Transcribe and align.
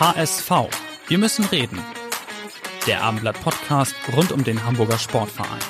HSV. 0.00 0.50
Wir 1.08 1.18
müssen 1.18 1.44
reden. 1.44 1.78
Der 2.86 3.02
Abendblatt 3.02 3.38
Podcast 3.42 3.94
rund 4.16 4.32
um 4.32 4.42
den 4.44 4.64
Hamburger 4.64 4.96
Sportverein. 4.96 5.60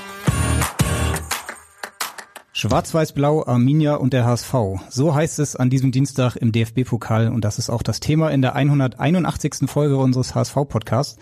Schwarz-Weiß-Blau, 2.53 3.45
Arminia 3.45 3.97
und 3.97 4.13
der 4.13 4.25
HSV. 4.25 4.55
So 4.89 5.17
heißt 5.17 5.41
es 5.41 5.57
an 5.57 5.69
diesem 5.69 5.91
Dienstag 5.91 6.37
im 6.37 6.53
DFB-Pokal 6.53 7.27
und 7.27 7.45
das 7.45 7.59
ist 7.59 7.71
auch 7.71 7.83
das 7.83 7.99
Thema 7.99 8.31
in 8.31 8.41
der 8.41 8.55
181. 8.55 9.69
Folge 9.69 9.97
unseres 9.97 10.37
HSV-Podcasts. 10.37 11.19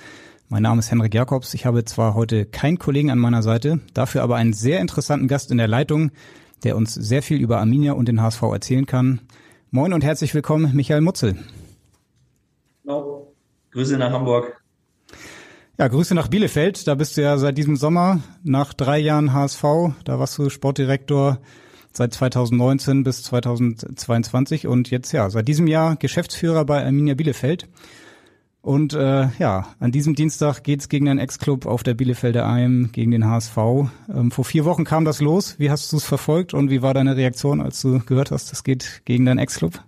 Mein 0.50 0.64
Name 0.64 0.80
ist 0.80 0.90
Henrik 0.90 1.14
Jakobs. 1.14 1.54
Ich 1.54 1.64
habe 1.64 1.86
zwar 1.86 2.12
heute 2.12 2.44
keinen 2.44 2.78
Kollegen 2.78 3.10
an 3.10 3.18
meiner 3.18 3.42
Seite, 3.42 3.80
dafür 3.94 4.22
aber 4.22 4.36
einen 4.36 4.52
sehr 4.52 4.80
interessanten 4.80 5.28
Gast 5.28 5.50
in 5.50 5.56
der 5.56 5.68
Leitung, 5.68 6.10
der 6.62 6.76
uns 6.76 6.92
sehr 6.92 7.22
viel 7.22 7.40
über 7.40 7.58
Arminia 7.58 7.94
und 7.94 8.06
den 8.06 8.20
HSV 8.20 8.42
erzählen 8.42 8.84
kann. 8.84 9.22
Moin 9.70 9.94
und 9.94 10.04
herzlich 10.04 10.34
willkommen, 10.34 10.76
Michael 10.76 11.00
Mutzel. 11.00 11.38
Hallo. 12.88 13.34
Grüße 13.72 13.98
nach 13.98 14.10
Hamburg. 14.12 14.62
Ja, 15.76 15.88
Grüße 15.88 16.14
nach 16.14 16.28
Bielefeld. 16.28 16.88
Da 16.88 16.94
bist 16.94 17.18
du 17.18 17.22
ja 17.22 17.36
seit 17.36 17.58
diesem 17.58 17.76
Sommer, 17.76 18.20
nach 18.42 18.72
drei 18.72 18.98
Jahren 18.98 19.34
HSV, 19.34 19.62
da 20.04 20.18
warst 20.18 20.38
du 20.38 20.48
Sportdirektor 20.48 21.38
seit 21.92 22.14
2019 22.14 23.04
bis 23.04 23.24
2022 23.24 24.66
und 24.66 24.90
jetzt 24.90 25.12
ja, 25.12 25.28
seit 25.28 25.48
diesem 25.48 25.66
Jahr 25.66 25.96
Geschäftsführer 25.96 26.64
bei 26.64 26.82
Arminia 26.82 27.14
Bielefeld. 27.14 27.68
Und 28.62 28.94
äh, 28.94 29.28
ja, 29.38 29.68
an 29.80 29.92
diesem 29.92 30.14
Dienstag 30.14 30.62
geht's 30.62 30.88
gegen 30.88 31.04
den 31.04 31.18
Ex-Club 31.18 31.66
auf 31.66 31.82
der 31.82 31.92
Bielefelder 31.92 32.46
Alm 32.46 32.88
gegen 32.92 33.10
den 33.10 33.26
HSV. 33.26 33.56
Ähm, 34.08 34.30
vor 34.30 34.46
vier 34.46 34.64
Wochen 34.64 34.84
kam 34.84 35.04
das 35.04 35.20
los. 35.20 35.58
Wie 35.58 35.70
hast 35.70 35.92
du 35.92 35.98
es 35.98 36.04
verfolgt 36.04 36.54
und 36.54 36.70
wie 36.70 36.80
war 36.80 36.94
deine 36.94 37.16
Reaktion, 37.16 37.60
als 37.60 37.82
du 37.82 38.00
gehört 38.00 38.30
hast, 38.30 38.50
es 38.50 38.64
geht 38.64 39.02
gegen 39.04 39.26
deinen 39.26 39.38
Ex-Club? 39.38 39.78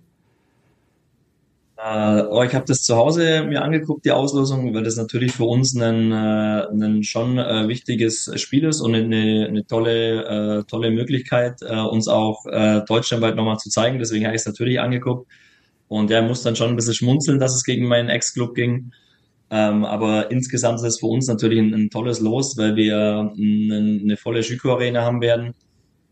Äh, 1.82 2.24
oh, 2.28 2.42
ich 2.42 2.54
habe 2.54 2.66
das 2.66 2.82
zu 2.82 2.96
Hause 2.96 3.44
mir 3.44 3.62
angeguckt, 3.62 4.04
die 4.04 4.10
Auslosung, 4.10 4.74
weil 4.74 4.82
das 4.82 4.96
natürlich 4.96 5.32
für 5.32 5.44
uns 5.44 5.74
ein, 5.74 6.12
äh, 6.12 6.66
ein 6.68 7.02
schon 7.04 7.38
äh, 7.38 7.68
wichtiges 7.68 8.30
Spiel 8.38 8.64
ist 8.64 8.82
und 8.82 8.94
eine, 8.94 9.46
eine 9.48 9.66
tolle, 9.66 10.58
äh, 10.60 10.64
tolle 10.64 10.90
Möglichkeit, 10.90 11.62
uns 11.62 12.08
auch 12.08 12.44
deutschlandweit 12.86 13.36
nochmal 13.36 13.58
zu 13.58 13.70
zeigen. 13.70 13.98
Deswegen 13.98 14.26
habe 14.26 14.34
ich 14.34 14.42
es 14.42 14.46
natürlich 14.46 14.80
angeguckt. 14.80 15.30
Und 15.88 16.10
er 16.10 16.22
muss 16.22 16.42
dann 16.42 16.56
schon 16.56 16.70
ein 16.70 16.76
bisschen 16.76 16.94
schmunzeln, 16.94 17.40
dass 17.40 17.54
es 17.54 17.64
gegen 17.64 17.86
meinen 17.88 18.08
Ex-Club 18.08 18.54
ging. 18.54 18.92
Ähm, 19.50 19.84
aber 19.84 20.30
insgesamt 20.30 20.78
ist 20.80 20.84
es 20.84 21.00
für 21.00 21.06
uns 21.06 21.26
natürlich 21.26 21.58
ein, 21.58 21.74
ein 21.74 21.90
tolles 21.90 22.20
Los, 22.20 22.56
weil 22.56 22.76
wir 22.76 23.32
eine, 23.36 24.00
eine 24.02 24.16
volle 24.16 24.42
Schüko-Arena 24.42 25.02
haben 25.02 25.20
werden 25.20 25.54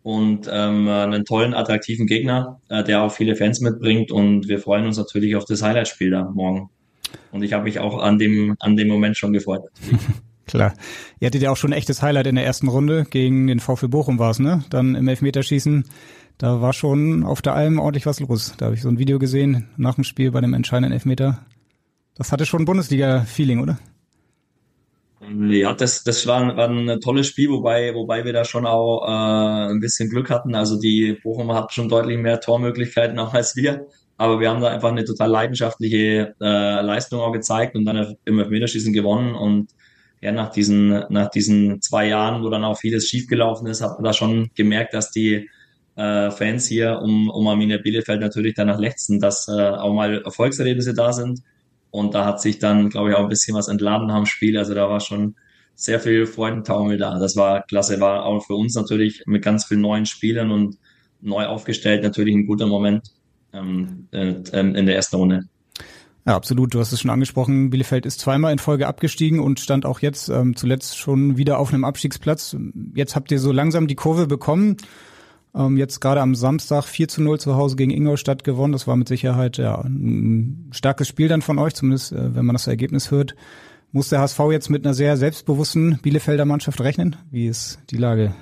und 0.09 0.49
ähm, 0.51 0.89
einen 0.89 1.27
tollen, 1.27 1.53
attraktiven 1.53 2.07
Gegner, 2.07 2.63
äh, 2.71 2.83
der 2.83 3.03
auch 3.03 3.13
viele 3.13 3.37
Fans 3.37 3.61
mitbringt. 3.61 4.11
Und 4.11 4.49
wir 4.49 4.59
freuen 4.59 4.87
uns 4.87 4.97
natürlich 4.97 5.37
auf 5.37 5.45
das 5.45 5.63
Highlight-Spiel 5.63 6.11
da 6.11 6.31
morgen. 6.33 6.71
Und 7.31 7.43
ich 7.43 7.53
habe 7.53 7.65
mich 7.65 7.79
auch 7.79 7.99
an 7.99 8.19
dem, 8.19 8.57
an 8.59 8.75
dem 8.75 8.89
Moment 8.89 9.19
schon 9.19 9.35
gefreut. 9.35 9.65
Klar. 10.47 10.73
Ihr 11.21 11.27
hattet 11.27 11.43
ja 11.43 11.51
auch 11.51 11.59
schon 11.59 11.75
ein 11.75 11.79
echtes 11.79 12.01
Highlight 12.01 12.27
in 12.27 12.37
der 12.37 12.47
ersten 12.47 12.69
Runde. 12.69 13.05
Gegen 13.11 13.49
den 13.49 13.61
VfB 13.61 13.89
Bochum 13.89 14.19
war 14.19 14.31
es, 14.31 14.39
ne? 14.39 14.65
Dann 14.71 14.95
im 14.95 15.09
Elfmeterschießen. 15.09 15.85
Da 16.39 16.63
war 16.63 16.73
schon 16.73 17.23
auf 17.23 17.43
der 17.43 17.53
Alm 17.53 17.79
ordentlich 17.79 18.07
was 18.07 18.19
los. 18.19 18.55
Da 18.57 18.67
habe 18.67 18.77
ich 18.77 18.81
so 18.81 18.89
ein 18.89 18.99
Video 18.99 19.19
gesehen 19.19 19.69
nach 19.77 19.97
dem 19.97 20.05
Spiel 20.05 20.31
bei 20.31 20.41
dem 20.41 20.55
entscheidenden 20.55 20.95
Elfmeter. 20.95 21.45
Das 22.15 22.33
hatte 22.33 22.47
schon 22.47 22.65
Bundesliga-Feeling, 22.65 23.61
oder? 23.61 23.79
Ja, 25.21 25.73
das, 25.73 26.05
das 26.05 26.27
war, 26.29 26.57
war 26.57 26.69
ein 26.69 27.01
tolles 27.01 27.27
Spiel, 27.27 27.51
wobei, 27.51 27.93
wobei 27.95 28.25
wir 28.25 28.33
da 28.33 28.45
schon 28.45 28.67
auch 28.67 29.03
äh, 29.05 29.73
ein 29.73 29.81
bisschen 29.81 30.09
Glück 30.11 30.31
hatten. 30.31 30.55
Also 30.55 30.79
die 30.79 31.19
Bochum 31.23 31.53
hat 31.53 31.73
schon 31.73 31.89
deutlich 31.89 32.19
mehr 32.19 32.41
Tormöglichkeiten 32.41 33.19
auch 33.19 33.35
als 33.35 33.57
wir. 33.57 33.87
Aber 34.17 34.41
wir 34.41 34.51
haben 34.51 34.61
da 34.61 34.69
einfach 34.69 34.91
eine 34.91 35.05
total 35.05 35.31
leidenschaftliche 35.31 36.35
äh, 36.41 36.81
Leistung 36.83 37.21
auch 37.21 37.33
gezeigt 37.33 37.75
und 37.77 37.85
dann 37.85 38.17
im 38.25 38.39
Elfmeterschießen 38.39 38.93
gewonnen. 38.93 39.35
Und 39.35 39.71
ja, 40.21 40.33
nach 40.33 40.51
diesen, 40.51 41.05
nach 41.09 41.31
diesen 41.31 41.81
zwei 41.83 42.09
Jahren, 42.09 42.43
wo 42.43 42.49
dann 42.51 42.65
auch 42.65 42.79
vieles 42.79 43.09
schiefgelaufen 43.09 43.67
ist, 43.69 43.81
hat 43.81 43.93
man 43.95 44.05
da 44.05 44.13
schon 44.13 44.51
gemerkt, 44.55 44.95
dass 44.95 45.11
die 45.11 45.49
äh, 45.97 46.31
Fans 46.31 46.67
hier 46.67 47.01
um, 47.01 47.29
um 47.29 47.47
Arminia 47.49 47.79
Bielefeld 47.79 48.21
natürlich 48.21 48.55
danach 48.55 48.79
lechzen, 48.79 49.21
dass 49.21 49.49
äh, 49.49 49.53
auch 49.53 49.93
mal 49.93 50.23
Erfolgserlebnisse 50.23 50.95
da 50.95 51.13
sind. 51.13 51.41
Und 51.91 52.15
da 52.15 52.25
hat 52.25 52.41
sich 52.41 52.59
dann, 52.59 52.91
glaube 52.91 53.11
ich, 53.11 53.17
auch 53.17 53.23
ein 53.23 53.29
bisschen 53.29 53.57
was 53.57 53.69
entladen 53.69 54.11
am 54.11 54.27
Spiel. 54.27 54.59
Also 54.59 54.75
da 54.75 54.89
war 54.89 55.01
schon 55.01 55.37
sehr 55.75 56.01
viel 56.01 56.27
Freudentaumel 56.27 56.99
da. 56.99 57.19
Das 57.19 57.37
war 57.37 57.63
klasse, 57.63 58.01
war 58.01 58.25
auch 58.25 58.45
für 58.45 58.55
uns 58.55 58.75
natürlich 58.75 59.23
mit 59.27 59.43
ganz 59.43 59.65
vielen 59.65 59.81
neuen 59.81 60.07
Spielern 60.07 60.51
und 60.51 60.77
neu 61.21 61.47
aufgestellt 61.47 62.03
natürlich 62.03 62.35
ein 62.35 62.47
guter 62.47 62.67
Moment 62.67 63.13
ähm, 63.53 64.09
äh, 64.11 64.35
in 64.53 64.87
der 64.87 64.97
ersten 64.97 65.17
Runde. 65.17 65.45
Ja, 66.27 66.37
absolut. 66.37 66.75
Du 66.75 66.81
hast 66.81 66.93
es 66.93 67.01
schon 67.01 67.11
angesprochen. 67.11 67.71
Bielefeld 67.71 68.05
ist 68.05 68.21
zweimal 68.21 68.53
in 68.53 68.59
Folge 68.59 68.87
abgestiegen 68.87 69.41
und 69.41 69.61
stand 69.61 69.87
auch 69.87 70.01
jetzt 70.01 70.29
ähm, 70.29 70.57
zuletzt 70.57 70.99
schon 70.99 71.39
wieder 71.39 71.59
auf 71.59 71.73
einem 71.73 71.85
Abstiegsplatz. 71.85 72.55
Jetzt 72.95 73.17
habt 73.17 73.31
ihr 73.31 73.39
so 73.39 73.51
langsam 73.51 73.87
die 73.87 73.95
Kurve 73.95 74.27
bekommen. 74.27 74.77
Ähm, 75.55 75.77
jetzt 75.77 76.01
gerade 76.01 76.21
am 76.21 76.35
Samstag 76.35 76.85
4 76.85 77.09
zu 77.09 77.23
0 77.23 77.41
zu 77.41 77.57
Hause 77.57 77.77
gegen 77.77 77.91
Ingolstadt 77.91 78.45
gewonnen. 78.45 78.73
Das 78.73 78.87
war 78.87 78.97
mit 78.97 79.09
Sicherheit 79.09 79.57
ja 79.57 79.81
ein 79.81 80.71
starkes 80.73 81.09
Spiel 81.09 81.29
dann 81.29 81.43
von 81.43 81.59
euch, 81.59 81.75
zumindest 81.75 82.13
äh, 82.13 82.35
wenn 82.35 82.45
man 82.45 82.55
das 82.55 82.67
Ergebnis 82.67 83.11
hört. 83.11 83.35
Muss 83.91 84.11
der 84.11 84.21
HSV 84.21 84.41
jetzt 84.51 84.69
mit 84.69 84.85
einer 84.85 84.95
sehr 84.95 85.17
selbstbewussten 85.17 85.99
Bielefelder 86.03 86.45
Mannschaft 86.45 86.81
rechnen? 86.81 87.17
Wie 87.31 87.47
ist 87.47 87.79
die 87.91 87.97
Lage? 87.97 88.35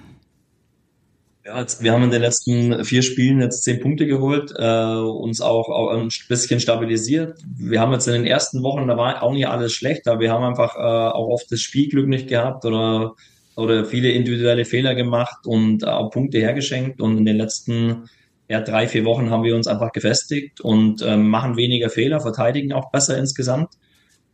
Ja, 1.45 1.61
jetzt, 1.61 1.81
wir 1.81 1.93
haben 1.93 2.03
in 2.03 2.11
den 2.11 2.23
letzten 2.23 2.85
vier 2.85 3.03
Spielen 3.03 3.41
jetzt 3.41 3.63
zehn 3.63 3.79
Punkte 3.79 4.07
geholt, 4.09 4.53
äh, 4.59 4.97
uns 4.97 5.41
auch, 5.41 5.69
auch 5.69 5.91
ein 5.91 6.09
bisschen 6.29 6.59
stabilisiert. 6.59 7.39
Wir 7.57 7.81
haben 7.81 7.93
jetzt 7.93 8.09
in 8.09 8.15
den 8.15 8.27
ersten 8.27 8.65
Wochen, 8.65 8.89
da 8.89 8.97
war 8.97 9.23
auch 9.23 9.33
nicht 9.33 9.47
alles 9.47 9.73
schlecht, 9.73 10.09
aber 10.09 10.19
wir 10.19 10.33
haben 10.33 10.43
einfach 10.43 10.75
äh, 10.75 10.81
auch 10.81 11.29
oft 11.29 11.53
das 11.53 11.61
Spielglück 11.61 12.09
nicht 12.09 12.27
gehabt 12.27 12.65
oder 12.65 13.15
oder 13.57 13.85
viele 13.85 14.11
individuelle 14.11 14.65
Fehler 14.65 14.95
gemacht 14.95 15.47
und 15.47 15.87
auch 15.87 16.11
Punkte 16.11 16.39
hergeschenkt. 16.39 17.01
Und 17.01 17.19
in 17.19 17.25
den 17.25 17.37
letzten 17.37 18.05
ja, 18.49 18.61
drei, 18.61 18.87
vier 18.87 19.05
Wochen 19.05 19.31
haben 19.31 19.43
wir 19.43 19.57
uns 19.57 19.67
einfach 19.67 19.93
gefestigt 19.93 20.61
und 20.61 21.03
ähm, 21.03 21.29
machen 21.29 21.57
weniger 21.57 21.91
Fehler, 21.91 22.21
verteidigen 22.21 22.73
auch 22.73 22.91
besser 22.91 23.19
insgesamt 23.19 23.71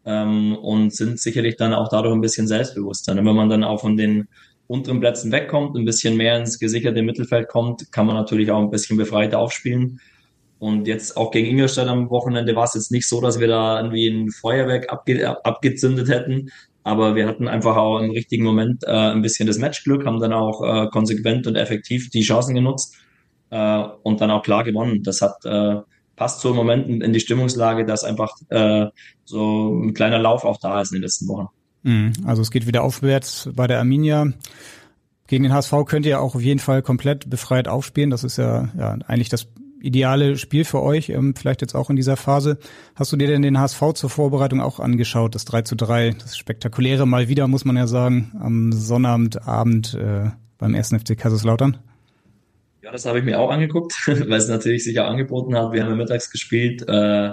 ähm, 0.05 0.57
und 0.57 0.95
sind 0.95 1.19
sicherlich 1.21 1.57
dann 1.57 1.73
auch 1.73 1.89
dadurch 1.89 2.15
ein 2.15 2.21
bisschen 2.21 2.47
selbstbewusster. 2.47 3.13
Und 3.13 3.19
wenn 3.19 3.37
man 3.37 3.49
dann 3.49 3.65
auch 3.65 3.81
von 3.81 3.97
den 3.97 4.29
unteren 4.67 5.01
Plätzen 5.01 5.33
wegkommt, 5.33 5.77
ein 5.77 5.85
bisschen 5.85 6.17
mehr 6.17 6.39
ins 6.39 6.59
gesicherte 6.59 7.03
Mittelfeld 7.03 7.49
kommt, 7.49 7.93
kann 7.93 8.07
man 8.07 8.17
natürlich 8.17 8.51
auch 8.51 8.61
ein 8.61 8.71
bisschen 8.71 8.97
befreiter 8.97 9.39
aufspielen. 9.39 10.01
Und 10.59 10.87
jetzt 10.87 11.17
auch 11.17 11.31
gegen 11.31 11.49
Ingolstadt 11.49 11.89
am 11.89 12.09
Wochenende 12.11 12.55
war 12.55 12.65
es 12.65 12.75
jetzt 12.75 12.93
nicht 12.93 13.09
so, 13.09 13.21
dass 13.21 13.41
wir 13.41 13.49
da 13.49 13.79
irgendwie 13.79 14.09
ein 14.09 14.31
Feuerwerk 14.31 14.93
abge 14.93 15.45
abgezündet 15.45 16.09
hätten, 16.09 16.51
aber 16.85 17.15
wir 17.15 17.27
hatten 17.27 17.49
einfach 17.49 17.77
auch 17.77 18.01
im 18.01 18.11
richtigen 18.11 18.45
Moment 18.45 18.85
äh, 18.85 18.91
ein 18.91 19.23
bisschen 19.23 19.47
das 19.47 19.59
Matchglück, 19.59 20.05
haben 20.05 20.21
dann 20.21 20.33
auch 20.33 20.63
äh, 20.63 20.89
konsequent 20.89 21.47
und 21.47 21.57
effektiv 21.57 22.11
die 22.11 22.23
Chancen 22.23 22.55
genutzt 22.55 22.97
äh, 23.51 23.85
und 24.03 24.21
dann 24.21 24.31
auch 24.31 24.43
klar 24.43 24.65
gewonnen. 24.65 25.03
Das 25.03 25.23
hat 25.23 25.45
äh, 25.45 25.81
passt 26.17 26.41
so 26.41 26.51
im 26.51 26.57
Moment 26.57 27.03
in 27.03 27.13
die 27.13 27.21
Stimmungslage, 27.21 27.85
dass 27.85 28.05
einfach 28.05 28.37
äh, 28.49 28.87
so 29.25 29.73
ein 29.73 29.95
kleiner 29.95 30.19
Lauf 30.19 30.45
auch 30.45 30.59
da 30.59 30.81
ist 30.81 30.93
in 30.93 30.97
den 30.97 31.03
letzten 31.03 31.29
Wochen. 31.29 31.49
Mhm. 31.83 32.13
Also 32.25 32.43
es 32.43 32.51
geht 32.51 32.67
wieder 32.67 32.83
aufwärts 32.83 33.49
bei 33.55 33.67
der 33.67 33.79
Arminia. 33.79 34.33
Gegen 35.27 35.45
den 35.45 35.53
HSV 35.53 35.73
könnt 35.87 36.05
ihr 36.05 36.21
auch 36.21 36.35
auf 36.35 36.43
jeden 36.43 36.61
Fall 36.61 36.83
komplett 36.83 37.31
befreit 37.31 37.69
aufspielen. 37.69 38.11
Das 38.11 38.25
ist 38.25 38.37
ja, 38.37 38.69
ja 38.79 38.99
eigentlich 39.07 39.31
das 39.31 39.47
ideale 39.83 40.37
Spiel 40.37 40.65
für 40.65 40.83
euch, 40.83 41.11
ähm, 41.11 41.35
vielleicht 41.37 41.61
jetzt 41.61 41.75
auch 41.75 41.91
in 41.91 41.97
dieser 41.97 42.17
Phase. 42.17 42.59
Hast 42.95 43.13
du 43.13 43.17
dir 43.17 43.27
denn 43.27 43.43
den 43.43 43.59
HSV 43.59 43.95
zur 43.95 44.11
Vorbereitung 44.11 44.61
auch 44.61 44.81
angeschaut, 44.81 45.35
das 45.35 45.45
3 45.45 45.63
zu 45.63 45.77
3, 45.77 46.17
das 46.19 46.37
spektakuläre 46.37 47.07
mal 47.07 47.29
wieder, 47.29 47.49
muss 47.49 47.65
man 47.65 47.77
ja 47.77 47.87
sagen, 47.87 48.33
am 48.41 48.73
Sonnabendabend 48.73 49.95
äh, 49.95 50.31
beim 50.59 50.75
1. 50.75 50.91
FC 50.91 51.19
Kaiserslautern? 51.19 51.79
Ja, 52.83 52.91
das 52.91 53.07
habe 53.07 53.19
ich 53.19 53.25
mir 53.25 53.39
auch 53.39 53.51
angeguckt, 53.51 53.95
weil 54.07 54.33
es 54.33 54.49
natürlich 54.49 54.85
sich 54.85 54.99
auch 55.01 55.07
angeboten 55.07 55.55
hat. 55.57 55.73
Wir 55.73 55.83
haben 55.83 55.91
ja 55.91 55.97
mittags 55.97 56.31
gespielt 56.31 56.83
äh, 56.89 57.31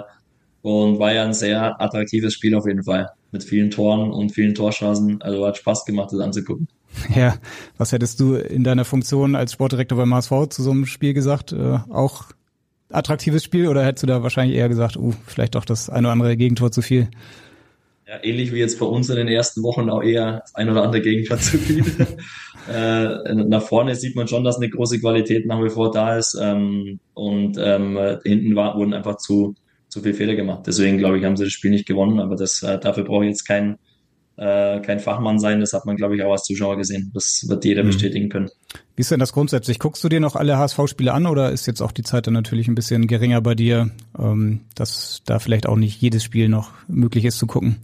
und 0.62 0.98
war 0.98 1.12
ja 1.12 1.24
ein 1.24 1.34
sehr 1.34 1.80
attraktives 1.80 2.34
Spiel 2.34 2.54
auf 2.54 2.66
jeden 2.66 2.84
Fall. 2.84 3.10
Mit 3.32 3.44
vielen 3.44 3.70
Toren 3.70 4.10
und 4.10 4.30
vielen 4.30 4.54
Torchancen. 4.54 5.22
Also 5.22 5.46
hat 5.46 5.56
Spaß 5.56 5.84
gemacht, 5.84 6.10
das 6.12 6.20
anzugucken. 6.20 6.68
Ja, 7.14 7.36
was 7.78 7.92
hättest 7.92 8.18
du 8.18 8.34
in 8.34 8.64
deiner 8.64 8.84
Funktion 8.84 9.36
als 9.36 9.52
Sportdirektor 9.52 9.96
beim 9.96 10.12
HSV 10.12 10.48
zu 10.50 10.62
so 10.64 10.72
einem 10.72 10.86
Spiel 10.86 11.14
gesagt? 11.14 11.52
Äh, 11.52 11.78
auch 11.88 12.32
attraktives 12.90 13.44
Spiel 13.44 13.68
oder 13.68 13.84
hättest 13.84 14.02
du 14.02 14.06
da 14.06 14.22
wahrscheinlich 14.22 14.56
eher 14.56 14.68
gesagt, 14.68 14.96
uh, 14.96 15.12
vielleicht 15.26 15.54
doch 15.54 15.64
das 15.64 15.90
eine 15.90 16.08
oder 16.08 16.12
andere 16.12 16.36
Gegentor 16.36 16.70
zu 16.70 16.82
viel? 16.82 17.08
Ja, 18.10 18.18
ähnlich 18.24 18.52
wie 18.52 18.58
jetzt 18.58 18.80
bei 18.80 18.86
uns 18.86 19.08
in 19.08 19.16
den 19.16 19.28
ersten 19.28 19.62
Wochen 19.62 19.88
auch 19.88 20.02
eher 20.02 20.40
das 20.40 20.54
ein 20.56 20.68
oder 20.68 20.82
andere 20.82 21.00
Gegentor 21.00 21.38
zu 21.38 21.58
viel. 21.58 21.84
äh, 22.72 23.34
nach 23.34 23.62
vorne 23.62 23.94
sieht 23.94 24.16
man 24.16 24.26
schon, 24.26 24.42
dass 24.42 24.56
eine 24.56 24.68
große 24.68 24.98
Qualität 24.98 25.46
nach 25.46 25.62
wie 25.62 25.70
vor 25.70 25.92
da 25.92 26.16
ist. 26.16 26.36
Ähm, 26.40 26.98
und 27.14 27.56
ähm, 27.60 27.96
hinten 28.24 28.56
war, 28.56 28.76
wurden 28.76 28.94
einfach 28.94 29.18
zu, 29.18 29.54
zu 29.86 30.00
viele 30.00 30.14
Fehler 30.14 30.34
gemacht. 30.34 30.64
Deswegen 30.66 30.98
glaube 30.98 31.18
ich, 31.18 31.24
haben 31.24 31.36
sie 31.36 31.44
das 31.44 31.52
Spiel 31.52 31.70
nicht 31.70 31.86
gewonnen. 31.86 32.18
Aber 32.18 32.34
das, 32.34 32.64
äh, 32.64 32.80
dafür 32.80 33.04
brauche 33.04 33.24
ich 33.24 33.30
jetzt 33.30 33.44
kein, 33.46 33.78
äh, 34.40 34.80
kein 34.80 35.00
Fachmann 35.00 35.38
sein. 35.38 35.60
Das 35.60 35.74
hat 35.74 35.84
man, 35.84 35.96
glaube 35.96 36.16
ich, 36.16 36.22
auch 36.22 36.32
als 36.32 36.44
Zuschauer 36.44 36.78
gesehen. 36.78 37.10
Das 37.12 37.44
wird 37.46 37.64
jeder 37.64 37.82
mhm. 37.82 37.88
bestätigen 37.88 38.28
können. 38.30 38.50
Wie 38.96 39.02
ist 39.02 39.10
denn 39.10 39.20
das 39.20 39.34
grundsätzlich? 39.34 39.78
Guckst 39.78 40.02
du 40.02 40.08
dir 40.08 40.18
noch 40.20 40.34
alle 40.34 40.56
HSV-Spiele 40.56 41.12
an 41.12 41.26
oder 41.26 41.50
ist 41.50 41.66
jetzt 41.66 41.82
auch 41.82 41.92
die 41.92 42.02
Zeit 42.02 42.26
dann 42.26 42.34
natürlich 42.34 42.66
ein 42.66 42.74
bisschen 42.74 43.06
geringer 43.06 43.42
bei 43.42 43.54
dir, 43.54 43.90
ähm, 44.18 44.62
dass 44.74 45.20
da 45.26 45.38
vielleicht 45.38 45.66
auch 45.66 45.76
nicht 45.76 46.00
jedes 46.00 46.24
Spiel 46.24 46.48
noch 46.48 46.70
möglich 46.88 47.26
ist 47.26 47.38
zu 47.38 47.46
gucken? 47.46 47.76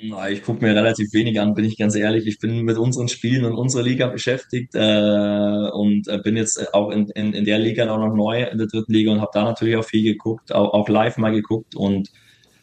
Na, 0.00 0.30
ich 0.30 0.44
gucke 0.44 0.64
mir 0.64 0.74
relativ 0.74 1.12
wenig 1.12 1.40
an, 1.40 1.54
bin 1.54 1.64
ich 1.64 1.76
ganz 1.76 1.96
ehrlich. 1.96 2.26
Ich 2.26 2.38
bin 2.38 2.62
mit 2.62 2.76
unseren 2.76 3.08
Spielen 3.08 3.44
und 3.46 3.54
unserer 3.54 3.82
Liga 3.82 4.06
beschäftigt 4.06 4.74
äh, 4.74 5.70
und 5.72 6.06
äh, 6.06 6.18
bin 6.22 6.36
jetzt 6.36 6.72
auch 6.74 6.90
in, 6.90 7.08
in, 7.10 7.32
in 7.32 7.44
der 7.44 7.58
Liga 7.58 7.90
auch 7.90 7.98
noch 7.98 8.14
neu 8.14 8.44
in 8.44 8.58
der 8.58 8.68
dritten 8.68 8.92
Liga 8.92 9.10
und 9.10 9.22
habe 9.22 9.30
da 9.34 9.42
natürlich 9.42 9.76
auch 9.76 9.84
viel 9.84 10.04
geguckt, 10.04 10.52
auch, 10.52 10.72
auch 10.74 10.88
live 10.88 11.16
mal 11.16 11.32
geguckt 11.32 11.74
und 11.74 12.10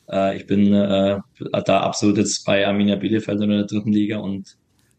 äh, 0.09 0.37
ich 0.37 0.47
bin 0.47 0.73
äh, 0.73 1.19
da 1.65 1.79
absolut 1.81 2.17
jetzt 2.17 2.45
bei 2.45 2.65
Arminia 2.67 2.95
Bielefeld 2.95 3.41
in 3.41 3.49
der 3.49 3.65
dritten 3.65 3.91
Liga 3.91 4.17
und 4.17 4.57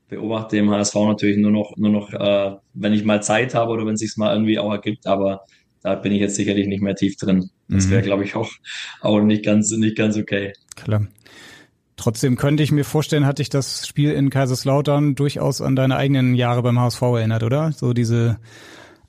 beobachte 0.09 0.57
im 0.57 0.71
HSV 0.71 0.95
natürlich 0.95 1.39
nur 1.39 1.51
noch, 1.51 1.77
nur 1.77 1.91
noch, 1.91 2.13
äh, 2.13 2.57
wenn 2.75 2.93
ich 2.93 3.05
mal 3.05 3.23
Zeit 3.23 3.55
habe 3.55 3.73
oder 3.73 3.87
wenn 3.87 3.95
es 3.95 4.01
sich 4.01 4.17
mal 4.17 4.33
irgendwie 4.33 4.59
auch 4.59 4.71
ergibt, 4.71 5.07
aber 5.07 5.45
da 5.83 5.95
bin 5.95 6.13
ich 6.13 6.21
jetzt 6.21 6.37
sicherlich 6.37 6.67
nicht 6.67 6.83
mehr 6.83 6.95
tief 6.95 7.17
drin. 7.17 7.51
Das 7.69 7.91
wäre, 7.91 8.01
mhm. 8.01 8.07
glaube 8.07 8.25
ich, 8.25 8.35
auch, 8.37 8.51
auch 9.01 9.21
nicht 9.21 9.45
ganz, 9.45 9.71
nicht 9.73 9.97
ganz 9.97 10.17
okay. 10.17 10.53
Klar. 10.77 11.07
Trotzdem 11.97 12.37
könnte 12.37 12.63
ich 12.63 12.73
mir 12.73 12.85
vorstellen, 12.85 13.27
hatte 13.27 13.43
ich 13.43 13.51
das 13.51 13.87
Spiel 13.87 14.11
in 14.11 14.31
Kaiserslautern 14.31 15.15
durchaus 15.15 15.61
an 15.61 15.77
deine 15.77 15.97
eigenen 15.97 16.35
Jahre 16.35 16.63
beim 16.63 16.79
HSV 16.81 17.03
erinnert, 17.03 17.43
oder? 17.43 17.73
So 17.73 17.93
diese 17.93 18.39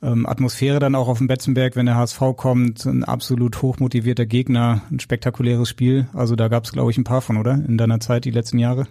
ähm, 0.06 0.25
Atmosphäre 0.25 0.80
dann 0.80 0.96
auch 0.96 1.07
auf 1.07 1.18
dem 1.18 1.28
Betzenberg, 1.28 1.75
wenn 1.75 1.88
der 1.88 1.96
HSV 1.96 2.19
kommt, 2.38 2.86
ein 2.86 3.04
absolut 3.04 3.62
hochmotivierter 3.62 4.25
Gegner, 4.25 4.84
ein 4.92 5.00
spektakuläres 5.00 5.68
Spiel. 5.68 6.07
Also 6.13 6.36
da 6.36 6.48
gab 6.48 6.66
es, 6.66 6.72
glaube 6.72 6.92
ich, 6.92 6.98
ein 6.98 7.04
paar 7.04 7.22
von, 7.22 7.38
oder? 7.38 7.54
In 7.54 7.78
deiner 7.78 8.00
Zeit, 8.00 8.25
die 8.25 8.31
letzten 8.31 8.60
Jahre? 8.60 8.88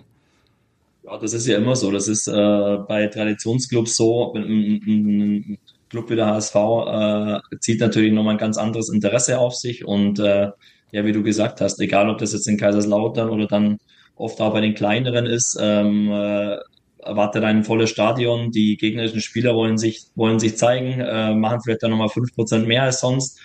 Ja, 1.04 1.18
das 1.18 1.32
ist 1.32 1.46
ja 1.46 1.58
immer 1.58 1.76
so. 1.76 1.90
Das 1.90 2.08
ist 2.08 2.26
äh, 2.26 2.78
bei 2.88 3.06
Traditionsclubs 3.06 3.96
so. 3.96 4.34
Ein, 4.34 5.58
Club 5.90 6.10
wie 6.10 6.16
der 6.16 6.26
HSV 6.26 6.56
äh, 6.56 7.58
zieht 7.60 7.78
natürlich 7.78 8.12
nochmal 8.12 8.34
ein 8.34 8.38
ganz 8.38 8.56
anderes 8.58 8.88
Interesse 8.88 9.38
auf 9.38 9.54
sich 9.54 9.84
und 9.84 10.18
äh, 10.18 10.50
ja, 10.90 11.04
wie 11.04 11.12
du 11.12 11.22
gesagt 11.22 11.60
hast, 11.60 11.80
egal 11.80 12.10
ob 12.10 12.18
das 12.18 12.32
jetzt 12.32 12.48
in 12.48 12.56
Kaiserslautern 12.56 13.30
oder 13.30 13.46
dann 13.46 13.78
oft 14.16 14.40
auch 14.40 14.52
bei 14.52 14.60
den 14.60 14.74
kleineren 14.74 15.26
ist, 15.26 15.56
ähm, 15.60 16.10
äh, 16.10 16.56
erwartet 17.04 17.44
ein 17.44 17.64
volles 17.64 17.90
Stadion. 17.90 18.50
Die 18.50 18.76
gegnerischen 18.76 19.20
Spieler 19.20 19.54
wollen 19.54 19.78
sich, 19.78 20.04
wollen 20.14 20.38
sich 20.38 20.56
zeigen, 20.56 21.00
äh, 21.00 21.34
machen 21.34 21.60
vielleicht 21.62 21.82
dann 21.82 21.90
nochmal 21.90 22.08
fünf 22.08 22.34
Prozent 22.34 22.66
mehr 22.66 22.84
als 22.84 23.00
sonst. 23.00 23.38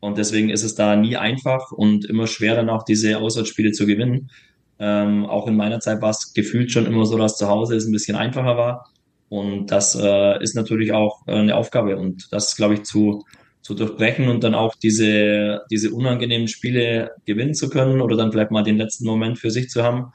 Und 0.00 0.18
deswegen 0.18 0.50
ist 0.50 0.62
es 0.62 0.74
da 0.74 0.96
nie 0.96 1.16
einfach 1.16 1.72
und 1.72 2.04
immer 2.04 2.26
schwer 2.26 2.54
dann 2.54 2.70
auch 2.70 2.84
diese 2.84 3.18
Auswärtsspiele 3.18 3.72
zu 3.72 3.86
gewinnen. 3.86 4.30
Ähm, 4.78 5.24
auch 5.26 5.46
in 5.46 5.56
meiner 5.56 5.80
Zeit 5.80 6.02
war 6.02 6.10
es 6.10 6.34
gefühlt 6.34 6.70
schon 6.70 6.86
immer 6.86 7.06
so, 7.06 7.16
dass 7.16 7.38
zu 7.38 7.48
Hause 7.48 7.76
es 7.76 7.86
ein 7.86 7.92
bisschen 7.92 8.16
einfacher 8.16 8.56
war. 8.56 8.90
Und 9.28 9.72
das 9.72 9.94
äh, 10.00 10.42
ist 10.42 10.54
natürlich 10.54 10.92
auch 10.92 11.26
äh, 11.26 11.32
eine 11.32 11.56
Aufgabe. 11.56 11.96
Und 11.96 12.28
das, 12.30 12.56
glaube 12.56 12.74
ich, 12.74 12.84
zu, 12.84 13.24
zu 13.62 13.74
durchbrechen 13.74 14.28
und 14.28 14.44
dann 14.44 14.54
auch 14.54 14.74
diese, 14.76 15.62
diese 15.70 15.90
unangenehmen 15.90 16.46
Spiele 16.46 17.12
gewinnen 17.24 17.54
zu 17.54 17.68
können 17.68 18.00
oder 18.00 18.16
dann 18.16 18.30
vielleicht 18.30 18.50
mal 18.50 18.62
den 18.62 18.76
letzten 18.76 19.06
Moment 19.06 19.38
für 19.38 19.50
sich 19.50 19.68
zu 19.68 19.82
haben, 19.82 20.12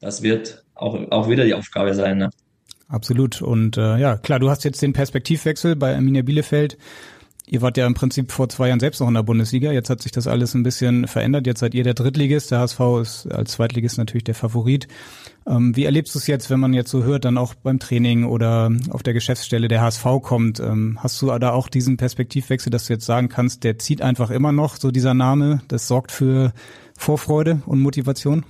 das 0.00 0.22
wird 0.22 0.64
auch, 0.74 0.98
auch 1.10 1.28
wieder 1.28 1.44
die 1.44 1.54
Aufgabe 1.54 1.94
sein. 1.94 2.18
Ne? 2.18 2.30
Absolut. 2.88 3.42
Und 3.42 3.76
äh, 3.76 3.98
ja, 3.98 4.16
klar, 4.16 4.38
du 4.38 4.50
hast 4.50 4.64
jetzt 4.64 4.82
den 4.82 4.92
Perspektivwechsel 4.92 5.76
bei 5.76 5.94
Arminia 5.94 6.22
Bielefeld. 6.22 6.76
Ihr 7.46 7.60
wart 7.60 7.76
ja 7.76 7.86
im 7.86 7.92
Prinzip 7.92 8.32
vor 8.32 8.48
zwei 8.48 8.68
Jahren 8.68 8.80
selbst 8.80 9.00
noch 9.00 9.08
in 9.08 9.14
der 9.14 9.22
Bundesliga. 9.22 9.70
Jetzt 9.70 9.90
hat 9.90 10.00
sich 10.00 10.12
das 10.12 10.26
alles 10.26 10.54
ein 10.54 10.62
bisschen 10.62 11.06
verändert. 11.06 11.46
Jetzt 11.46 11.60
seid 11.60 11.74
ihr 11.74 11.84
der 11.84 11.92
Drittligist. 11.92 12.50
Der 12.50 12.60
HSV 12.60 12.80
ist 13.02 13.26
als 13.30 13.52
Zweitligist 13.52 13.98
natürlich 13.98 14.24
der 14.24 14.34
Favorit. 14.34 14.88
Ähm, 15.46 15.76
wie 15.76 15.84
erlebst 15.84 16.14
du 16.14 16.18
es 16.18 16.26
jetzt, 16.26 16.48
wenn 16.48 16.58
man 16.60 16.72
jetzt 16.72 16.90
so 16.90 17.04
hört, 17.04 17.26
dann 17.26 17.36
auch 17.36 17.54
beim 17.54 17.78
Training 17.78 18.24
oder 18.24 18.70
auf 18.88 19.02
der 19.02 19.12
Geschäftsstelle 19.12 19.68
der 19.68 19.82
HSV 19.82 20.06
kommt? 20.22 20.58
Ähm, 20.58 20.98
hast 21.02 21.20
du 21.20 21.26
da 21.38 21.50
auch 21.52 21.68
diesen 21.68 21.98
Perspektivwechsel, 21.98 22.70
dass 22.70 22.86
du 22.86 22.94
jetzt 22.94 23.04
sagen 23.04 23.28
kannst, 23.28 23.62
der 23.62 23.78
zieht 23.78 24.00
einfach 24.00 24.30
immer 24.30 24.52
noch, 24.52 24.76
so 24.76 24.90
dieser 24.90 25.12
Name, 25.12 25.60
das 25.68 25.86
sorgt 25.86 26.12
für 26.12 26.54
Vorfreude 26.96 27.60
und 27.66 27.80
Motivation? 27.80 28.46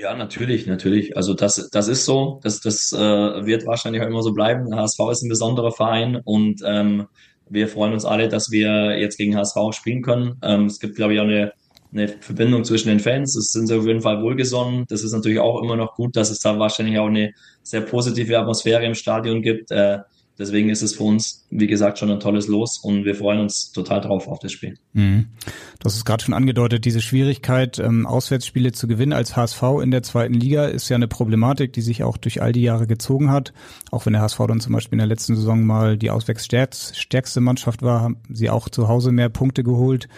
Ja, 0.00 0.16
natürlich, 0.16 0.66
natürlich. 0.66 1.14
Also 1.14 1.34
das, 1.34 1.68
das 1.70 1.88
ist 1.88 2.06
so. 2.06 2.40
Das, 2.42 2.60
das 2.60 2.90
äh, 2.92 2.98
wird 2.98 3.66
wahrscheinlich 3.66 4.00
auch 4.02 4.06
immer 4.06 4.22
so 4.22 4.32
bleiben. 4.32 4.74
HSV 4.74 4.98
ist 5.12 5.22
ein 5.22 5.28
besonderer 5.28 5.72
Verein 5.72 6.16
und 6.24 6.62
ähm, 6.64 7.06
wir 7.50 7.68
freuen 7.68 7.92
uns 7.92 8.06
alle, 8.06 8.28
dass 8.28 8.50
wir 8.50 8.98
jetzt 8.98 9.18
gegen 9.18 9.36
HSV 9.36 9.56
spielen 9.72 10.00
können. 10.00 10.38
Ähm, 10.42 10.64
es 10.64 10.80
gibt, 10.80 10.96
glaube 10.96 11.12
ich, 11.14 11.20
auch 11.20 11.24
eine 11.24 11.52
eine 11.92 12.08
Verbindung 12.08 12.64
zwischen 12.64 12.88
den 12.88 13.00
Fans. 13.00 13.34
Es 13.36 13.52
sind 13.52 13.66
sie 13.66 13.76
auf 13.76 13.86
jeden 13.86 14.00
Fall 14.00 14.22
wohlgesonnen. 14.22 14.84
Das 14.88 15.02
ist 15.02 15.12
natürlich 15.12 15.40
auch 15.40 15.60
immer 15.60 15.76
noch 15.76 15.96
gut, 15.96 16.16
dass 16.16 16.30
es 16.30 16.38
da 16.38 16.58
wahrscheinlich 16.58 16.98
auch 16.98 17.08
eine 17.08 17.32
sehr 17.62 17.80
positive 17.80 18.38
Atmosphäre 18.38 18.84
im 18.84 18.94
Stadion 18.94 19.42
gibt. 19.42 19.70
Äh, 19.70 19.98
deswegen 20.40 20.70
ist 20.70 20.82
es 20.82 20.96
für 20.96 21.04
uns, 21.04 21.46
wie 21.50 21.66
gesagt, 21.66 21.98
schon 21.98 22.10
ein 22.10 22.18
tolles 22.18 22.48
Los 22.48 22.78
und 22.78 23.04
wir 23.04 23.14
freuen 23.14 23.40
uns 23.40 23.70
total 23.70 24.00
drauf 24.00 24.26
auf 24.26 24.40
das 24.40 24.50
Spiel. 24.50 24.76
Mhm. 24.94 25.26
Das 25.78 25.94
ist 25.94 26.04
gerade 26.04 26.24
schon 26.24 26.34
angedeutet, 26.34 26.84
diese 26.84 27.00
Schwierigkeit, 27.00 27.78
ähm, 27.78 28.06
Auswärtsspiele 28.06 28.72
zu 28.72 28.88
gewinnen 28.88 29.12
als 29.12 29.36
HSV 29.36 29.62
in 29.82 29.90
der 29.90 30.02
zweiten 30.02 30.34
Liga 30.34 30.64
ist 30.64 30.88
ja 30.88 30.96
eine 30.96 31.08
Problematik, 31.08 31.72
die 31.74 31.82
sich 31.82 32.02
auch 32.02 32.16
durch 32.16 32.42
all 32.42 32.52
die 32.52 32.62
Jahre 32.62 32.86
gezogen 32.86 33.30
hat. 33.30 33.52
Auch 33.90 34.06
wenn 34.06 34.14
der 34.14 34.22
HSV 34.22 34.38
dann 34.48 34.60
zum 34.60 34.72
Beispiel 34.72 34.96
in 34.96 35.00
der 35.00 35.06
letzten 35.06 35.36
Saison 35.36 35.64
mal 35.64 35.98
die 35.98 36.10
auswärtsstärkste 36.10 37.40
Mannschaft 37.40 37.82
war, 37.82 38.00
haben 38.00 38.16
sie 38.28 38.50
auch 38.50 38.68
zu 38.68 38.88
Hause 38.88 39.12
mehr 39.12 39.28
Punkte 39.28 39.62
geholt. 39.62 40.08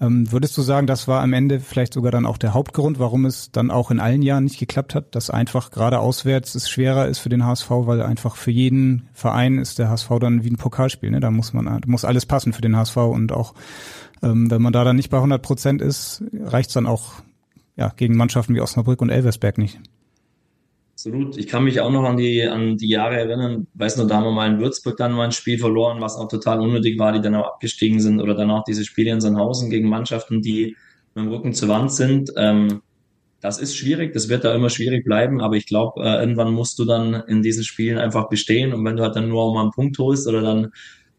Ähm, 0.00 0.32
würdest 0.32 0.56
du 0.56 0.62
sagen, 0.62 0.86
das 0.86 1.08
war 1.08 1.22
am 1.22 1.32
Ende 1.32 1.60
vielleicht 1.60 1.92
sogar 1.92 2.10
dann 2.10 2.24
auch 2.24 2.38
der 2.38 2.54
Hauptgrund, 2.54 2.98
warum 2.98 3.26
es 3.26 3.52
dann 3.52 3.70
auch 3.70 3.90
in 3.90 4.00
allen 4.00 4.22
Jahren 4.22 4.44
nicht 4.44 4.58
geklappt 4.58 4.94
hat, 4.94 5.14
dass 5.14 5.28
einfach 5.28 5.70
gerade 5.70 5.98
auswärts 5.98 6.54
es 6.54 6.70
schwerer 6.70 7.06
ist 7.06 7.18
für 7.18 7.28
den 7.28 7.44
HSV, 7.44 7.68
weil 7.70 8.00
einfach 8.00 8.36
für 8.36 8.50
jeden 8.50 9.08
Verein 9.12 9.58
ist 9.58 9.78
der 9.78 9.90
HSV 9.90 10.08
dann 10.20 10.42
wie 10.42 10.50
ein 10.50 10.56
Pokalspiel. 10.56 11.10
Ne? 11.10 11.20
Da 11.20 11.30
muss 11.30 11.52
man, 11.52 11.82
muss 11.86 12.06
alles 12.06 12.24
passen 12.24 12.52
für 12.52 12.62
den 12.62 12.76
HSV 12.76 12.96
und 12.96 13.32
auch 13.32 13.54
ähm, 14.22 14.50
wenn 14.50 14.62
man 14.62 14.72
da 14.72 14.84
dann 14.84 14.96
nicht 14.96 15.10
bei 15.10 15.18
100 15.18 15.42
Prozent 15.42 15.82
ist, 15.82 16.22
reicht's 16.32 16.74
dann 16.74 16.86
auch 16.86 17.22
ja, 17.76 17.92
gegen 17.96 18.16
Mannschaften 18.16 18.54
wie 18.54 18.60
Osnabrück 18.60 19.00
und 19.00 19.10
Elversberg 19.10 19.58
nicht. 19.58 19.80
Absolut. 21.00 21.38
Ich 21.38 21.46
kann 21.46 21.64
mich 21.64 21.80
auch 21.80 21.90
noch 21.90 22.04
an 22.04 22.18
die, 22.18 22.42
an 22.42 22.76
die 22.76 22.90
Jahre 22.90 23.16
erinnern. 23.16 23.66
Weiß 23.72 23.96
nur, 23.96 24.06
da 24.06 24.16
haben 24.16 24.24
wir 24.24 24.32
mal 24.32 24.50
in 24.50 24.60
Würzburg 24.60 24.98
dann 24.98 25.12
mal 25.12 25.24
ein 25.24 25.32
Spiel 25.32 25.58
verloren, 25.58 26.02
was 26.02 26.16
auch 26.16 26.28
total 26.28 26.60
unnötig 26.60 26.98
war, 26.98 27.12
die 27.12 27.22
dann 27.22 27.34
auch 27.36 27.46
abgestiegen 27.46 28.00
sind 28.00 28.20
oder 28.20 28.34
dann 28.34 28.50
auch 28.50 28.64
diese 28.64 28.84
Spiele 28.84 29.10
in 29.10 29.22
Sandhausen 29.22 29.70
gegen 29.70 29.88
Mannschaften, 29.88 30.42
die 30.42 30.76
mit 31.14 31.24
dem 31.24 31.32
Rücken 31.32 31.54
zur 31.54 31.70
Wand 31.70 31.90
sind. 31.90 32.30
Ähm, 32.36 32.82
das 33.40 33.58
ist 33.58 33.78
schwierig, 33.78 34.12
das 34.12 34.28
wird 34.28 34.44
da 34.44 34.54
immer 34.54 34.68
schwierig 34.68 35.02
bleiben, 35.06 35.40
aber 35.40 35.56
ich 35.56 35.64
glaube, 35.64 36.02
äh, 36.02 36.20
irgendwann 36.20 36.52
musst 36.52 36.78
du 36.78 36.84
dann 36.84 37.14
in 37.14 37.40
diesen 37.40 37.64
Spielen 37.64 37.96
einfach 37.96 38.28
bestehen 38.28 38.74
und 38.74 38.84
wenn 38.84 38.96
du 38.98 39.02
halt 39.02 39.16
dann 39.16 39.30
nur 39.30 39.46
um 39.46 39.56
einen 39.56 39.70
Punkt 39.70 39.98
holst 39.98 40.28
oder 40.28 40.42
dann 40.42 40.64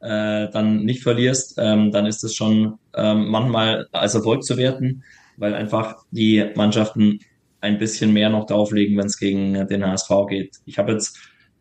äh, 0.01 0.51
dann 0.51 0.85
nicht 0.85 1.01
verlierst, 1.01 1.55
ähm, 1.57 1.89
dann 1.89 2.05
ist 2.05 2.23
das 2.23 2.35
schon 2.35 2.75
ähm, 2.95 3.29
manchmal 3.29 3.87
als 3.93 4.13
Erfolg 4.13 4.43
zu 4.43 4.57
werten, 4.57 5.01
weil 5.37 5.55
einfach 5.55 5.95
die 6.11 6.45
Mannschaften 6.55 7.17
ein 7.61 7.77
bisschen 7.77 8.11
mehr 8.11 8.29
noch 8.29 8.45
drauflegen, 8.45 8.97
wenn 8.97 9.05
es 9.05 9.17
gegen 9.17 9.67
den 9.67 9.85
HSV 9.85 10.09
geht. 10.27 10.57
Ich 10.65 10.77
habe 10.77 10.91
jetzt 10.91 11.17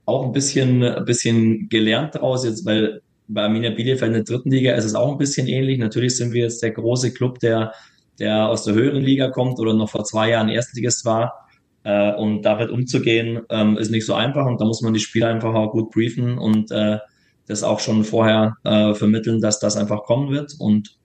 auch 0.06 0.24
ein 0.26 0.32
bisschen, 0.32 0.82
ein 0.82 1.04
bisschen 1.04 1.68
gelernt 1.68 2.14
daraus, 2.14 2.44
jetzt, 2.44 2.66
weil 2.66 3.02
bei 3.28 3.42
Arminia 3.42 3.70
Bielefeld 3.70 4.08
in 4.08 4.14
der 4.14 4.24
dritten 4.24 4.50
Liga 4.50 4.74
ist 4.74 4.84
es 4.84 4.94
auch 4.94 5.12
ein 5.12 5.18
bisschen 5.18 5.46
ähnlich. 5.46 5.78
Natürlich 5.78 6.16
sind 6.16 6.32
wir 6.32 6.42
jetzt 6.42 6.62
der 6.62 6.72
große 6.72 7.12
Club, 7.12 7.38
der, 7.38 7.72
der 8.18 8.48
aus 8.48 8.64
der 8.64 8.74
höheren 8.74 9.02
Liga 9.02 9.28
kommt 9.28 9.60
oder 9.60 9.74
noch 9.74 9.90
vor 9.90 10.04
zwei 10.04 10.30
Jahren 10.30 10.48
Erstligist 10.48 11.04
war. 11.04 11.46
Äh, 11.84 12.14
und 12.14 12.42
damit 12.42 12.70
umzugehen, 12.70 13.40
ähm, 13.48 13.78
ist 13.78 13.90
nicht 13.90 14.04
so 14.04 14.14
einfach 14.14 14.44
und 14.46 14.60
da 14.60 14.66
muss 14.66 14.82
man 14.82 14.92
die 14.92 15.00
Spieler 15.00 15.28
einfach 15.28 15.54
auch 15.54 15.70
gut 15.70 15.90
briefen 15.90 16.36
und 16.36 16.70
äh, 16.70 16.98
das 17.46 17.62
auch 17.62 17.80
schon 17.80 18.04
vorher 18.04 18.56
äh, 18.64 18.92
vermitteln, 18.94 19.40
dass 19.40 19.60
das 19.60 19.76
einfach 19.76 20.02
kommen 20.02 20.30
wird. 20.30 20.54
Und 20.58 20.98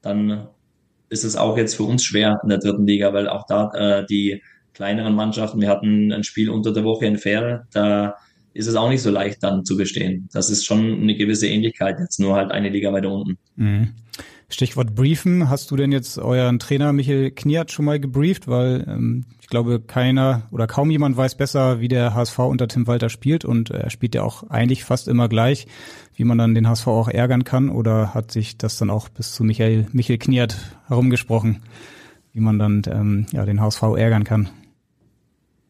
dann 0.00 0.48
ist 1.08 1.24
es 1.24 1.36
auch 1.36 1.56
jetzt 1.56 1.74
für 1.76 1.84
uns 1.84 2.04
schwer 2.04 2.40
in 2.42 2.48
der 2.48 2.58
dritten 2.58 2.86
Liga, 2.86 3.12
weil 3.12 3.28
auch 3.28 3.46
da 3.46 3.70
äh, 3.74 4.06
die 4.06 4.42
kleineren 4.72 5.14
Mannschaften, 5.14 5.60
wir 5.60 5.68
hatten 5.68 6.12
ein 6.12 6.24
Spiel 6.24 6.50
unter 6.50 6.72
der 6.72 6.84
Woche 6.84 7.06
in 7.06 7.18
Ferl, 7.18 7.66
da 7.72 8.16
ist 8.52 8.66
es 8.66 8.76
auch 8.76 8.88
nicht 8.88 9.02
so 9.02 9.10
leicht 9.10 9.42
dann 9.42 9.64
zu 9.64 9.76
bestehen. 9.76 10.28
Das 10.32 10.50
ist 10.50 10.64
schon 10.64 11.02
eine 11.02 11.16
gewisse 11.16 11.48
Ähnlichkeit, 11.48 11.98
jetzt 11.98 12.20
nur 12.20 12.36
halt 12.36 12.50
eine 12.52 12.68
Liga 12.68 12.92
weiter 12.92 13.10
unten. 13.10 13.38
Mhm. 13.56 13.94
Stichwort 14.48 14.94
Briefen. 14.94 15.48
Hast 15.50 15.70
du 15.70 15.76
denn 15.76 15.90
jetzt 15.90 16.18
euren 16.18 16.58
Trainer 16.58 16.92
Michael 16.92 17.32
Kniat 17.32 17.72
schon 17.72 17.84
mal 17.84 17.98
gebrieft? 17.98 18.46
Weil 18.46 18.84
ähm, 18.86 19.24
ich 19.40 19.48
glaube, 19.48 19.80
keiner 19.80 20.42
oder 20.52 20.66
kaum 20.66 20.90
jemand 20.90 21.16
weiß 21.16 21.36
besser, 21.36 21.80
wie 21.80 21.88
der 21.88 22.14
HSV 22.14 22.38
unter 22.38 22.68
Tim 22.68 22.86
Walter 22.86 23.08
spielt 23.08 23.44
und 23.44 23.70
er 23.70 23.90
spielt 23.90 24.14
ja 24.14 24.22
auch 24.22 24.44
eigentlich 24.50 24.84
fast 24.84 25.08
immer 25.08 25.28
gleich. 25.28 25.66
Wie 26.16 26.24
man 26.24 26.38
dann 26.38 26.54
den 26.54 26.68
HSV 26.68 26.86
auch 26.86 27.08
ärgern 27.08 27.44
kann? 27.44 27.68
Oder 27.68 28.14
hat 28.14 28.30
sich 28.30 28.56
das 28.56 28.78
dann 28.78 28.90
auch 28.90 29.08
bis 29.08 29.32
zu 29.32 29.44
Michael, 29.44 29.86
Michael 29.92 30.18
Kniert 30.18 30.56
herumgesprochen, 30.86 31.62
wie 32.32 32.40
man 32.40 32.58
dann 32.58 32.82
ähm, 32.86 33.26
ja, 33.32 33.44
den 33.44 33.60
HSV 33.60 33.82
ärgern 33.96 34.24
kann? 34.24 34.48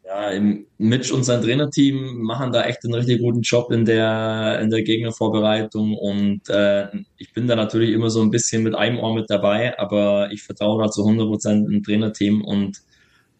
Ja, 0.04 0.30
Mitch 0.78 1.12
und 1.14 1.24
sein 1.24 1.42
Trainerteam 1.42 2.22
machen 2.22 2.52
da 2.52 2.64
echt 2.64 2.84
einen 2.84 2.94
richtig 2.94 3.20
guten 3.20 3.40
Job 3.40 3.72
in 3.72 3.84
der, 3.84 4.60
in 4.60 4.70
der 4.70 4.82
Gegnervorbereitung 4.82 5.96
und 5.96 6.48
äh, 6.50 6.88
ich 7.16 7.32
bin 7.32 7.48
da 7.48 7.56
natürlich 7.56 7.90
immer 7.90 8.10
so 8.10 8.20
ein 8.20 8.30
bisschen 8.30 8.62
mit 8.62 8.74
einem 8.74 8.98
Ohr 8.98 9.14
mit 9.14 9.30
dabei, 9.30 9.78
aber 9.78 10.30
ich 10.30 10.42
vertraue 10.42 10.84
da 10.84 10.90
zu 10.90 11.02
100 11.02 11.26
Prozent 11.26 11.72
im 11.72 11.82
Trainerteam 11.82 12.44
und 12.44 12.82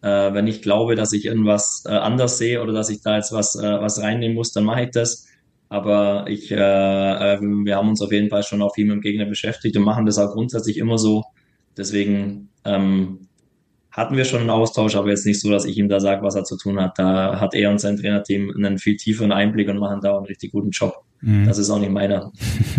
äh, 0.01 0.33
wenn 0.33 0.47
ich 0.47 0.61
glaube, 0.61 0.95
dass 0.95 1.13
ich 1.13 1.25
irgendwas 1.25 1.83
äh, 1.87 1.91
anders 1.91 2.37
sehe 2.37 2.61
oder 2.61 2.73
dass 2.73 2.89
ich 2.89 3.01
da 3.01 3.15
jetzt 3.15 3.31
was, 3.31 3.55
äh, 3.55 3.81
was 3.81 4.01
reinnehmen 4.01 4.35
muss, 4.35 4.51
dann 4.51 4.63
mache 4.63 4.83
ich 4.83 4.91
das. 4.91 5.27
Aber 5.69 6.25
ich, 6.27 6.51
äh, 6.51 6.55
äh, 6.55 7.41
wir 7.41 7.75
haben 7.75 7.89
uns 7.89 8.01
auf 8.01 8.11
jeden 8.11 8.29
Fall 8.29 8.43
schon 8.43 8.61
auch 8.61 8.75
viel 8.75 8.85
mit 8.85 8.95
dem 8.95 9.01
Gegner 9.01 9.25
beschäftigt 9.25 9.75
und 9.77 9.83
machen 9.83 10.05
das 10.05 10.17
auch 10.17 10.31
grundsätzlich 10.31 10.77
immer 10.77 10.97
so. 10.97 11.23
Deswegen 11.77 12.49
ähm, 12.63 13.27
hatten 13.91 14.17
wir 14.17 14.25
schon 14.25 14.41
einen 14.41 14.49
Austausch, 14.49 14.95
aber 14.95 15.09
jetzt 15.09 15.25
nicht 15.25 15.39
so, 15.39 15.49
dass 15.49 15.65
ich 15.65 15.77
ihm 15.77 15.89
da 15.89 15.99
sage, 15.99 16.21
was 16.21 16.35
er 16.35 16.43
zu 16.43 16.57
tun 16.57 16.79
hat. 16.79 16.99
Da 16.99 17.39
hat 17.39 17.55
er 17.55 17.71
und 17.71 17.79
sein 17.79 17.97
Trainerteam 17.97 18.51
einen 18.55 18.77
viel 18.77 18.97
tieferen 18.97 19.31
Einblick 19.31 19.69
und 19.69 19.79
machen 19.79 20.01
da 20.01 20.17
einen 20.17 20.25
richtig 20.25 20.51
guten 20.51 20.71
Job. 20.71 21.03
Mhm. 21.21 21.45
Das 21.45 21.57
ist 21.57 21.69
auch 21.69 21.79
nicht 21.79 21.91
meiner. 21.91 22.31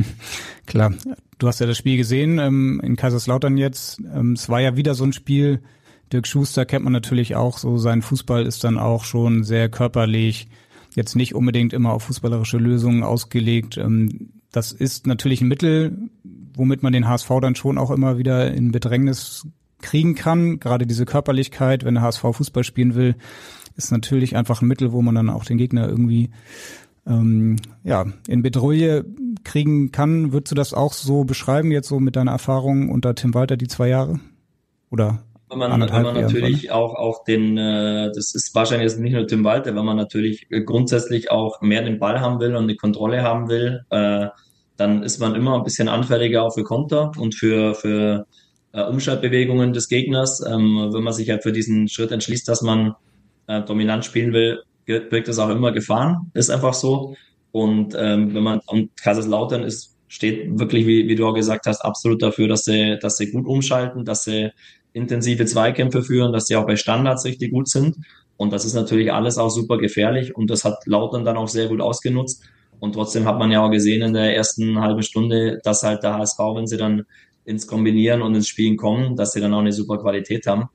Klar, 0.66 0.93
du 1.38 1.49
hast 1.49 1.61
ja 1.61 1.66
das 1.66 1.78
Spiel 1.78 1.97
gesehen 1.97 2.38
ähm, 2.38 2.81
in 2.85 2.97
Kaiserslautern 2.97 3.57
jetzt. 3.57 3.99
Ähm, 4.00 4.33
es 4.33 4.49
war 4.49 4.61
ja 4.61 4.76
wieder 4.76 4.95
so 4.95 5.05
ein 5.05 5.12
Spiel. 5.12 5.62
Dirk 6.12 6.26
Schuster 6.26 6.66
kennt 6.66 6.85
man 6.85 6.93
natürlich 6.93 7.35
auch 7.35 7.59
so. 7.59 7.78
Sein 7.78 8.02
Fußball 8.02 8.47
ist 8.47 8.62
dann 8.62 8.78
auch 8.78 9.05
schon 9.05 9.43
sehr 9.43 9.69
körperlich, 9.69 10.49
jetzt 10.97 11.15
nicht 11.15 11.35
unbedingt 11.35 11.73
immer 11.73 11.93
auf 11.93 12.05
fußballerische 12.05 12.57
Lösungen 12.57 13.05
ausgelegt. 13.05 13.76
Ähm, 13.76 14.31
das 14.50 14.73
ist 14.73 15.07
natürlich 15.07 15.43
ein 15.43 15.49
Mittel, 15.49 16.11
womit 16.55 16.83
man 16.83 16.93
den 16.93 17.07
HSV 17.07 17.29
dann 17.41 17.55
schon 17.55 17.79
auch 17.79 17.91
immer 17.91 18.19
wieder 18.19 18.53
in 18.53 18.73
Bedrängnis 18.73 19.47
kriegen 19.81 20.15
kann. 20.15 20.59
Gerade 20.59 20.87
diese 20.87 21.05
Körperlichkeit, 21.05 21.85
wenn 21.85 21.95
der 21.95 22.03
HSV 22.03 22.23
Fußball 22.23 22.65
spielen 22.65 22.95
will, 22.95 23.15
ist 23.76 23.93
natürlich 23.93 24.37
einfach 24.37 24.62
ein 24.62 24.69
Mittel, 24.69 24.93
wo 24.93 25.03
man 25.03 25.15
dann 25.15 25.29
auch 25.29 25.45
den 25.45 25.59
Gegner 25.59 25.87
irgendwie 25.87 26.31
ähm, 27.07 27.57
ja, 27.85 28.07
in 28.26 28.43
Bedrohung 28.43 29.05
kriegen 29.45 29.93
kann. 29.93 30.33
Würdest 30.33 30.53
du 30.53 30.55
das 30.55 30.73
auch 30.73 30.95
so 30.95 31.25
beschreiben, 31.25 31.71
jetzt 31.71 31.88
so 31.88 32.00
mit 32.00 32.17
deiner 32.17 32.33
Erfahrung 32.33 32.88
unter 32.88 33.15
Tim 33.15 33.35
Walter 33.35 33.59
die 33.59 33.69
zwei 33.69 33.88
Jahre? 33.88 34.19
Oder 34.91 35.23
wenn 35.49 35.59
man, 35.59 35.81
wenn 35.81 36.03
man 36.03 36.15
natürlich 36.15 36.71
auch, 36.71 36.95
auch 36.95 37.25
den, 37.25 37.57
äh, 37.57 38.11
das 38.15 38.35
ist 38.35 38.55
wahrscheinlich 38.55 38.91
jetzt 38.91 39.00
nicht 39.00 39.12
nur 39.12 39.26
Tim 39.26 39.45
Walter, 39.45 39.75
wenn 39.76 39.85
man 39.85 39.97
natürlich 39.97 40.47
grundsätzlich 40.65 41.31
auch 41.31 41.61
mehr 41.61 41.83
den 41.83 41.99
Ball 41.99 42.21
haben 42.21 42.41
will 42.41 42.57
und 42.57 42.65
eine 42.65 42.76
Kontrolle 42.76 43.23
haben 43.23 43.49
will, 43.49 43.85
äh, 43.91 44.26
dann 44.76 45.03
ist 45.03 45.21
man 45.21 45.35
immer 45.35 45.57
ein 45.57 45.65
bisschen 45.65 45.88
anfälliger 45.88 46.43
auch 46.43 46.55
für 46.55 46.65
Konter 46.65 47.12
und 47.17 47.35
für, 47.35 47.75
für 47.75 48.26
äh, 48.73 48.83
Umschaltbewegungen 48.83 49.73
des 49.73 49.88
Gegners. 49.88 50.45
Ähm, 50.47 50.91
wenn 50.93 51.03
man 51.03 51.12
sich 51.12 51.31
halt 51.31 51.43
für 51.43 51.53
diesen 51.53 51.88
Schritt 51.88 52.12
entschließt, 52.12 52.47
dass 52.49 52.62
man 52.62 52.95
äh, 53.47 53.62
dominant 53.62 54.05
spielen 54.05 54.33
will, 54.33 54.62
birgt 54.85 55.29
das 55.29 55.38
auch 55.38 55.49
immer 55.49 55.73
Gefahren. 55.73 56.31
Ist 56.35 56.50
einfach 56.50 56.75
so. 56.75 57.17
Und 57.53 57.95
ähm, 57.99 58.35
wenn 58.35 58.43
man 58.43 58.61
und 58.67 58.97
Kaiserslautern 58.97 59.62
ist, 59.62 59.97
steht 60.09 60.59
wirklich, 60.59 60.87
wie, 60.87 61.09
wie 61.09 61.15
du 61.15 61.26
auch 61.26 61.35
gesagt 61.35 61.67
hast, 61.67 61.81
absolut 61.81 62.23
dafür, 62.23 62.49
dass 62.49 62.65
sie, 62.65 62.99
dass 63.00 63.17
sie 63.17 63.31
gut 63.31 63.47
umschalten, 63.47 64.05
dass 64.05 64.25
sie 64.25 64.50
intensive 64.97 65.45
Zweikämpfe 65.45 66.03
führen, 66.03 66.33
dass 66.33 66.47
sie 66.47 66.57
auch 66.57 66.67
bei 66.67 66.76
Standards 66.76 67.25
richtig 67.25 67.53
gut 67.53 67.69
sind. 67.69 67.97
Und 68.38 68.53
das 68.53 68.65
ist 68.65 68.75
natürlich 68.75 69.12
alles 69.12 69.38
auch 69.38 69.50
super 69.50 69.79
gefährlich 69.79 70.35
und 70.35 70.50
das 70.50 70.65
hat 70.65 70.87
Lautern 70.87 71.25
dann 71.25 71.37
auch 71.37 71.49
sehr 71.49 71.69
gut 71.69 71.81
ausgenutzt. 71.81 72.45
Und 72.81 72.95
trotzdem 72.95 73.26
hat 73.26 73.38
man 73.38 73.50
ja 73.50 73.65
auch 73.65 73.71
gesehen 73.71 74.03
in 74.03 74.12
der 74.12 74.35
ersten 74.35 74.81
halben 74.81 75.03
Stunde, 75.03 75.61
dass 75.65 75.83
halt 75.83 76.03
der 76.03 76.15
HSV, 76.15 76.38
wenn 76.55 76.67
sie 76.67 76.76
dann 76.76 77.05
ins 77.45 77.67
Kombinieren 77.67 78.23
und 78.23 78.35
ins 78.35 78.49
Spielen 78.49 78.76
kommen, 78.76 79.17
dass 79.17 79.33
sie 79.33 79.41
dann 79.41 79.55
auch 79.55 79.61
eine 79.61 79.73
super 79.73 79.99
Qualität 79.99 80.47
haben. 80.47 80.69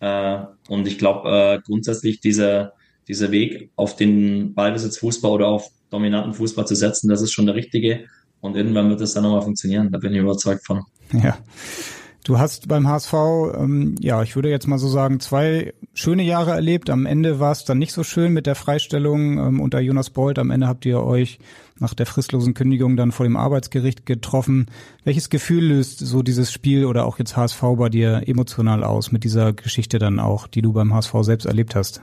Äh, 0.00 0.38
und 0.68 0.86
ich 0.88 0.98
glaube, 0.98 1.28
äh, 1.28 1.60
grundsätzlich 1.64 2.20
dieser, 2.20 2.72
dieser 3.06 3.30
Weg 3.30 3.70
auf 3.76 3.94
den 3.94 4.54
Ballbesitzfußball 4.54 5.30
oder 5.30 5.48
auf 5.48 5.68
dominanten 5.90 6.32
Fußball 6.32 6.66
zu 6.66 6.74
setzen, 6.74 7.08
das 7.08 7.22
ist 7.22 7.32
schon 7.32 7.46
der 7.46 7.54
richtige. 7.54 8.06
Und 8.40 8.56
irgendwann 8.56 8.90
wird 8.90 9.00
das 9.00 9.14
dann 9.14 9.22
nochmal 9.22 9.42
funktionieren. 9.42 9.90
Da 9.92 9.98
bin 9.98 10.12
ich 10.12 10.20
überzeugt 10.20 10.66
von. 10.66 10.82
Ja. 11.12 11.38
Du 12.24 12.38
hast 12.38 12.68
beim 12.68 12.88
HSV, 12.88 13.12
ähm, 13.54 13.96
ja, 14.00 14.22
ich 14.22 14.34
würde 14.34 14.48
jetzt 14.48 14.66
mal 14.66 14.78
so 14.78 14.88
sagen, 14.88 15.20
zwei 15.20 15.74
schöne 15.92 16.22
Jahre 16.22 16.52
erlebt. 16.52 16.88
Am 16.88 17.04
Ende 17.04 17.38
war 17.38 17.52
es 17.52 17.66
dann 17.66 17.78
nicht 17.78 17.92
so 17.92 18.02
schön 18.02 18.32
mit 18.32 18.46
der 18.46 18.54
Freistellung 18.54 19.36
ähm, 19.36 19.60
unter 19.60 19.78
Jonas 19.78 20.08
Bolt. 20.08 20.38
Am 20.38 20.50
Ende 20.50 20.66
habt 20.66 20.86
ihr 20.86 21.02
euch 21.02 21.38
nach 21.78 21.92
der 21.92 22.06
fristlosen 22.06 22.54
Kündigung 22.54 22.96
dann 22.96 23.12
vor 23.12 23.24
dem 23.24 23.36
Arbeitsgericht 23.36 24.06
getroffen. 24.06 24.70
Welches 25.04 25.28
Gefühl 25.28 25.66
löst 25.66 25.98
so 25.98 26.22
dieses 26.22 26.50
Spiel 26.50 26.86
oder 26.86 27.04
auch 27.04 27.18
jetzt 27.18 27.36
HSV 27.36 27.62
bei 27.76 27.90
dir 27.90 28.22
emotional 28.26 28.84
aus 28.84 29.12
mit 29.12 29.22
dieser 29.22 29.52
Geschichte 29.52 29.98
dann 29.98 30.18
auch, 30.18 30.46
die 30.46 30.62
du 30.62 30.72
beim 30.72 30.94
HSV 30.94 31.12
selbst 31.20 31.44
erlebt 31.44 31.74
hast? 31.74 32.00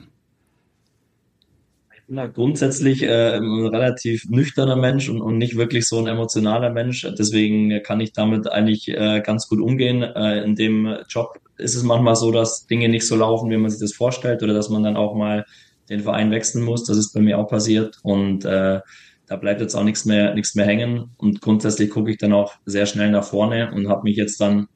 Halt 2.17 2.33
grundsätzlich 2.33 3.03
äh, 3.03 3.37
ein 3.37 3.67
relativ 3.67 4.29
nüchterner 4.29 4.75
Mensch 4.75 5.09
und, 5.09 5.21
und 5.21 5.37
nicht 5.37 5.55
wirklich 5.55 5.87
so 5.87 5.97
ein 5.99 6.07
emotionaler 6.07 6.69
Mensch. 6.69 7.07
Deswegen 7.17 7.81
kann 7.83 8.01
ich 8.01 8.13
damit 8.13 8.51
eigentlich 8.51 8.87
äh, 8.89 9.21
ganz 9.21 9.47
gut 9.47 9.59
umgehen. 9.59 10.03
Äh, 10.03 10.43
in 10.43 10.55
dem 10.55 10.97
Job 11.07 11.39
ist 11.57 11.75
es 11.75 11.83
manchmal 11.83 12.15
so, 12.15 12.31
dass 12.31 12.67
Dinge 12.67 12.89
nicht 12.89 13.07
so 13.07 13.15
laufen, 13.15 13.49
wie 13.49 13.57
man 13.57 13.69
sich 13.69 13.79
das 13.79 13.93
vorstellt 13.93 14.43
oder 14.43 14.53
dass 14.53 14.69
man 14.69 14.83
dann 14.83 14.97
auch 14.97 15.15
mal 15.15 15.45
den 15.89 16.01
Verein 16.01 16.31
wechseln 16.31 16.63
muss. 16.63 16.83
Das 16.83 16.97
ist 16.97 17.13
bei 17.13 17.21
mir 17.21 17.37
auch 17.37 17.47
passiert 17.47 17.99
und 18.03 18.45
äh, 18.45 18.79
da 19.27 19.35
bleibt 19.37 19.61
jetzt 19.61 19.75
auch 19.75 19.83
nichts 19.83 20.03
mehr, 20.05 20.33
nichts 20.33 20.55
mehr 20.55 20.65
hängen. 20.65 21.11
Und 21.17 21.39
grundsätzlich 21.39 21.89
gucke 21.89 22.11
ich 22.11 22.17
dann 22.17 22.33
auch 22.33 22.53
sehr 22.65 22.85
schnell 22.85 23.11
nach 23.11 23.23
vorne 23.23 23.71
und 23.73 23.87
habe 23.87 24.03
mich 24.03 24.17
jetzt 24.17 24.41
dann 24.41 24.67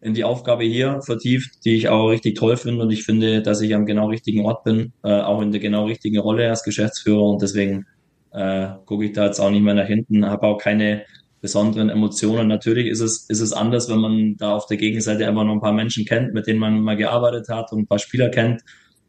in 0.00 0.14
die 0.14 0.24
Aufgabe 0.24 0.64
hier 0.64 1.00
vertieft, 1.02 1.64
die 1.64 1.76
ich 1.76 1.88
auch 1.88 2.08
richtig 2.08 2.36
toll 2.36 2.56
finde 2.56 2.82
und 2.82 2.90
ich 2.90 3.04
finde, 3.04 3.42
dass 3.42 3.60
ich 3.60 3.74
am 3.74 3.86
genau 3.86 4.08
richtigen 4.08 4.44
Ort 4.46 4.64
bin, 4.64 4.92
äh, 5.02 5.20
auch 5.20 5.42
in 5.42 5.52
der 5.52 5.60
genau 5.60 5.84
richtigen 5.84 6.18
Rolle 6.18 6.48
als 6.48 6.62
Geschäftsführer 6.62 7.22
und 7.22 7.42
deswegen 7.42 7.86
äh, 8.32 8.68
gucke 8.86 9.04
ich 9.04 9.12
da 9.12 9.26
jetzt 9.26 9.40
auch 9.40 9.50
nicht 9.50 9.62
mehr 9.62 9.74
nach 9.74 9.86
hinten, 9.86 10.24
habe 10.24 10.46
auch 10.46 10.58
keine 10.58 11.04
besonderen 11.42 11.90
Emotionen. 11.90 12.48
Natürlich 12.48 12.86
ist 12.86 13.00
es, 13.00 13.26
ist 13.28 13.40
es 13.40 13.52
anders, 13.52 13.88
wenn 13.88 13.98
man 13.98 14.36
da 14.36 14.54
auf 14.54 14.66
der 14.66 14.76
Gegenseite 14.76 15.26
einfach 15.26 15.44
noch 15.44 15.54
ein 15.54 15.60
paar 15.60 15.72
Menschen 15.72 16.04
kennt, 16.04 16.32
mit 16.32 16.46
denen 16.46 16.60
man 16.60 16.80
mal 16.80 16.96
gearbeitet 16.96 17.48
hat 17.48 17.72
und 17.72 17.80
ein 17.80 17.86
paar 17.86 17.98
Spieler 17.98 18.30
kennt, 18.30 18.62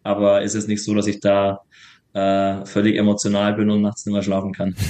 aber 0.03 0.41
ist 0.41 0.55
es 0.55 0.67
nicht 0.67 0.83
so, 0.83 0.93
dass 0.93 1.07
ich 1.07 1.19
da 1.19 1.61
äh, 2.13 2.65
völlig 2.65 2.97
emotional 2.97 3.53
bin 3.53 3.69
und 3.69 3.81
nachts 3.81 4.05
nicht 4.05 4.13
mehr 4.13 4.23
schlafen 4.23 4.53
kann. 4.53 4.75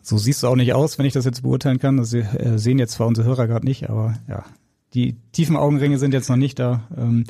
So 0.00 0.16
siehst 0.16 0.42
du 0.42 0.46
auch 0.46 0.56
nicht 0.56 0.72
aus, 0.72 0.98
wenn 0.98 1.04
ich 1.04 1.12
das 1.12 1.26
jetzt 1.26 1.42
beurteilen 1.42 1.78
kann. 1.78 1.98
Das 1.98 2.14
äh, 2.14 2.24
sehen 2.56 2.78
jetzt 2.78 2.92
zwar 2.92 3.06
unsere 3.06 3.26
Hörer 3.26 3.46
gerade 3.46 3.66
nicht, 3.66 3.90
aber 3.90 4.14
ja, 4.26 4.42
die 4.94 5.16
tiefen 5.32 5.56
Augenringe 5.56 5.98
sind 5.98 6.14
jetzt 6.14 6.30
noch 6.30 6.36
nicht 6.36 6.58
da. 6.58 6.88
Ähm, 6.96 7.24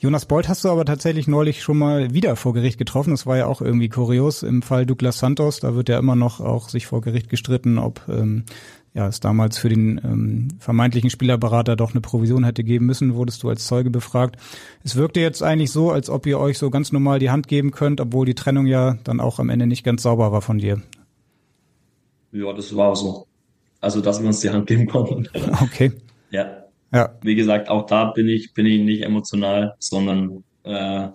Jonas 0.00 0.26
Bolt 0.26 0.48
hast 0.48 0.64
du 0.64 0.70
aber 0.70 0.84
tatsächlich 0.84 1.28
neulich 1.28 1.62
schon 1.62 1.78
mal 1.78 2.14
wieder 2.14 2.36
vor 2.36 2.54
Gericht 2.54 2.78
getroffen. 2.78 3.10
Das 3.10 3.26
war 3.26 3.36
ja 3.36 3.46
auch 3.46 3.60
irgendwie 3.60 3.88
kurios 3.88 4.42
im 4.42 4.62
Fall 4.62 4.86
Douglas 4.86 5.18
Santos. 5.18 5.60
Da 5.60 5.74
wird 5.74 5.88
ja 5.88 5.98
immer 5.98 6.16
noch 6.16 6.40
auch 6.40 6.68
sich 6.68 6.86
vor 6.86 7.02
Gericht 7.02 7.28
gestritten, 7.28 7.78
ob 7.78 8.02
ähm, 8.08 8.44
ja, 8.94 9.08
es 9.08 9.20
damals 9.20 9.58
für 9.58 9.68
den 9.68 10.00
ähm, 10.04 10.48
vermeintlichen 10.58 11.10
Spielerberater 11.10 11.76
doch 11.76 11.92
eine 11.92 12.00
Provision 12.00 12.44
hätte 12.44 12.64
geben 12.64 12.86
müssen, 12.86 13.14
wurdest 13.14 13.42
du 13.42 13.48
als 13.48 13.66
Zeuge 13.66 13.90
befragt. 13.90 14.36
Es 14.82 14.96
wirkte 14.96 15.20
jetzt 15.20 15.42
eigentlich 15.42 15.70
so, 15.70 15.90
als 15.90 16.10
ob 16.10 16.26
ihr 16.26 16.38
euch 16.38 16.58
so 16.58 16.68
ganz 16.70 16.92
normal 16.92 17.18
die 17.18 17.30
Hand 17.30 17.48
geben 17.48 17.70
könnt, 17.70 18.00
obwohl 18.00 18.26
die 18.26 18.34
Trennung 18.34 18.66
ja 18.66 18.98
dann 19.04 19.20
auch 19.20 19.38
am 19.38 19.50
Ende 19.50 19.66
nicht 19.66 19.84
ganz 19.84 20.02
sauber 20.02 20.32
war 20.32 20.42
von 20.42 20.58
dir. 20.58 20.82
Ja, 22.32 22.52
das 22.52 22.74
war 22.74 22.96
so. 22.96 23.26
Also, 23.80 24.00
dass 24.00 24.20
wir 24.20 24.26
uns 24.26 24.40
die 24.40 24.50
Hand 24.50 24.66
geben 24.66 24.86
konnten. 24.86 25.28
Okay. 25.60 25.92
Ja, 26.30 26.61
ja. 26.92 27.10
Wie 27.22 27.34
gesagt, 27.34 27.68
auch 27.68 27.86
da 27.86 28.10
bin 28.12 28.28
ich, 28.28 28.54
bin 28.54 28.66
ich 28.66 28.80
nicht 28.82 29.02
emotional, 29.02 29.74
sondern 29.78 30.44
äh, 30.64 31.08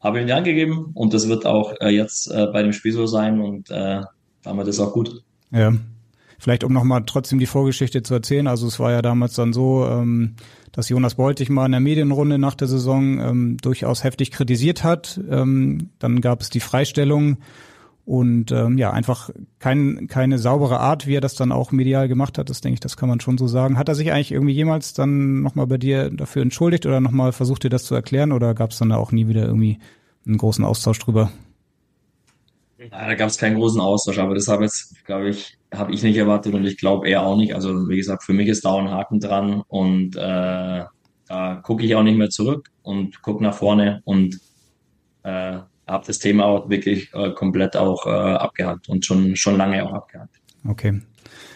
habe 0.00 0.20
ihm 0.20 0.26
die 0.26 0.32
angegeben 0.32 0.90
und 0.94 1.14
das 1.14 1.28
wird 1.28 1.46
auch 1.46 1.74
äh, 1.80 1.88
jetzt 1.88 2.30
äh, 2.30 2.46
bei 2.52 2.62
dem 2.62 2.72
Spiel 2.72 2.92
so 2.92 3.06
sein 3.06 3.40
und 3.40 3.70
äh, 3.70 4.02
damit 4.42 4.68
ist 4.68 4.80
auch 4.80 4.92
gut. 4.92 5.22
Ja. 5.50 5.72
Vielleicht 6.40 6.62
um 6.62 6.72
nochmal 6.72 7.02
trotzdem 7.04 7.40
die 7.40 7.46
Vorgeschichte 7.46 8.04
zu 8.04 8.14
erzählen. 8.14 8.46
Also 8.46 8.68
es 8.68 8.78
war 8.78 8.92
ja 8.92 9.02
damals 9.02 9.34
dann 9.34 9.52
so, 9.52 9.84
ähm, 9.86 10.36
dass 10.70 10.88
Jonas 10.88 11.16
Beutig 11.16 11.50
mal 11.50 11.66
in 11.66 11.72
der 11.72 11.80
Medienrunde 11.80 12.38
nach 12.38 12.54
der 12.54 12.68
Saison 12.68 13.18
ähm, 13.18 13.56
durchaus 13.60 14.04
heftig 14.04 14.30
kritisiert 14.30 14.84
hat. 14.84 15.20
Ähm, 15.28 15.90
dann 15.98 16.20
gab 16.20 16.40
es 16.40 16.48
die 16.48 16.60
Freistellung 16.60 17.38
und 18.08 18.52
ähm, 18.52 18.78
ja, 18.78 18.90
einfach 18.90 19.28
kein, 19.58 20.06
keine 20.08 20.38
saubere 20.38 20.80
Art, 20.80 21.06
wie 21.06 21.14
er 21.14 21.20
das 21.20 21.34
dann 21.34 21.52
auch 21.52 21.72
medial 21.72 22.08
gemacht 22.08 22.38
hat, 22.38 22.48
das 22.48 22.62
denke 22.62 22.74
ich, 22.74 22.80
das 22.80 22.96
kann 22.96 23.06
man 23.06 23.20
schon 23.20 23.36
so 23.36 23.46
sagen. 23.46 23.76
Hat 23.76 23.90
er 23.90 23.94
sich 23.94 24.10
eigentlich 24.10 24.32
irgendwie 24.32 24.54
jemals 24.54 24.94
dann 24.94 25.42
nochmal 25.42 25.66
bei 25.66 25.76
dir 25.76 26.08
dafür 26.08 26.40
entschuldigt 26.40 26.86
oder 26.86 27.02
nochmal 27.02 27.32
versucht 27.32 27.64
dir 27.64 27.68
das 27.68 27.84
zu 27.84 27.94
erklären 27.94 28.32
oder 28.32 28.54
gab 28.54 28.70
es 28.70 28.78
dann 28.78 28.88
da 28.88 28.96
auch 28.96 29.12
nie 29.12 29.28
wieder 29.28 29.44
irgendwie 29.44 29.78
einen 30.26 30.38
großen 30.38 30.64
Austausch 30.64 30.98
drüber? 31.00 31.30
Ja, 32.78 33.08
da 33.08 33.14
gab 33.14 33.28
es 33.28 33.36
keinen 33.36 33.56
großen 33.56 33.80
Austausch, 33.82 34.18
aber 34.18 34.34
das 34.34 34.48
habe 34.48 34.64
jetzt, 34.64 35.04
glaube 35.04 35.28
ich, 35.28 35.58
habe 35.74 35.92
ich 35.92 36.02
nicht 36.02 36.16
erwartet 36.16 36.54
und 36.54 36.64
ich 36.64 36.78
glaube 36.78 37.10
er 37.10 37.26
auch 37.26 37.36
nicht. 37.36 37.54
Also 37.54 37.90
wie 37.90 37.98
gesagt, 37.98 38.22
für 38.22 38.32
mich 38.32 38.48
ist 38.48 38.64
da 38.64 38.74
ein 38.76 38.90
Haken 38.90 39.20
dran 39.20 39.62
und 39.68 40.16
äh, 40.16 40.84
da 41.26 41.56
gucke 41.62 41.84
ich 41.84 41.94
auch 41.94 42.02
nicht 42.02 42.16
mehr 42.16 42.30
zurück 42.30 42.70
und 42.80 43.20
gucke 43.20 43.42
nach 43.44 43.52
vorne 43.52 44.00
und 44.06 44.40
äh, 45.24 45.58
habe 45.88 46.06
das 46.06 46.18
Thema 46.18 46.44
auch 46.44 46.68
wirklich 46.68 47.12
äh, 47.14 47.30
komplett 47.30 47.76
auch 47.76 48.06
äh, 48.06 48.10
abgehakt 48.10 48.88
und 48.88 49.04
schon, 49.04 49.34
schon 49.36 49.56
lange 49.56 49.84
auch 49.84 49.92
abgehakt. 49.92 50.36
Okay. 50.68 51.00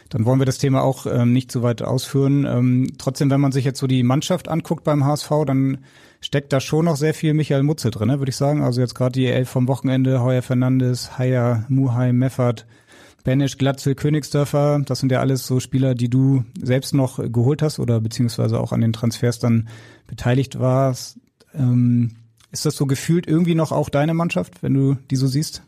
Dann 0.09 0.27
wollen 0.27 0.41
wir 0.41 0.47
das 0.47 0.59
Thema 0.59 0.83
auch 0.83 1.07
ähm, 1.07 1.33
nicht 1.33 1.51
zu 1.51 1.63
weit 1.63 1.81
ausführen. 1.81 2.45
Ähm, 2.45 2.93
trotzdem, 2.99 3.31
wenn 3.31 3.41
man 3.41 3.53
sich 3.53 3.65
jetzt 3.65 3.79
so 3.79 3.87
die 3.87 4.03
Mannschaft 4.03 4.49
anguckt 4.49 4.85
beim 4.85 5.05
HSV, 5.05 5.31
dann 5.47 5.79
steckt 6.21 6.53
da 6.53 6.61
schon 6.61 6.85
noch 6.85 6.97
sehr 6.97 7.15
viel 7.15 7.33
Michael 7.33 7.63
Mutze 7.63 7.91
drin, 7.91 8.09
ne, 8.09 8.19
würde 8.19 8.31
ich 8.31 8.37
sagen. 8.37 8.63
Also 8.63 8.81
jetzt 8.81 8.95
gerade 8.95 9.13
die 9.13 9.27
Elf 9.27 9.49
vom 9.49 9.69
Wochenende, 9.69 10.23
Heuer 10.23 10.43
Fernandes, 10.43 11.19
Haier, 11.19 11.65
Muhai, 11.69 12.13
Meffert, 12.13 12.67
Benisch, 13.25 13.57
Glatzel, 13.57 13.95
Königsdörfer, 13.95 14.81
das 14.85 15.01
sind 15.01 15.13
ja 15.13 15.21
alles 15.21 15.47
so 15.47 15.61
Spieler, 15.61 15.95
die 15.95 16.11
du 16.11 16.45
selbst 16.61 16.93
noch 16.93 17.19
geholt 17.33 17.63
hast 17.63 17.79
oder 17.79 18.01
beziehungsweise 18.01 18.59
auch 18.61 18.73
an 18.73 18.81
den 18.81 18.93
Transfers 18.93 19.39
dann 19.39 19.69
beteiligt 20.09 20.59
warst. 20.59 21.19
Ähm, 21.55 22.17
ist 22.53 22.67
das 22.67 22.77
so 22.77 22.87
gefühlt 22.87 23.27
irgendwie 23.27 23.55
noch 23.55 23.73
auch 23.73 23.89
deine 23.89 24.15
Mannschaft, 24.15 24.63
wenn 24.63 24.75
du 24.75 24.97
die 25.11 25.17
so 25.17 25.27
siehst? 25.27 25.63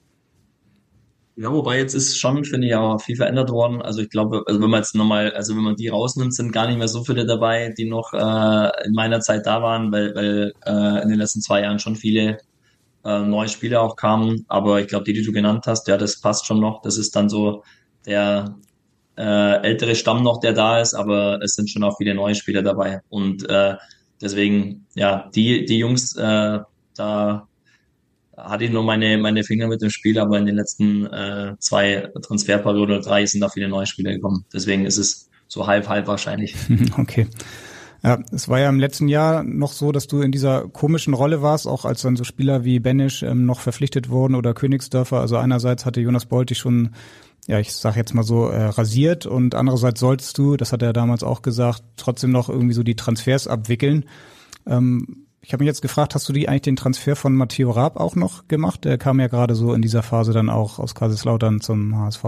Ja, 1.36 1.52
wobei 1.52 1.78
jetzt 1.78 1.94
ist 1.94 2.16
schon, 2.16 2.44
finde 2.44 2.68
ich, 2.68 2.74
auch 2.76 3.00
viel 3.00 3.16
verändert 3.16 3.50
worden. 3.50 3.82
Also 3.82 4.02
ich 4.02 4.10
glaube, 4.10 4.44
also 4.46 4.60
wenn 4.60 4.70
man 4.70 4.80
jetzt 4.80 4.94
nochmal, 4.94 5.32
also 5.32 5.56
wenn 5.56 5.64
man 5.64 5.74
die 5.74 5.88
rausnimmt, 5.88 6.32
sind 6.32 6.52
gar 6.52 6.68
nicht 6.68 6.78
mehr 6.78 6.86
so 6.86 7.02
viele 7.02 7.26
dabei, 7.26 7.74
die 7.76 7.86
noch 7.86 8.12
äh, 8.12 8.86
in 8.86 8.92
meiner 8.92 9.18
Zeit 9.18 9.44
da 9.44 9.60
waren, 9.60 9.90
weil, 9.90 10.14
weil 10.14 10.52
äh, 10.64 11.02
in 11.02 11.08
den 11.08 11.18
letzten 11.18 11.40
zwei 11.40 11.62
Jahren 11.62 11.80
schon 11.80 11.96
viele 11.96 12.38
äh, 13.04 13.20
neue 13.20 13.48
Spieler 13.48 13.82
auch 13.82 13.96
kamen. 13.96 14.44
Aber 14.46 14.80
ich 14.80 14.86
glaube, 14.86 15.04
die, 15.04 15.12
die 15.12 15.24
du 15.24 15.32
genannt 15.32 15.64
hast, 15.66 15.88
ja, 15.88 15.96
das 15.96 16.20
passt 16.20 16.46
schon 16.46 16.60
noch. 16.60 16.82
Das 16.82 16.98
ist 16.98 17.16
dann 17.16 17.28
so 17.28 17.64
der 18.06 18.54
äh, 19.16 19.62
ältere 19.62 19.96
Stamm 19.96 20.22
noch, 20.22 20.38
der 20.38 20.52
da 20.52 20.80
ist, 20.80 20.94
aber 20.94 21.40
es 21.42 21.56
sind 21.56 21.68
schon 21.68 21.82
auch 21.82 21.96
viele 21.96 22.14
neue 22.14 22.36
Spieler 22.36 22.62
dabei. 22.62 23.00
Und 23.08 23.48
äh, 23.48 23.74
deswegen, 24.20 24.86
ja, 24.94 25.28
die, 25.34 25.64
die 25.64 25.78
Jungs, 25.78 26.14
äh, 26.16 26.60
da 26.94 27.48
hatte 28.36 28.64
ich 28.64 28.70
nur 28.70 28.82
meine, 28.82 29.16
meine 29.18 29.44
Finger 29.44 29.68
mit 29.68 29.82
dem 29.82 29.90
Spiel, 29.90 30.18
aber 30.18 30.38
in 30.38 30.46
den 30.46 30.56
letzten 30.56 31.06
äh, 31.06 31.54
zwei 31.58 32.10
Transferperioden 32.20 32.96
oder 32.96 33.04
drei 33.04 33.26
sind 33.26 33.40
da 33.40 33.48
viele 33.48 33.68
neue 33.68 33.86
Spieler 33.86 34.12
gekommen. 34.12 34.44
Deswegen 34.52 34.86
ist 34.86 34.98
es 34.98 35.28
so 35.46 35.66
halb, 35.66 35.88
halb 35.88 36.06
wahrscheinlich. 36.06 36.54
Okay. 36.98 37.28
Ja, 38.02 38.18
es 38.32 38.50
war 38.50 38.60
ja 38.60 38.68
im 38.68 38.78
letzten 38.78 39.08
Jahr 39.08 39.42
noch 39.42 39.72
so, 39.72 39.90
dass 39.90 40.06
du 40.06 40.20
in 40.20 40.30
dieser 40.30 40.68
komischen 40.68 41.14
Rolle 41.14 41.40
warst, 41.40 41.66
auch 41.66 41.86
als 41.86 42.02
dann 42.02 42.16
so 42.16 42.24
Spieler 42.24 42.62
wie 42.62 42.78
Benisch 42.78 43.22
ähm, 43.22 43.46
noch 43.46 43.60
verpflichtet 43.60 44.10
wurden 44.10 44.34
oder 44.34 44.52
Königsdörfer. 44.52 45.20
Also 45.20 45.38
einerseits 45.38 45.86
hatte 45.86 46.02
Jonas 46.02 46.26
Bolt 46.26 46.50
dich 46.50 46.58
schon, 46.58 46.90
ja, 47.46 47.58
ich 47.60 47.72
sag 47.72 47.96
jetzt 47.96 48.12
mal 48.12 48.22
so, 48.22 48.48
äh, 48.48 48.62
rasiert 48.62 49.24
und 49.24 49.54
andererseits 49.54 50.00
solltest 50.00 50.36
du, 50.36 50.58
das 50.58 50.70
hat 50.70 50.82
er 50.82 50.92
damals 50.92 51.22
auch 51.22 51.40
gesagt, 51.40 51.82
trotzdem 51.96 52.30
noch 52.30 52.50
irgendwie 52.50 52.74
so 52.74 52.82
die 52.82 52.94
Transfers 52.94 53.48
abwickeln. 53.48 54.04
Ähm, 54.66 55.24
ich 55.44 55.52
habe 55.52 55.62
mich 55.62 55.68
jetzt 55.68 55.82
gefragt, 55.82 56.14
hast 56.14 56.28
du 56.28 56.32
die 56.32 56.48
eigentlich 56.48 56.62
den 56.62 56.76
Transfer 56.76 57.16
von 57.16 57.34
Matteo 57.34 57.70
Raab 57.70 57.98
auch 57.98 58.16
noch 58.16 58.48
gemacht? 58.48 58.84
Der 58.84 58.96
kam 58.96 59.20
ja 59.20 59.26
gerade 59.26 59.54
so 59.54 59.74
in 59.74 59.82
dieser 59.82 60.02
Phase 60.02 60.32
dann 60.32 60.48
auch 60.48 60.78
aus 60.78 60.94
Kaiserslautern 60.94 61.60
zum 61.60 61.98
HSV. 61.98 62.24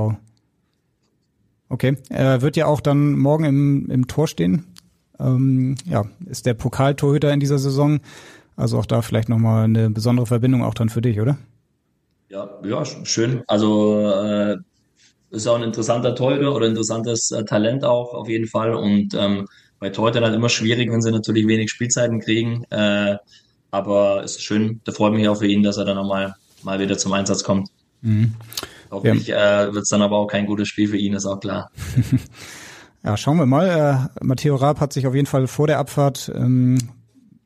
Okay, 1.68 1.96
er 2.10 2.42
wird 2.42 2.56
ja 2.56 2.66
auch 2.66 2.80
dann 2.80 3.18
morgen 3.18 3.44
im, 3.44 3.90
im 3.90 4.06
Tor 4.06 4.28
stehen. 4.28 4.66
Ähm, 5.18 5.76
ja, 5.86 6.04
ist 6.26 6.44
der 6.46 6.54
Pokaltorhüter 6.54 7.32
in 7.32 7.40
dieser 7.40 7.58
Saison. 7.58 8.00
Also 8.54 8.78
auch 8.78 8.86
da 8.86 9.02
vielleicht 9.02 9.28
nochmal 9.28 9.64
eine 9.64 9.90
besondere 9.90 10.26
Verbindung 10.26 10.62
auch 10.62 10.74
dann 10.74 10.90
für 10.90 11.00
dich, 11.00 11.20
oder? 11.20 11.38
Ja, 12.28 12.50
ja, 12.64 12.84
schön. 12.84 13.42
Also 13.46 14.00
äh, 14.00 14.56
ist 15.30 15.46
auch 15.46 15.56
ein 15.56 15.62
interessanter 15.62 16.14
Torhüter 16.14 16.54
oder 16.54 16.66
interessantes 16.66 17.30
äh, 17.30 17.44
Talent 17.44 17.84
auch 17.84 18.12
auf 18.12 18.28
jeden 18.28 18.46
Fall. 18.46 18.74
Und 18.74 19.14
ähm, 19.14 19.46
bei 19.78 19.90
Torhütern 19.90 20.24
halt 20.24 20.34
immer 20.34 20.48
schwierig, 20.48 20.90
wenn 20.90 21.02
sie 21.02 21.10
natürlich 21.10 21.46
wenig 21.46 21.70
Spielzeiten 21.70 22.20
kriegen. 22.20 22.64
Äh, 22.70 23.16
aber 23.70 24.22
es 24.24 24.36
ist 24.36 24.42
schön, 24.42 24.80
da 24.84 24.92
freut 24.92 25.12
mich 25.12 25.28
auch 25.28 25.38
für 25.38 25.46
ihn, 25.46 25.62
dass 25.62 25.76
er 25.76 25.84
dann 25.84 25.96
nochmal 25.96 26.34
mal 26.62 26.80
wieder 26.80 26.96
zum 26.98 27.12
Einsatz 27.12 27.44
kommt. 27.44 27.68
Mhm. 28.02 28.34
Hoffentlich 28.90 29.28
ja. 29.28 29.64
äh, 29.64 29.74
wird 29.74 29.82
es 29.82 29.88
dann 29.88 30.02
aber 30.02 30.16
auch 30.16 30.26
kein 30.26 30.46
gutes 30.46 30.68
Spiel 30.68 30.88
für 30.88 30.96
ihn, 30.96 31.14
ist 31.14 31.26
auch 31.26 31.40
klar. 31.40 31.70
ja, 33.04 33.16
schauen 33.16 33.38
wir 33.38 33.46
mal. 33.46 34.08
Äh, 34.20 34.24
Matteo 34.24 34.56
Raab 34.56 34.80
hat 34.80 34.92
sich 34.92 35.06
auf 35.06 35.14
jeden 35.14 35.26
Fall 35.26 35.46
vor 35.46 35.66
der 35.66 35.78
Abfahrt 35.78 36.30
ähm, 36.34 36.78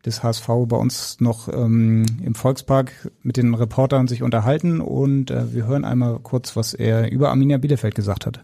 des 0.04 0.22
HSV 0.22 0.46
bei 0.66 0.76
uns 0.76 1.20
noch 1.20 1.48
ähm, 1.48 2.04
im 2.22 2.34
Volkspark 2.34 3.10
mit 3.22 3.36
den 3.36 3.54
Reportern 3.54 4.06
sich 4.06 4.22
unterhalten 4.22 4.80
und 4.80 5.30
äh, 5.30 5.52
wir 5.52 5.66
hören 5.66 5.84
einmal 5.84 6.18
kurz, 6.20 6.56
was 6.56 6.74
er 6.74 7.10
über 7.10 7.30
Arminia 7.30 7.58
Bielefeld 7.58 7.94
gesagt 7.94 8.26
hat. 8.26 8.40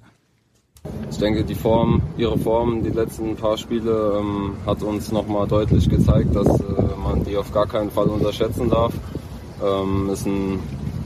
Ich 1.11 1.19
denke, 1.19 1.45
die 1.45 1.55
Form, 1.55 2.03
ihre 2.17 2.39
Form, 2.39 2.83
die 2.83 2.91
letzten 2.91 3.37
paar 3.37 3.57
Spiele 3.57 4.19
ähm, 4.19 4.57
hat 4.67 4.83
uns 4.83 5.13
nochmal 5.13 5.47
deutlich 5.47 5.89
gezeigt, 5.89 6.35
dass 6.35 6.47
äh, 6.47 6.63
man 7.03 7.25
die 7.25 7.37
auf 7.37 7.53
gar 7.53 7.67
keinen 7.67 7.91
Fall 7.91 8.07
unterschätzen 8.07 8.69
darf. 8.69 8.93
Ähm, 9.65 10.11
ist 10.13 10.27
ein 10.27 10.59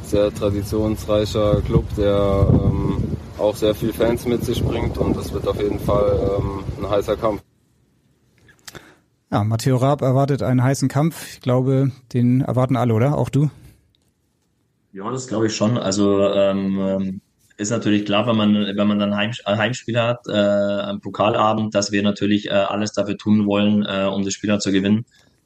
sehr 0.03 0.35
traditionsreicher 0.35 1.61
Club, 1.62 1.85
der 1.97 2.47
ähm, 2.51 2.97
auch 3.38 3.55
sehr 3.55 3.75
viel 3.75 3.93
Fans 3.93 4.27
mit 4.27 4.45
sich 4.45 4.62
bringt 4.62 4.99
und 4.99 5.16
es 5.16 5.33
wird 5.33 5.47
auf 5.47 5.61
jeden 5.61 5.79
Fall 5.79 6.38
ähm, 6.38 6.64
ein 6.83 6.90
heißer 6.90 7.16
Kampf. 7.16 7.43
Ja, 9.31 9.45
Matteo 9.45 9.77
Raab 9.77 10.03
erwartet 10.03 10.43
einen 10.43 10.62
heißen 10.62 10.88
Kampf. 10.88 11.35
Ich 11.35 11.40
glaube, 11.40 11.93
den 12.12 12.40
erwarten 12.40 12.77
alle, 12.77 12.95
oder? 12.95 13.16
Auch 13.16 13.29
du? 13.29 13.49
Ja, 14.93 15.09
das 15.09 15.29
glaube 15.29 15.47
ich 15.47 15.55
schon. 15.55 15.79
Also 15.79 16.29
ähm, 16.29 16.79
ähm 16.81 17.21
ist 17.61 17.70
natürlich 17.70 18.07
klar, 18.07 18.27
wenn 18.27 18.37
man, 18.37 18.55
wenn 18.55 18.88
man 18.88 18.99
dann 18.99 19.14
Heim, 19.14 19.33
Heimspiel 19.46 20.01
hat, 20.01 20.20
äh, 20.27 20.33
am 20.33 21.01
Pokalabend, 21.01 21.75
dass 21.75 21.92
wir 21.92 22.03
natürlich 22.03 22.46
äh, 22.46 22.53
alles 22.53 22.92
dafür 22.92 23.18
tun 23.18 23.46
wollen, 23.46 23.85
äh, 23.85 24.07
um 24.07 24.25
das 24.25 24.33
Spiel 24.33 24.57
zu 24.59 24.73
gewinnen. 24.73 25.05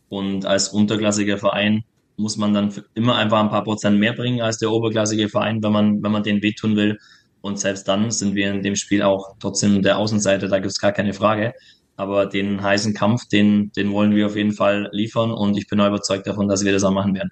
Und 0.08 0.46
als 0.46 0.68
unterklassiger 0.68 1.38
Verein 1.38 1.82
muss 2.16 2.36
man 2.36 2.54
dann 2.54 2.72
immer 2.94 3.16
einfach 3.16 3.40
ein 3.40 3.50
paar 3.50 3.64
Prozent 3.64 3.98
mehr 3.98 4.12
bringen 4.12 4.40
als 4.40 4.58
der 4.58 4.70
oberklassige 4.70 5.28
Verein, 5.28 5.62
wenn 5.62 5.72
man, 5.72 6.02
wenn 6.02 6.12
man 6.12 6.22
den 6.22 6.40
wehtun 6.40 6.76
will. 6.76 6.98
Und 7.40 7.58
selbst 7.58 7.88
dann 7.88 8.10
sind 8.12 8.36
wir 8.36 8.50
in 8.50 8.62
dem 8.62 8.76
Spiel 8.76 9.02
auch 9.02 9.34
trotzdem 9.40 9.82
der 9.82 9.98
Außenseite, 9.98 10.48
da 10.48 10.58
gibt 10.58 10.70
es 10.70 10.80
gar 10.80 10.92
keine 10.92 11.14
Frage. 11.14 11.52
Aber 11.96 12.26
den 12.26 12.62
heißen 12.62 12.94
Kampf, 12.94 13.26
den, 13.26 13.72
den 13.72 13.92
wollen 13.92 14.14
wir 14.14 14.26
auf 14.26 14.36
jeden 14.36 14.52
Fall 14.52 14.88
liefern 14.92 15.32
und 15.32 15.56
ich 15.56 15.66
bin 15.68 15.80
überzeugt 15.80 16.26
davon, 16.26 16.48
dass 16.48 16.64
wir 16.64 16.72
das 16.72 16.84
auch 16.84 16.92
machen 16.92 17.14
werden. 17.14 17.30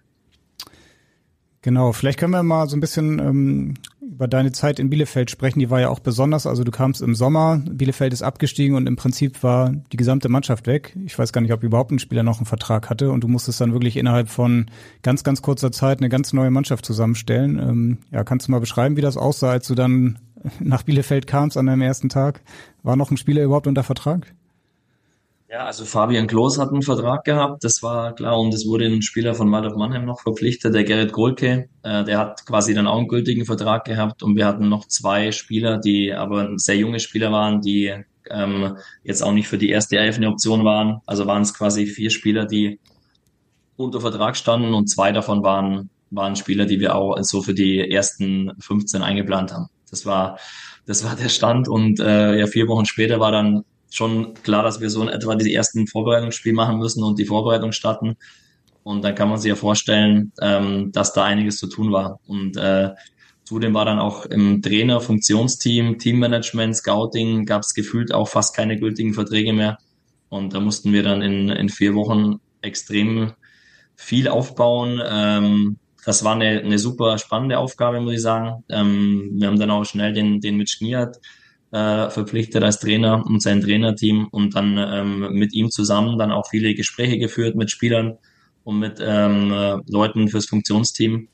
Genau, 1.63 1.93
vielleicht 1.93 2.19
können 2.19 2.33
wir 2.33 2.43
mal 2.43 2.69
so 2.69 2.77
ein 2.77 2.81
bisschen 2.81 3.21
ähm, 3.21 3.75
über 4.13 4.29
deine 4.29 4.53
Zeit 4.53 4.79
in 4.79 4.91
Bielefeld 4.91 5.31
sprechen. 5.31 5.59
Die 5.59 5.71
war 5.71 5.81
ja 5.81 5.89
auch 5.89 6.01
besonders. 6.01 6.47
Also 6.47 6.65
du 6.65 6.71
kamst 6.71 7.01
im 7.03 7.15
Sommer, 7.15 7.63
Bielefeld 7.71 8.13
ist 8.13 8.23
abgestiegen 8.23 8.77
und 8.77 8.87
im 8.87 8.97
Prinzip 8.97 9.43
war 9.43 9.73
die 9.93 9.97
gesamte 9.97 10.29
Mannschaft 10.29 10.67
weg. 10.67 10.97
Ich 11.05 11.19
weiß 11.19 11.33
gar 11.33 11.41
nicht, 11.41 11.53
ob 11.53 11.63
überhaupt 11.63 11.91
ein 11.91 11.99
Spieler 11.99 12.23
noch 12.23 12.39
einen 12.39 12.47
Vertrag 12.47 12.91
hatte 12.91 13.11
und 13.11 13.25
du 13.25 13.29
musstest 13.29 13.61
dann 13.61 13.73
wirklich 13.73 13.97
innerhalb 13.97 14.29
von 14.29 14.67
ganz, 15.03 15.25
ganz 15.25 15.43
kurzer 15.43 15.73
Zeit 15.73 15.99
eine 15.99 16.09
ganz 16.09 16.33
neue 16.33 16.51
Mannschaft 16.51 16.85
zusammenstellen. 16.85 17.59
Ähm, 17.59 17.99
ja, 18.11 18.23
kannst 18.23 18.49
du 18.49 18.53
mal 18.53 18.61
beschreiben, 18.61 18.97
wie 18.97 19.01
das 19.01 19.17
aussah, 19.17 19.51
als 19.51 19.67
du 19.67 19.75
dann 19.75 20.19
nach 20.61 20.83
Bielefeld 20.83 21.27
kamst 21.27 21.57
an 21.57 21.67
deinem 21.67 21.83
ersten 21.83 22.09
Tag? 22.09 22.43
War 22.83 22.97
noch 22.97 23.11
ein 23.11 23.17
Spieler 23.17 23.43
überhaupt 23.43 23.67
unter 23.67 23.83
Vertrag? 23.83 24.35
Ja, 25.53 25.67
also 25.67 25.85
Fabian 25.85 26.29
Klos 26.29 26.59
hat 26.59 26.71
einen 26.71 26.81
Vertrag 26.81 27.25
gehabt, 27.25 27.63
das 27.63 27.83
war 27.83 28.15
klar, 28.15 28.41
und 28.41 28.55
es 28.55 28.67
wurde 28.67 28.87
ein 28.87 29.03
Spieler 29.03 29.35
von 29.35 29.53
Waldorf 29.53 29.77
Mannheim 29.77 30.07
noch 30.07 30.23
verpflichtet, 30.23 30.75
der 30.75 30.85
Gerrit 30.85 31.13
Golke, 31.13 31.69
äh, 31.83 32.05
der 32.05 32.19
hat 32.19 32.47
quasi 32.47 32.73
dann 32.73 32.87
auch 32.87 32.97
einen 32.97 33.07
gültigen 33.07 33.45
Vertrag 33.45 33.85
gehabt 33.85 34.23
und 34.23 34.35
wir 34.35 34.47
hatten 34.47 34.71
noch 34.71 34.89
zwei 34.89 35.31
Spieler, 35.31 35.77
die 35.77 36.15
aber 36.15 36.55
sehr 36.57 36.79
junge 36.79 37.01
Spieler 37.01 37.33
waren, 37.33 37.61
die 37.61 37.93
ähm, 38.31 38.79
jetzt 39.05 39.23
auch 39.23 39.33
nicht 39.33 39.47
für 39.47 39.59
die 39.59 39.69
erste 39.69 39.99
Elf 39.99 40.17
eine 40.17 40.31
Option 40.31 40.65
waren. 40.65 41.03
Also 41.05 41.27
waren 41.27 41.43
es 41.43 41.53
quasi 41.53 41.85
vier 41.85 42.09
Spieler, 42.09 42.47
die 42.47 42.81
unter 43.77 44.01
Vertrag 44.01 44.39
standen 44.39 44.73
und 44.73 44.89
zwei 44.89 45.13
davon 45.13 45.43
waren, 45.43 45.91
waren 46.09 46.35
Spieler, 46.35 46.65
die 46.65 46.81
wir 46.81 46.95
auch 46.97 47.19
so 47.21 47.43
für 47.43 47.53
die 47.53 47.91
ersten 47.91 48.53
15 48.59 49.03
eingeplant 49.03 49.53
haben. 49.53 49.67
Das 49.91 50.07
war, 50.07 50.39
das 50.87 51.05
war 51.05 51.15
der 51.15 51.29
Stand 51.29 51.69
und 51.69 52.01
äh, 52.01 52.39
ja, 52.39 52.47
vier 52.47 52.69
Wochen 52.69 52.87
später 52.87 53.21
war 53.21 53.33
dann 53.33 53.65
schon 53.93 54.35
klar, 54.43 54.63
dass 54.63 54.81
wir 54.81 54.91
so 54.91 55.03
in 55.03 55.09
etwa 55.09 55.35
die 55.35 55.55
ersten 55.55 55.87
Vorbereitungsspiele 55.87 56.55
machen 56.55 56.79
müssen 56.79 57.03
und 57.03 57.19
die 57.19 57.27
Vorbereitung 57.27 57.73
starten. 57.73 58.17
Und 58.83 59.05
dann 59.05 59.15
kann 59.15 59.29
man 59.29 59.39
sich 59.39 59.49
ja 59.49 59.55
vorstellen, 59.55 60.33
ähm, 60.41 60.91
dass 60.93 61.13
da 61.13 61.25
einiges 61.25 61.59
zu 61.59 61.69
tun 61.69 61.93
war. 61.93 62.19
Und 62.27 62.57
äh, 62.57 62.91
zudem 63.45 63.75
war 63.75 63.85
dann 63.85 63.99
auch 63.99 64.27
im 64.27 64.63
Trainer, 64.63 65.01
Funktionsteam, 65.01 65.99
Teammanagement, 65.99 66.77
Scouting, 66.77 67.45
gab 67.45 67.63
es 67.63 67.75
gefühlt 67.75 68.13
auch 68.13 68.29
fast 68.29 68.57
keine 68.57 68.79
gültigen 68.79 69.15
Verträge 69.15 69.53
mehr. 69.53 69.79
Und 70.29 70.55
da 70.55 70.61
mussten 70.61 70.93
wir 70.93 71.03
dann 71.03 71.23
in, 71.23 71.49
in 71.51 71.69
vier 71.69 71.95
Wochen 71.95 72.41
extrem 72.63 73.33
viel 73.95 74.29
aufbauen. 74.29 75.01
Ähm, 75.07 75.79
das 76.05 76.25
war 76.25 76.35
eine, 76.35 76.61
eine 76.61 76.79
super 76.79 77.19
spannende 77.19 77.59
Aufgabe, 77.59 78.01
muss 78.01 78.15
ich 78.15 78.23
sagen. 78.23 78.65
Ähm, 78.69 79.31
wir 79.35 79.49
haben 79.49 79.59
dann 79.59 79.71
auch 79.71 79.85
schnell 79.85 80.13
den, 80.13 80.41
den 80.41 80.57
Mitch 80.57 80.79
Kniat 80.79 81.19
äh, 81.73 82.11
verpflichtet 82.11 82.63
als 82.63 82.79
Trainer 82.81 83.25
und 83.27 83.43
sein 83.43 83.63
Trainerteam 83.63 84.29
und 84.31 84.55
dann 84.55 84.77
ähm, 84.79 85.33
mit 85.33 85.55
ihm 85.55 85.71
zusammen 85.71 86.19
dann 86.19 86.31
auch 86.31 86.49
viele 86.49 86.75
Gespräche 86.75 87.19
geführt 87.19 87.57
mit 87.57 87.71
Spielern 87.71 88.19
und 88.63 88.79
mit 88.79 88.99
ähm, 89.01 89.53
äh, 89.53 89.79
Leuten 89.89 90.29
fürs 90.29 90.47
Funktionsteam. 90.47 91.29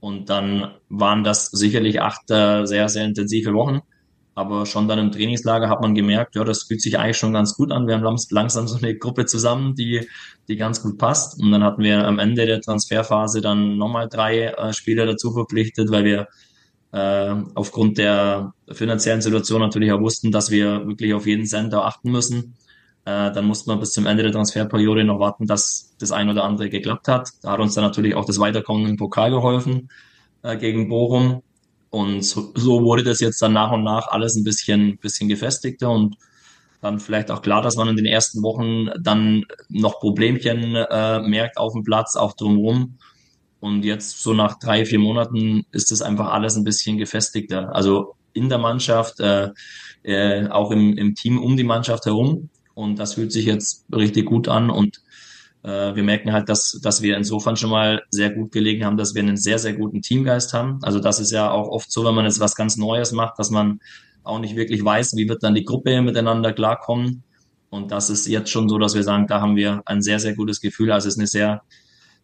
Und 0.00 0.30
dann 0.30 0.72
waren 0.88 1.24
das 1.24 1.46
sicherlich 1.46 2.00
acht 2.00 2.30
äh, 2.30 2.66
sehr, 2.66 2.88
sehr 2.88 3.04
intensive 3.04 3.52
Wochen. 3.54 3.80
Aber 4.34 4.66
schon 4.66 4.86
dann 4.86 5.00
im 5.00 5.10
Trainingslager 5.10 5.68
hat 5.68 5.80
man 5.80 5.96
gemerkt, 5.96 6.36
ja, 6.36 6.44
das 6.44 6.62
fühlt 6.62 6.80
sich 6.80 6.96
eigentlich 6.96 7.16
schon 7.16 7.32
ganz 7.32 7.56
gut 7.56 7.72
an. 7.72 7.88
Wir 7.88 7.98
haben 7.98 8.16
langsam 8.30 8.68
so 8.68 8.76
eine 8.76 8.96
Gruppe 8.96 9.26
zusammen, 9.26 9.74
die, 9.74 10.06
die 10.46 10.56
ganz 10.56 10.80
gut 10.80 10.96
passt. 10.96 11.40
Und 11.40 11.50
dann 11.50 11.64
hatten 11.64 11.82
wir 11.82 12.06
am 12.06 12.20
Ende 12.20 12.46
der 12.46 12.60
Transferphase 12.60 13.40
dann 13.40 13.78
nochmal 13.78 14.08
drei 14.08 14.44
äh, 14.44 14.72
Spieler 14.72 15.06
dazu 15.06 15.32
verpflichtet, 15.32 15.90
weil 15.90 16.04
wir 16.04 16.28
äh, 16.92 17.34
aufgrund 17.54 17.98
der 17.98 18.54
finanziellen 18.70 19.20
Situation 19.20 19.60
natürlich 19.60 19.92
auch 19.92 20.00
wussten, 20.00 20.32
dass 20.32 20.50
wir 20.50 20.86
wirklich 20.86 21.14
auf 21.14 21.26
jeden 21.26 21.46
Cent 21.46 21.72
da 21.72 21.82
achten 21.82 22.10
müssen. 22.10 22.54
Äh, 23.04 23.32
dann 23.32 23.46
mussten 23.46 23.70
wir 23.70 23.76
bis 23.76 23.92
zum 23.92 24.06
Ende 24.06 24.22
der 24.22 24.32
Transferperiode 24.32 25.04
noch 25.04 25.18
warten, 25.18 25.46
dass 25.46 25.94
das 25.98 26.12
ein 26.12 26.28
oder 26.28 26.44
andere 26.44 26.70
geklappt 26.70 27.08
hat. 27.08 27.30
Da 27.42 27.52
hat 27.52 27.60
uns 27.60 27.74
dann 27.74 27.84
natürlich 27.84 28.14
auch 28.14 28.24
das 28.24 28.38
Weiterkommen 28.38 28.86
im 28.86 28.96
Pokal 28.96 29.30
geholfen 29.30 29.90
äh, 30.42 30.56
gegen 30.56 30.88
Bochum. 30.88 31.42
Und 31.90 32.22
so, 32.22 32.52
so 32.54 32.82
wurde 32.82 33.02
das 33.02 33.20
jetzt 33.20 33.40
dann 33.40 33.54
nach 33.54 33.72
und 33.72 33.82
nach 33.82 34.08
alles 34.08 34.36
ein 34.36 34.44
bisschen, 34.44 34.98
bisschen 34.98 35.28
gefestigter 35.28 35.90
und 35.90 36.16
dann 36.80 37.00
vielleicht 37.00 37.30
auch 37.30 37.42
klar, 37.42 37.62
dass 37.62 37.76
man 37.76 37.88
in 37.88 37.96
den 37.96 38.06
ersten 38.06 38.42
Wochen 38.42 38.88
dann 39.00 39.44
noch 39.68 40.00
Problemchen 40.00 40.76
äh, 40.76 41.20
merkt 41.20 41.56
auf 41.56 41.72
dem 41.72 41.82
Platz, 41.82 42.14
auch 42.14 42.34
drumherum. 42.34 42.98
Und 43.60 43.84
jetzt 43.84 44.22
so 44.22 44.34
nach 44.34 44.58
drei, 44.58 44.84
vier 44.84 44.98
Monaten 44.98 45.64
ist 45.72 45.90
das 45.90 46.02
einfach 46.02 46.32
alles 46.32 46.56
ein 46.56 46.64
bisschen 46.64 46.98
gefestigter. 46.98 47.74
Also 47.74 48.14
in 48.32 48.48
der 48.48 48.58
Mannschaft, 48.58 49.20
äh, 49.20 49.50
äh, 50.02 50.48
auch 50.48 50.70
im, 50.70 50.96
im 50.96 51.14
Team 51.14 51.38
um 51.42 51.56
die 51.56 51.64
Mannschaft 51.64 52.06
herum. 52.06 52.50
Und 52.74 52.98
das 52.98 53.14
fühlt 53.14 53.32
sich 53.32 53.46
jetzt 53.46 53.84
richtig 53.92 54.26
gut 54.26 54.46
an. 54.46 54.70
Und 54.70 55.02
äh, 55.64 55.94
wir 55.94 56.04
merken 56.04 56.32
halt, 56.32 56.48
dass, 56.48 56.78
dass 56.82 57.02
wir 57.02 57.16
insofern 57.16 57.56
schon 57.56 57.70
mal 57.70 58.02
sehr 58.10 58.30
gut 58.30 58.52
gelegen 58.52 58.84
haben, 58.84 58.96
dass 58.96 59.14
wir 59.14 59.22
einen 59.22 59.36
sehr, 59.36 59.58
sehr 59.58 59.74
guten 59.74 60.02
Teamgeist 60.02 60.54
haben. 60.54 60.78
Also 60.82 61.00
das 61.00 61.18
ist 61.18 61.32
ja 61.32 61.50
auch 61.50 61.68
oft 61.68 61.90
so, 61.90 62.04
wenn 62.04 62.14
man 62.14 62.24
jetzt 62.24 62.40
was 62.40 62.54
ganz 62.54 62.76
Neues 62.76 63.12
macht, 63.12 63.38
dass 63.38 63.50
man 63.50 63.80
auch 64.22 64.38
nicht 64.38 64.56
wirklich 64.56 64.84
weiß, 64.84 65.16
wie 65.16 65.28
wird 65.28 65.42
dann 65.42 65.54
die 65.54 65.64
Gruppe 65.64 66.00
miteinander 66.02 66.52
klarkommen. 66.52 67.24
Und 67.70 67.90
das 67.90 68.08
ist 68.08 68.26
jetzt 68.26 68.50
schon 68.50 68.68
so, 68.68 68.78
dass 68.78 68.94
wir 68.94 69.02
sagen, 69.02 69.26
da 69.26 69.40
haben 69.40 69.56
wir 69.56 69.82
ein 69.84 70.00
sehr, 70.00 70.20
sehr 70.20 70.34
gutes 70.34 70.60
Gefühl. 70.60 70.92
Also 70.92 71.08
es 71.08 71.14
ist 71.14 71.18
eine 71.18 71.26
sehr, 71.26 71.62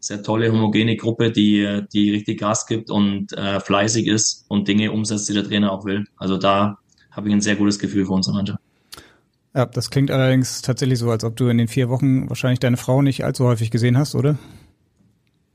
sehr 0.06 0.22
tolle, 0.22 0.52
homogene 0.52 0.96
Gruppe, 0.96 1.30
die, 1.30 1.82
die 1.92 2.10
richtig 2.10 2.40
Gas 2.40 2.66
gibt 2.66 2.90
und 2.90 3.32
äh, 3.32 3.60
fleißig 3.60 4.06
ist 4.06 4.44
und 4.48 4.68
Dinge 4.68 4.92
umsetzt, 4.92 5.28
die 5.28 5.32
der 5.32 5.44
Trainer 5.44 5.72
auch 5.72 5.84
will. 5.84 6.04
Also 6.16 6.36
da 6.36 6.78
habe 7.10 7.28
ich 7.28 7.34
ein 7.34 7.40
sehr 7.40 7.56
gutes 7.56 7.78
Gefühl 7.78 8.04
für 8.04 8.12
unsere 8.12 8.36
Mannschaft. 8.36 8.58
Ja, 9.54 9.66
das 9.66 9.90
klingt 9.90 10.10
allerdings 10.10 10.62
tatsächlich 10.62 10.98
so, 10.98 11.10
als 11.10 11.24
ob 11.24 11.36
du 11.36 11.48
in 11.48 11.58
den 11.58 11.68
vier 11.68 11.88
Wochen 11.88 12.28
wahrscheinlich 12.28 12.58
deine 12.58 12.76
Frau 12.76 13.02
nicht 13.02 13.24
allzu 13.24 13.44
häufig 13.44 13.70
gesehen 13.70 13.96
hast, 13.96 14.14
oder? 14.14 14.36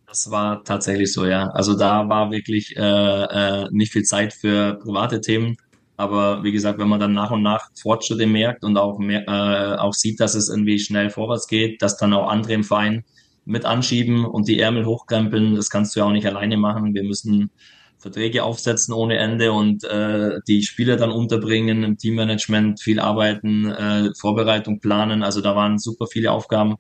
Das 0.08 0.32
war 0.32 0.64
tatsächlich 0.64 1.14
so, 1.14 1.26
ja. 1.26 1.50
Also 1.50 1.78
da 1.78 2.08
war 2.10 2.32
wirklich 2.32 2.76
äh, 2.78 2.82
äh, 2.82 3.68
nicht 3.72 3.92
viel 3.92 4.04
Zeit 4.04 4.34
für 4.34 4.80
private 4.82 5.22
Themen. 5.22 5.58
Aber 5.98 6.44
wie 6.44 6.54
gesagt, 6.54 6.80
wenn 6.80 6.88
man 6.88 7.02
dann 7.02 7.12
nach 7.12 7.30
und 7.30 7.44
nach 7.44 7.70
Fortschritte 7.80 8.26
merkt 8.26 8.64
und 8.64 8.78
auch, 8.78 8.98
mehr, 9.00 9.28
äh, 9.28 9.78
auch 9.78 9.94
sieht, 9.94 10.22
dass 10.22 10.34
es 10.34 10.50
irgendwie 10.50 10.80
schnell 10.80 11.10
vorwärts 11.10 11.46
geht, 11.46 11.82
dass 11.82 11.98
dann 11.98 12.14
auch 12.14 12.30
andere 12.30 12.54
im 12.54 12.64
Verein 12.64 13.04
mit 13.50 13.66
anschieben 13.66 14.26
und 14.26 14.48
die 14.48 14.60
Ärmel 14.60 14.86
hochkrempeln. 14.86 15.56
Das 15.56 15.70
kannst 15.70 15.96
du 15.96 16.02
ja 16.02 16.06
auch 16.06 16.12
nicht 16.12 16.28
alleine 16.28 16.56
machen. 16.56 16.94
Wir 16.94 17.04
müssen 17.04 17.50
Verträge 17.98 18.44
aufsetzen 18.44 18.94
ohne 18.94 19.18
Ende 19.18 19.52
und 19.52 19.84
äh, 19.84 20.40
die 20.48 20.62
Spieler 20.62 20.98
dann 20.98 21.12
unterbringen, 21.12 21.84
im 21.84 21.98
Teammanagement 21.98 22.80
viel 22.80 23.00
arbeiten, 23.00 23.66
äh, 23.72 24.12
Vorbereitung 24.18 24.80
planen. 24.80 25.24
Also 25.24 25.42
da 25.42 25.56
waren 25.56 25.80
super 25.80 26.06
viele 26.06 26.32
Aufgaben. 26.32 26.76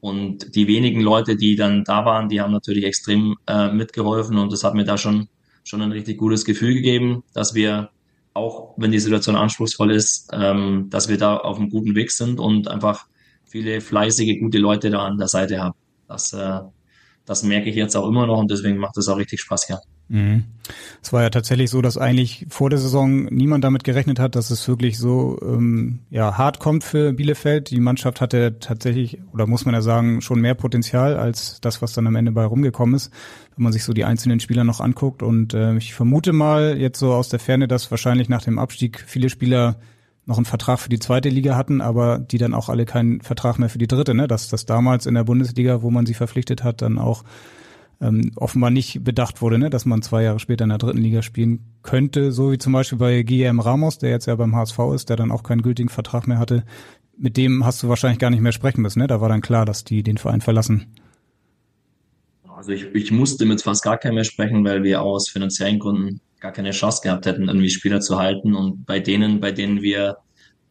Und 0.00 0.54
die 0.54 0.68
wenigen 0.68 1.00
Leute, 1.00 1.36
die 1.36 1.56
dann 1.56 1.84
da 1.84 2.04
waren, 2.04 2.28
die 2.28 2.40
haben 2.40 2.52
natürlich 2.52 2.84
extrem 2.84 3.36
äh, 3.46 3.72
mitgeholfen 3.72 4.38
und 4.38 4.52
das 4.52 4.64
hat 4.64 4.74
mir 4.74 4.84
da 4.84 4.98
schon, 4.98 5.28
schon 5.64 5.82
ein 5.82 5.92
richtig 5.92 6.18
gutes 6.18 6.44
Gefühl 6.44 6.74
gegeben, 6.74 7.22
dass 7.34 7.54
wir 7.54 7.90
auch, 8.34 8.74
wenn 8.76 8.90
die 8.92 8.98
Situation 8.98 9.36
anspruchsvoll 9.36 9.92
ist, 9.92 10.30
ähm, 10.32 10.88
dass 10.90 11.08
wir 11.08 11.18
da 11.18 11.36
auf 11.36 11.58
einem 11.58 11.70
guten 11.70 11.94
Weg 11.94 12.10
sind 12.10 12.40
und 12.40 12.68
einfach 12.68 13.06
viele 13.44 13.80
fleißige, 13.80 14.40
gute 14.40 14.58
Leute 14.58 14.90
da 14.90 15.04
an 15.04 15.18
der 15.18 15.28
Seite 15.28 15.60
haben. 15.60 15.81
Das, 16.12 16.32
äh, 16.32 16.60
das 17.24 17.42
merke 17.42 17.70
ich 17.70 17.76
jetzt 17.76 17.96
auch 17.96 18.06
immer 18.06 18.26
noch 18.26 18.38
und 18.38 18.50
deswegen 18.50 18.76
macht 18.76 18.96
es 18.96 19.08
auch 19.08 19.16
richtig 19.16 19.40
Spaß, 19.40 19.68
ja. 19.68 19.80
Mhm. 20.08 20.44
Es 21.00 21.12
war 21.12 21.22
ja 21.22 21.30
tatsächlich 21.30 21.70
so, 21.70 21.80
dass 21.80 21.96
eigentlich 21.96 22.46
vor 22.50 22.68
der 22.68 22.78
Saison 22.78 23.24
niemand 23.26 23.64
damit 23.64 23.82
gerechnet 23.82 24.18
hat, 24.18 24.36
dass 24.36 24.50
es 24.50 24.68
wirklich 24.68 24.98
so 24.98 25.38
ähm, 25.42 26.00
ja, 26.10 26.36
hart 26.36 26.58
kommt 26.58 26.84
für 26.84 27.14
Bielefeld. 27.14 27.70
Die 27.70 27.80
Mannschaft 27.80 28.20
hatte 28.20 28.58
tatsächlich, 28.60 29.20
oder 29.32 29.46
muss 29.46 29.64
man 29.64 29.74
ja 29.74 29.80
sagen, 29.80 30.20
schon 30.20 30.40
mehr 30.40 30.54
Potenzial 30.54 31.16
als 31.16 31.60
das, 31.62 31.80
was 31.80 31.94
dann 31.94 32.06
am 32.06 32.16
Ende 32.16 32.32
bei 32.32 32.44
rumgekommen 32.44 32.94
ist, 32.94 33.10
wenn 33.56 33.64
man 33.64 33.72
sich 33.72 33.84
so 33.84 33.94
die 33.94 34.04
einzelnen 34.04 34.40
Spieler 34.40 34.64
noch 34.64 34.80
anguckt. 34.80 35.22
Und 35.22 35.54
äh, 35.54 35.76
ich 35.76 35.94
vermute 35.94 36.34
mal 36.34 36.76
jetzt 36.78 36.98
so 36.98 37.14
aus 37.14 37.30
der 37.30 37.40
Ferne, 37.40 37.66
dass 37.66 37.90
wahrscheinlich 37.90 38.28
nach 38.28 38.42
dem 38.42 38.58
Abstieg 38.58 39.02
viele 39.06 39.30
Spieler 39.30 39.76
noch 40.24 40.36
einen 40.36 40.44
Vertrag 40.44 40.78
für 40.78 40.88
die 40.88 40.98
zweite 40.98 41.28
Liga 41.28 41.56
hatten, 41.56 41.80
aber 41.80 42.18
die 42.18 42.38
dann 42.38 42.54
auch 42.54 42.68
alle 42.68 42.84
keinen 42.84 43.20
Vertrag 43.20 43.58
mehr 43.58 43.68
für 43.68 43.78
die 43.78 43.88
dritte, 43.88 44.14
ne? 44.14 44.28
Dass 44.28 44.48
das 44.48 44.66
damals 44.66 45.06
in 45.06 45.14
der 45.14 45.24
Bundesliga, 45.24 45.82
wo 45.82 45.90
man 45.90 46.06
sie 46.06 46.14
verpflichtet 46.14 46.62
hat, 46.62 46.82
dann 46.82 46.98
auch 46.98 47.24
ähm, 48.02 48.32
offenbar 48.36 48.70
nicht 48.70 49.04
bedacht 49.04 49.40
wurde, 49.40 49.58
ne? 49.58 49.70
dass 49.70 49.86
man 49.86 50.02
zwei 50.02 50.24
Jahre 50.24 50.40
später 50.40 50.64
in 50.64 50.70
der 50.70 50.78
dritten 50.78 50.98
Liga 50.98 51.22
spielen 51.22 51.60
könnte, 51.82 52.32
so 52.32 52.50
wie 52.50 52.58
zum 52.58 52.72
Beispiel 52.72 52.98
bei 52.98 53.22
Guillermo 53.22 53.62
Ramos, 53.62 53.98
der 53.98 54.10
jetzt 54.10 54.26
ja 54.26 54.34
beim 54.34 54.56
HSV 54.56 54.78
ist, 54.94 55.08
der 55.08 55.16
dann 55.16 55.30
auch 55.30 55.44
keinen 55.44 55.62
gültigen 55.62 55.88
Vertrag 55.88 56.26
mehr 56.26 56.38
hatte. 56.38 56.64
Mit 57.16 57.36
dem 57.36 57.64
hast 57.64 57.82
du 57.82 57.88
wahrscheinlich 57.88 58.18
gar 58.18 58.30
nicht 58.30 58.40
mehr 58.40 58.52
sprechen 58.52 58.82
müssen, 58.82 58.98
ne? 58.98 59.06
Da 59.06 59.20
war 59.20 59.28
dann 59.28 59.40
klar, 59.40 59.64
dass 59.64 59.84
die 59.84 60.02
den 60.02 60.18
Verein 60.18 60.40
verlassen. 60.40 60.86
Also 62.56 62.72
ich, 62.72 62.86
ich 62.94 63.12
musste 63.12 63.44
mit 63.44 63.62
fast 63.62 63.84
gar 63.84 63.98
keinem 63.98 64.14
mehr 64.14 64.24
sprechen, 64.24 64.64
weil 64.64 64.82
wir 64.82 65.02
aus 65.02 65.28
finanziellen 65.28 65.78
Gründen 65.78 66.20
gar 66.42 66.52
keine 66.52 66.72
Chance 66.72 67.00
gehabt 67.02 67.24
hätten, 67.24 67.48
irgendwie 67.48 67.70
Spieler 67.70 68.00
zu 68.00 68.18
halten. 68.18 68.54
Und 68.54 68.84
bei 68.84 68.98
denen, 68.98 69.40
bei 69.40 69.52
denen 69.52 69.80
wir 69.80 70.18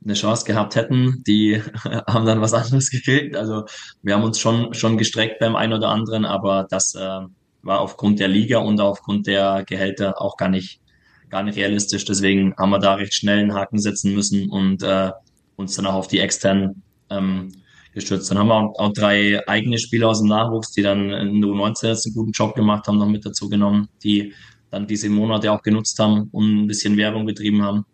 eine 0.03 0.13
Chance 0.13 0.45
gehabt 0.45 0.75
hätten, 0.75 1.23
die 1.25 1.61
haben 2.07 2.25
dann 2.25 2.41
was 2.41 2.53
anderes 2.53 2.91
gekriegt. 2.91 3.35
Also 3.35 3.65
wir 4.03 4.13
haben 4.13 4.23
uns 4.23 4.37
schon, 4.37 4.73
schon 4.73 4.97
gestreckt 4.97 5.39
beim 5.39 5.55
einen 5.55 5.73
oder 5.73 5.89
anderen, 5.89 6.25
aber 6.25 6.67
das 6.69 6.93
äh, 6.95 7.21
war 7.63 7.79
aufgrund 7.79 8.19
der 8.19 8.27
Liga 8.27 8.59
und 8.59 8.81
aufgrund 8.81 9.27
der 9.27 9.63
Gehälter 9.65 10.21
auch 10.21 10.35
gar 10.35 10.49
nicht, 10.49 10.81
gar 11.29 11.41
nicht 11.41 11.57
realistisch. 11.57 12.03
Deswegen 12.03 12.53
haben 12.57 12.71
wir 12.71 12.79
da 12.79 12.95
recht 12.95 13.13
schnell 13.13 13.39
einen 13.39 13.53
Haken 13.53 13.79
setzen 13.79 14.13
müssen 14.13 14.49
und 14.49 14.83
äh, 14.83 15.11
uns 15.55 15.75
dann 15.75 15.85
auch 15.85 15.93
auf 15.93 16.07
die 16.09 16.19
externen 16.19 16.83
ähm, 17.09 17.49
gestürzt. 17.93 18.29
Dann 18.29 18.39
haben 18.39 18.47
wir 18.47 18.55
auch, 18.55 18.77
auch 18.77 18.93
drei 18.93 19.47
eigene 19.47 19.77
Spieler 19.77 20.09
aus 20.09 20.19
dem 20.19 20.27
Nachwuchs, 20.27 20.71
die 20.71 20.81
dann 20.81 21.11
in 21.11 21.41
der 21.41 21.49
U19 21.49 21.87
jetzt 21.87 22.05
einen 22.07 22.15
guten 22.15 22.31
Job 22.31 22.55
gemacht 22.55 22.87
haben, 22.87 22.97
noch 22.97 23.07
mit 23.07 23.25
dazu 23.25 23.47
genommen, 23.47 23.87
die 24.03 24.33
dann 24.71 24.87
diese 24.87 25.09
Monate 25.09 25.51
auch 25.51 25.61
genutzt 25.61 25.99
haben 25.99 26.29
und 26.31 26.63
ein 26.63 26.67
bisschen 26.67 26.97
Werbung 26.97 27.25
betrieben 27.25 27.61
haben. 27.61 27.85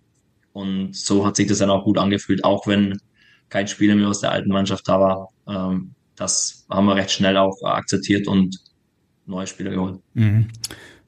Und 0.54 0.96
so 0.96 1.26
hat 1.26 1.36
sich 1.36 1.48
das 1.48 1.58
dann 1.58 1.70
auch 1.70 1.84
gut 1.84 1.98
angefühlt, 1.98 2.44
auch 2.44 2.66
wenn 2.68 3.00
kein 3.50 3.68
Spieler 3.68 3.96
mehr 3.96 4.08
aus 4.08 4.22
der 4.22 4.32
alten 4.32 4.50
Mannschaft 4.50 4.88
da 4.88 5.00
war. 5.00 5.30
Ähm, 5.48 5.92
das 6.16 6.66
haben 6.70 6.86
wir 6.86 6.96
recht 6.96 7.12
schnell 7.12 7.38
auch 7.38 7.62
akzeptiert 7.63 8.28
und 8.28 8.58
neue 9.26 9.48
Spieler 9.48 9.72
geholt. 9.72 10.00
Mhm. 10.13 10.48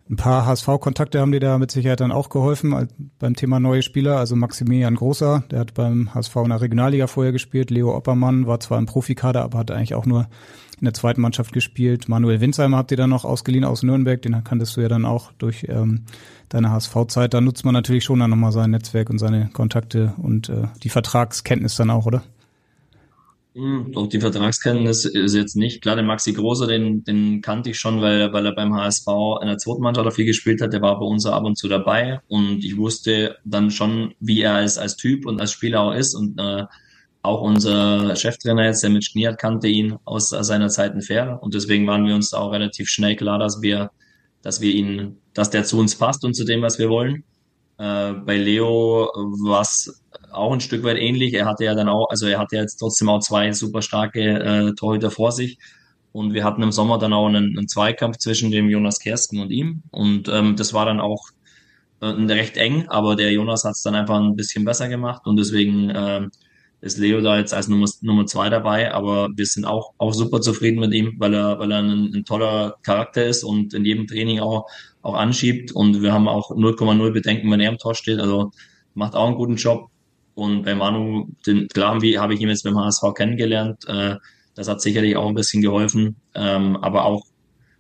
Ein 0.10 0.16
paar 0.16 0.48
HSV-Kontakte 0.48 1.20
haben 1.20 1.32
dir 1.32 1.40
da 1.40 1.60
mit 1.60 1.70
Sicherheit 1.70 2.00
dann 2.00 2.12
auch 2.12 2.30
geholfen 2.30 2.88
beim 3.20 3.36
Thema 3.36 3.60
neue 3.60 3.84
Spieler. 3.84 4.18
Also 4.18 4.36
Maximilian 4.36 4.96
Großer, 4.96 5.44
der 5.52 5.60
hat 5.60 5.76
beim 5.76 6.14
HSV 6.16 6.36
in 6.38 6.50
der 6.50 6.62
Regionalliga 6.62 7.06
vorher 7.06 7.32
gespielt. 7.32 7.70
Leo 7.70 7.96
Oppermann 7.96 8.48
war 8.48 8.60
zwar 8.60 8.80
im 8.80 8.88
Profikader, 8.88 9.44
aber 9.44 9.60
hat 9.60 9.70
eigentlich 9.70 9.94
auch 9.94 10.08
nur 10.08 10.28
in 10.80 10.86
der 10.86 10.94
zweiten 10.94 11.22
Mannschaft 11.22 11.54
gespielt. 11.54 12.10
Manuel 12.10 12.42
Winsheimer 12.42 12.78
habt 12.78 12.92
ihr 12.92 12.98
dann 12.98 13.10
noch 13.10 13.26
ausgeliehen 13.26 13.66
aus 13.66 13.84
Nürnberg, 13.84 14.22
den 14.22 14.44
kanntest 14.44 14.76
du 14.78 14.82
ja 14.82 14.88
dann 14.88 15.06
auch 15.06 15.32
durch 15.38 15.66
ähm, 15.70 16.06
deine 16.50 16.72
HSV-Zeit. 16.72 17.34
Da 17.34 17.42
nutzt 17.42 17.66
man 17.66 17.74
natürlich 17.74 18.04
schon 18.04 18.20
dann 18.20 18.30
nochmal 18.30 18.52
sein 18.52 18.72
Netzwerk 18.72 19.10
und 19.10 19.20
seine 19.20 19.50
Kontakte 19.54 20.14
und 20.18 20.50
äh, 20.50 20.68
die 20.84 20.90
Vertragskenntnis 20.90 21.76
dann 21.76 21.90
auch, 21.90 22.06
oder? 22.06 22.24
Hm, 23.56 23.92
auch 23.96 24.08
die 24.08 24.20
Vertragskenntnis 24.20 25.06
ist 25.06 25.34
jetzt 25.34 25.56
nicht. 25.56 25.82
Klar, 25.82 25.96
den 25.96 26.06
Maxi 26.06 26.34
Großer, 26.34 26.68
den, 26.68 27.04
den 27.04 27.42
kannte 27.42 27.72
ich 27.72 27.80
schon, 27.80 28.00
weil, 28.00 28.32
weil 28.32 28.46
er 28.46 28.54
beim 28.54 28.74
HSV 28.74 29.08
in 29.42 29.48
der 29.48 29.58
zweiten 29.58 29.82
Mannschaft 29.82 30.16
viel 30.16 30.26
gespielt 30.26 30.62
hat. 30.62 30.72
Der 30.72 30.82
war 30.82 31.00
bei 31.00 31.06
uns 31.06 31.26
ab 31.26 31.44
und 31.44 31.58
zu 31.58 31.68
dabei 31.68 32.22
und 32.28 32.64
ich 32.64 32.78
wusste 32.78 33.38
dann 33.44 33.72
schon, 33.72 34.14
wie 34.20 34.42
er 34.42 34.54
als, 34.56 34.78
als 34.78 34.98
Typ 34.98 35.26
und 35.26 35.42
als 35.42 35.52
Spieler 35.52 35.82
auch 35.82 35.94
ist 35.94 36.14
und 36.14 36.40
äh, 36.40 36.66
auch 37.22 37.42
unser 37.42 38.16
Cheftrainer 38.16 38.66
jetzt, 38.66 38.84
der 38.84 38.90
mit 38.90 39.04
Schniert, 39.04 39.38
kannte 39.38 39.68
ihn 39.68 39.98
aus 40.06 40.30
seiner 40.30 40.70
Zeit 40.70 40.94
in 40.94 41.02
Fair. 41.02 41.40
Und 41.42 41.54
deswegen 41.54 41.86
waren 41.88 42.06
wir 42.06 42.16
uns 42.16 42.34
auch 42.34 42.52
relativ 42.52 42.90
schnell 42.90 43.16
klar, 43.16 43.40
dass 43.40 43.62
wir, 43.62 43.92
dass 44.42 44.62
wir 44.62 44.74
ihn, 44.74 45.18
dass 45.34 45.50
der 45.50 45.64
zu 45.66 45.78
uns 45.80 45.96
passt 45.96 46.24
und 46.24 46.34
zu 46.34 46.46
dem, 46.46 46.62
was 46.62 46.80
wir 46.80 46.90
wollen. 46.90 47.24
Äh, 47.78 48.14
bei 48.14 48.38
Leo 48.38 49.10
war 49.44 49.62
es 49.62 50.02
auch 50.32 50.54
ein 50.54 50.62
Stück 50.62 50.84
weit 50.84 50.98
ähnlich. 50.98 51.34
Er 51.34 51.46
hatte 51.46 51.66
ja 51.66 51.76
dann 51.76 51.90
auch, 51.90 52.10
also 52.10 52.28
er 52.28 52.40
hatte 52.40 52.56
jetzt 52.56 52.78
trotzdem 52.78 53.10
auch 53.10 53.20
zwei 53.20 53.52
super 53.52 53.82
starke 53.82 54.22
äh, 54.22 54.74
Torhüter 54.76 55.12
vor 55.12 55.32
sich. 55.32 55.58
Und 56.12 56.34
wir 56.34 56.44
hatten 56.44 56.64
im 56.64 56.72
Sommer 56.72 56.98
dann 56.98 57.14
auch 57.14 57.28
einen, 57.28 57.58
einen 57.58 57.68
Zweikampf 57.68 58.18
zwischen 58.18 58.52
dem 58.52 58.70
Jonas 58.70 59.00
Kersken 59.00 59.42
und 59.42 59.52
ihm. 59.52 59.84
Und 59.92 60.28
ähm, 60.30 60.56
das 60.56 60.74
war 60.74 60.86
dann 60.86 61.00
auch 61.00 61.28
äh, 62.02 62.06
recht 62.06 62.58
eng, 62.58 62.88
aber 62.90 63.16
der 63.16 63.32
Jonas 63.32 63.64
hat 63.64 63.74
es 63.74 63.84
dann 63.84 63.96
einfach 63.96 64.20
ein 64.20 64.36
bisschen 64.36 64.66
besser 64.66 64.88
gemacht. 64.88 65.24
Und 65.26 65.38
deswegen 65.38 65.90
äh, 65.90 66.28
ist 66.82 66.98
Leo 66.98 67.22
da 67.22 67.38
jetzt 67.38 67.54
als 67.54 67.68
Nummer, 67.68 67.88
Nummer 68.02 68.26
zwei 68.26 68.50
dabei, 68.50 68.94
aber 68.94 69.30
wir 69.36 69.46
sind 69.46 69.66
auch, 69.66 69.94
auch 69.98 70.14
super 70.14 70.40
zufrieden 70.42 70.80
mit 70.80 70.94
ihm, 70.94 71.16
weil 71.18 71.34
er, 71.34 71.60
weil 71.60 71.72
er 71.72 71.80
ein, 71.80 72.12
ein 72.14 72.26
toller 72.26 72.78
Charakter 72.84 73.26
ist 73.26 73.44
und 73.44 73.74
in 73.74 73.86
jedem 73.86 74.08
Training 74.08 74.40
auch, 74.40 74.68
auch 75.02 75.16
anschiebt. 75.16 75.72
Und 75.74 76.02
wir 76.02 76.14
haben 76.14 76.28
auch 76.28 76.52
0,0 76.52 77.12
Bedenken, 77.12 77.52
wenn 77.52 77.60
er 77.60 77.72
im 77.72 77.78
Tor 77.78 77.96
steht, 77.96 78.20
also 78.20 78.52
macht 78.94 79.16
auch 79.16 79.28
einen 79.28 79.36
guten 79.36 79.56
Job. 79.56 79.90
Und 80.36 80.64
bei 80.64 80.74
Manu, 80.74 81.28
den, 81.46 81.68
klar 81.68 81.96
habe 81.96 82.20
hab 82.20 82.32
ich 82.32 82.40
ihn 82.40 82.50
jetzt 82.50 82.64
beim 82.64 82.78
HSV 82.78 83.14
kennengelernt, 83.14 83.86
äh, 83.88 84.16
das 84.56 84.70
hat 84.70 84.82
sicherlich 84.82 85.18
auch 85.18 85.28
ein 85.28 85.36
bisschen 85.36 85.62
geholfen, 85.62 86.16
ähm, 86.34 86.78
aber 86.78 87.06
auch 87.06 87.26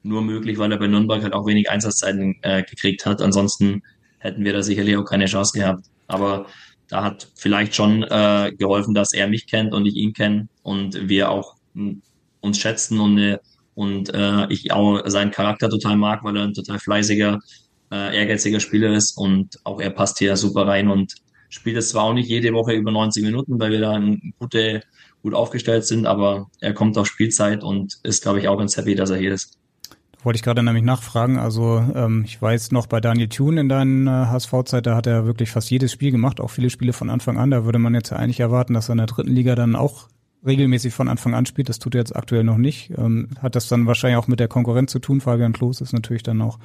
nur 0.03 0.21
möglich, 0.21 0.57
weil 0.57 0.71
er 0.71 0.77
bei 0.77 0.87
Nürnberg 0.87 1.23
halt 1.23 1.33
auch 1.33 1.45
wenig 1.45 1.69
Einsatzzeiten 1.69 2.37
äh, 2.41 2.63
gekriegt 2.63 3.05
hat. 3.05 3.21
Ansonsten 3.21 3.81
hätten 4.19 4.43
wir 4.43 4.53
da 4.53 4.61
sicherlich 4.61 4.95
auch 4.97 5.05
keine 5.05 5.25
Chance 5.25 5.57
gehabt. 5.57 5.85
Aber 6.07 6.47
da 6.89 7.03
hat 7.03 7.31
vielleicht 7.35 7.75
schon 7.75 8.03
äh, 8.03 8.51
geholfen, 8.57 8.93
dass 8.93 9.13
er 9.13 9.27
mich 9.27 9.47
kennt 9.47 9.73
und 9.73 9.85
ich 9.85 9.95
ihn 9.95 10.13
kenne 10.13 10.49
und 10.63 11.07
wir 11.07 11.29
auch 11.29 11.55
hm, 11.73 12.01
uns 12.41 12.57
schätzen 12.57 12.99
und, 12.99 13.17
äh, 13.19 13.37
und 13.75 14.13
äh, 14.13 14.51
ich 14.51 14.71
auch 14.71 15.01
seinen 15.05 15.31
Charakter 15.31 15.69
total 15.69 15.95
mag, 15.95 16.23
weil 16.23 16.35
er 16.35 16.43
ein 16.43 16.53
total 16.53 16.79
fleißiger, 16.79 17.39
äh, 17.91 18.17
ehrgeiziger 18.17 18.59
Spieler 18.59 18.91
ist 18.93 19.17
und 19.17 19.59
auch 19.63 19.79
er 19.79 19.91
passt 19.91 20.19
hier 20.19 20.35
super 20.35 20.67
rein 20.67 20.89
und 20.89 21.15
spielt 21.49 21.77
es 21.77 21.89
zwar 21.89 22.03
auch 22.03 22.13
nicht 22.13 22.29
jede 22.29 22.53
Woche 22.53 22.73
über 22.73 22.91
90 22.91 23.23
Minuten, 23.23 23.59
weil 23.59 23.71
wir 23.71 23.81
da 23.81 24.01
gute, 24.39 24.81
gut 25.21 25.33
aufgestellt 25.33 25.85
sind, 25.85 26.05
aber 26.05 26.49
er 26.59 26.73
kommt 26.73 26.97
auf 26.97 27.07
Spielzeit 27.07 27.63
und 27.63 27.99
ist, 28.03 28.23
glaube 28.23 28.39
ich, 28.39 28.47
auch 28.47 28.57
ganz 28.57 28.77
happy, 28.77 28.95
dass 28.95 29.09
er 29.09 29.17
hier 29.17 29.33
ist. 29.33 29.58
Wollte 30.21 30.35
ich 30.35 30.43
gerade 30.43 30.63
nämlich 30.63 30.83
nachfragen. 30.83 31.37
Also 31.37 31.83
ähm, 31.95 32.23
ich 32.25 32.41
weiß 32.41 32.71
noch 32.71 32.87
bei 32.87 32.99
Daniel 32.99 33.29
Thune 33.29 33.61
in 33.61 33.69
deiner 33.69 34.23
äh, 34.23 34.25
HSV-Zeit, 34.27 34.85
da 34.85 34.95
hat 34.95 35.07
er 35.07 35.25
wirklich 35.25 35.49
fast 35.49 35.71
jedes 35.71 35.93
Spiel 35.93 36.11
gemacht, 36.11 36.41
auch 36.41 36.49
viele 36.49 36.69
Spiele 36.69 36.91
von 36.91 37.09
Anfang 37.09 37.37
an. 37.37 37.51
Da 37.51 37.63
würde 37.63 37.79
man 37.79 37.93
jetzt 37.93 38.09
ja 38.09 38.17
eigentlich 38.17 38.41
erwarten, 38.41 38.73
dass 38.73 38.89
er 38.89 38.93
in 38.93 38.97
der 38.97 39.07
dritten 39.07 39.31
Liga 39.31 39.55
dann 39.55 39.75
auch 39.75 40.09
regelmäßig 40.45 40.93
von 40.93 41.07
Anfang 41.07 41.33
an 41.35 41.45
spielt. 41.45 41.69
Das 41.69 41.79
tut 41.79 41.95
er 41.95 41.99
jetzt 41.99 42.15
aktuell 42.15 42.43
noch 42.43 42.57
nicht. 42.57 42.91
Ähm, 42.97 43.29
hat 43.41 43.55
das 43.55 43.69
dann 43.69 43.87
wahrscheinlich 43.87 44.17
auch 44.17 44.27
mit 44.27 44.41
der 44.41 44.47
Konkurrenz 44.49 44.91
zu 44.91 44.99
tun? 44.99 45.21
Fabian 45.21 45.53
Klos 45.53 45.79
ist 45.79 45.93
natürlich 45.93 46.23
dann 46.23 46.41
auch 46.41 46.59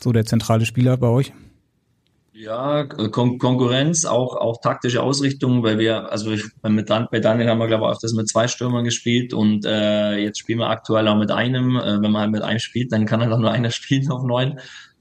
so 0.00 0.12
der 0.12 0.24
zentrale 0.24 0.66
Spieler 0.66 0.96
bei 0.96 1.08
euch. 1.08 1.32
Ja, 2.40 2.84
Kon 2.84 3.38
Konkurrenz, 3.38 4.04
auch, 4.04 4.36
auch 4.36 4.60
taktische 4.60 5.02
Ausrichtung, 5.02 5.64
weil 5.64 5.80
wir, 5.80 6.12
also 6.12 6.30
ich, 6.30 6.44
mit 6.62 6.88
Dan 6.88 7.08
bei 7.10 7.18
Daniel 7.18 7.48
haben 7.48 7.58
wir, 7.58 7.66
glaube 7.66 7.86
ich, 7.86 7.90
öfters 7.90 8.12
mit 8.12 8.28
zwei 8.28 8.46
Stürmern 8.46 8.84
gespielt 8.84 9.34
und 9.34 9.64
äh, 9.66 10.18
jetzt 10.18 10.38
spielen 10.38 10.60
wir 10.60 10.70
aktuell 10.70 11.08
auch 11.08 11.16
mit 11.16 11.32
einem. 11.32 11.74
Äh, 11.74 12.00
wenn 12.00 12.12
man 12.12 12.22
halt 12.22 12.30
mit 12.30 12.42
einem 12.42 12.60
spielt, 12.60 12.92
dann 12.92 13.06
kann 13.06 13.20
halt 13.22 13.32
auch 13.32 13.40
nur 13.40 13.50
einer 13.58 13.72
spielen 13.72 14.08
auf 14.12 14.22
neun. 14.22 14.60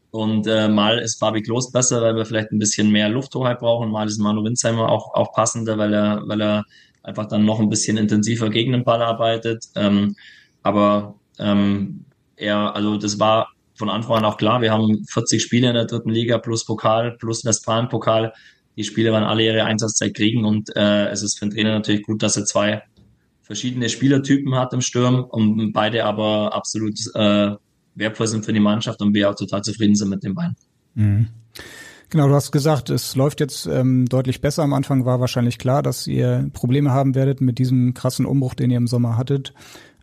Und 0.09 0.47
äh, 0.47 0.67
mal 0.67 0.97
ist 0.97 1.19
Fabi 1.19 1.43
Klos 1.43 1.71
besser, 1.71 2.01
weil 2.01 2.15
wir 2.15 2.25
vielleicht 2.25 2.51
ein 2.51 2.57
bisschen 2.57 2.91
mehr 2.91 3.07
Lufthoheit 3.07 3.59
brauchen. 3.59 3.91
Mal 3.91 4.07
ist 4.07 4.17
Manu 4.17 4.43
Winzheimer 4.43 4.89
auch, 4.89 5.13
auch 5.13 5.31
passender, 5.33 5.77
weil 5.77 5.93
er, 5.93 6.23
weil 6.25 6.41
er 6.41 6.65
einfach 7.03 7.27
dann 7.27 7.45
noch 7.45 7.59
ein 7.59 7.69
bisschen 7.69 7.97
intensiver 7.97 8.49
gegen 8.49 8.71
den 8.71 8.83
Ball 8.83 9.03
arbeitet. 9.03 9.65
Ähm, 9.75 10.15
aber 10.63 11.13
ähm, 11.37 12.05
er, 12.35 12.75
also 12.75 12.97
das 12.97 13.19
war 13.19 13.49
von 13.77 13.89
Anfang 13.89 14.17
an 14.17 14.25
auch 14.25 14.37
klar, 14.37 14.61
wir 14.61 14.71
haben 14.71 15.05
40 15.07 15.41
Spiele 15.41 15.67
in 15.67 15.75
der 15.75 15.85
dritten 15.85 16.09
Liga 16.09 16.37
plus 16.37 16.65
Pokal 16.65 17.15
plus 17.17 17.45
Westfalen-Pokal. 17.45 18.33
Die 18.75 18.83
Spiele 18.83 19.11
werden 19.11 19.23
alle 19.23 19.43
ihre 19.43 19.63
Einsatzzeit 19.63 20.13
kriegen 20.13 20.45
und 20.45 20.75
äh, 20.75 21.07
es 21.07 21.23
ist 21.23 21.39
für 21.39 21.45
den 21.45 21.55
Trainer 21.55 21.71
natürlich 21.71 22.03
gut, 22.03 22.21
dass 22.21 22.37
er 22.37 22.45
zwei 22.45 22.83
verschiedene 23.41 23.89
Spielertypen 23.89 24.55
hat 24.55 24.73
im 24.73 24.81
Sturm 24.81 25.23
und 25.23 25.71
beide 25.71 26.05
aber 26.05 26.53
absolut 26.53 26.99
äh, 27.15 27.51
wertvoll 27.95 28.27
sind 28.27 28.45
für 28.45 28.53
die 28.53 28.59
Mannschaft 28.59 29.01
und 29.01 29.13
wir 29.13 29.29
auch 29.29 29.35
total 29.35 29.61
zufrieden 29.63 29.95
sind 29.95 30.09
mit 30.09 30.23
den 30.23 30.35
beiden. 30.35 30.55
Mhm. 30.95 31.27
Genau, 32.09 32.27
du 32.29 32.35
hast 32.35 32.51
gesagt, 32.51 32.89
es 32.89 33.15
läuft 33.15 33.41
jetzt 33.41 33.65
ähm, 33.65 34.05
deutlich 34.05 34.39
besser. 34.39 34.63
Am 34.63 34.73
Anfang 34.73 35.05
war 35.05 35.19
wahrscheinlich 35.19 35.57
klar, 35.57 35.83
dass 35.83 36.07
ihr 36.07 36.49
Probleme 36.53 36.91
haben 36.91 37.15
werdet 37.15 37.41
mit 37.41 37.59
diesem 37.59 37.93
krassen 37.93 38.25
Umbruch, 38.25 38.53
den 38.53 38.71
ihr 38.71 38.77
im 38.77 38.87
Sommer 38.87 39.17
hattet. 39.17 39.53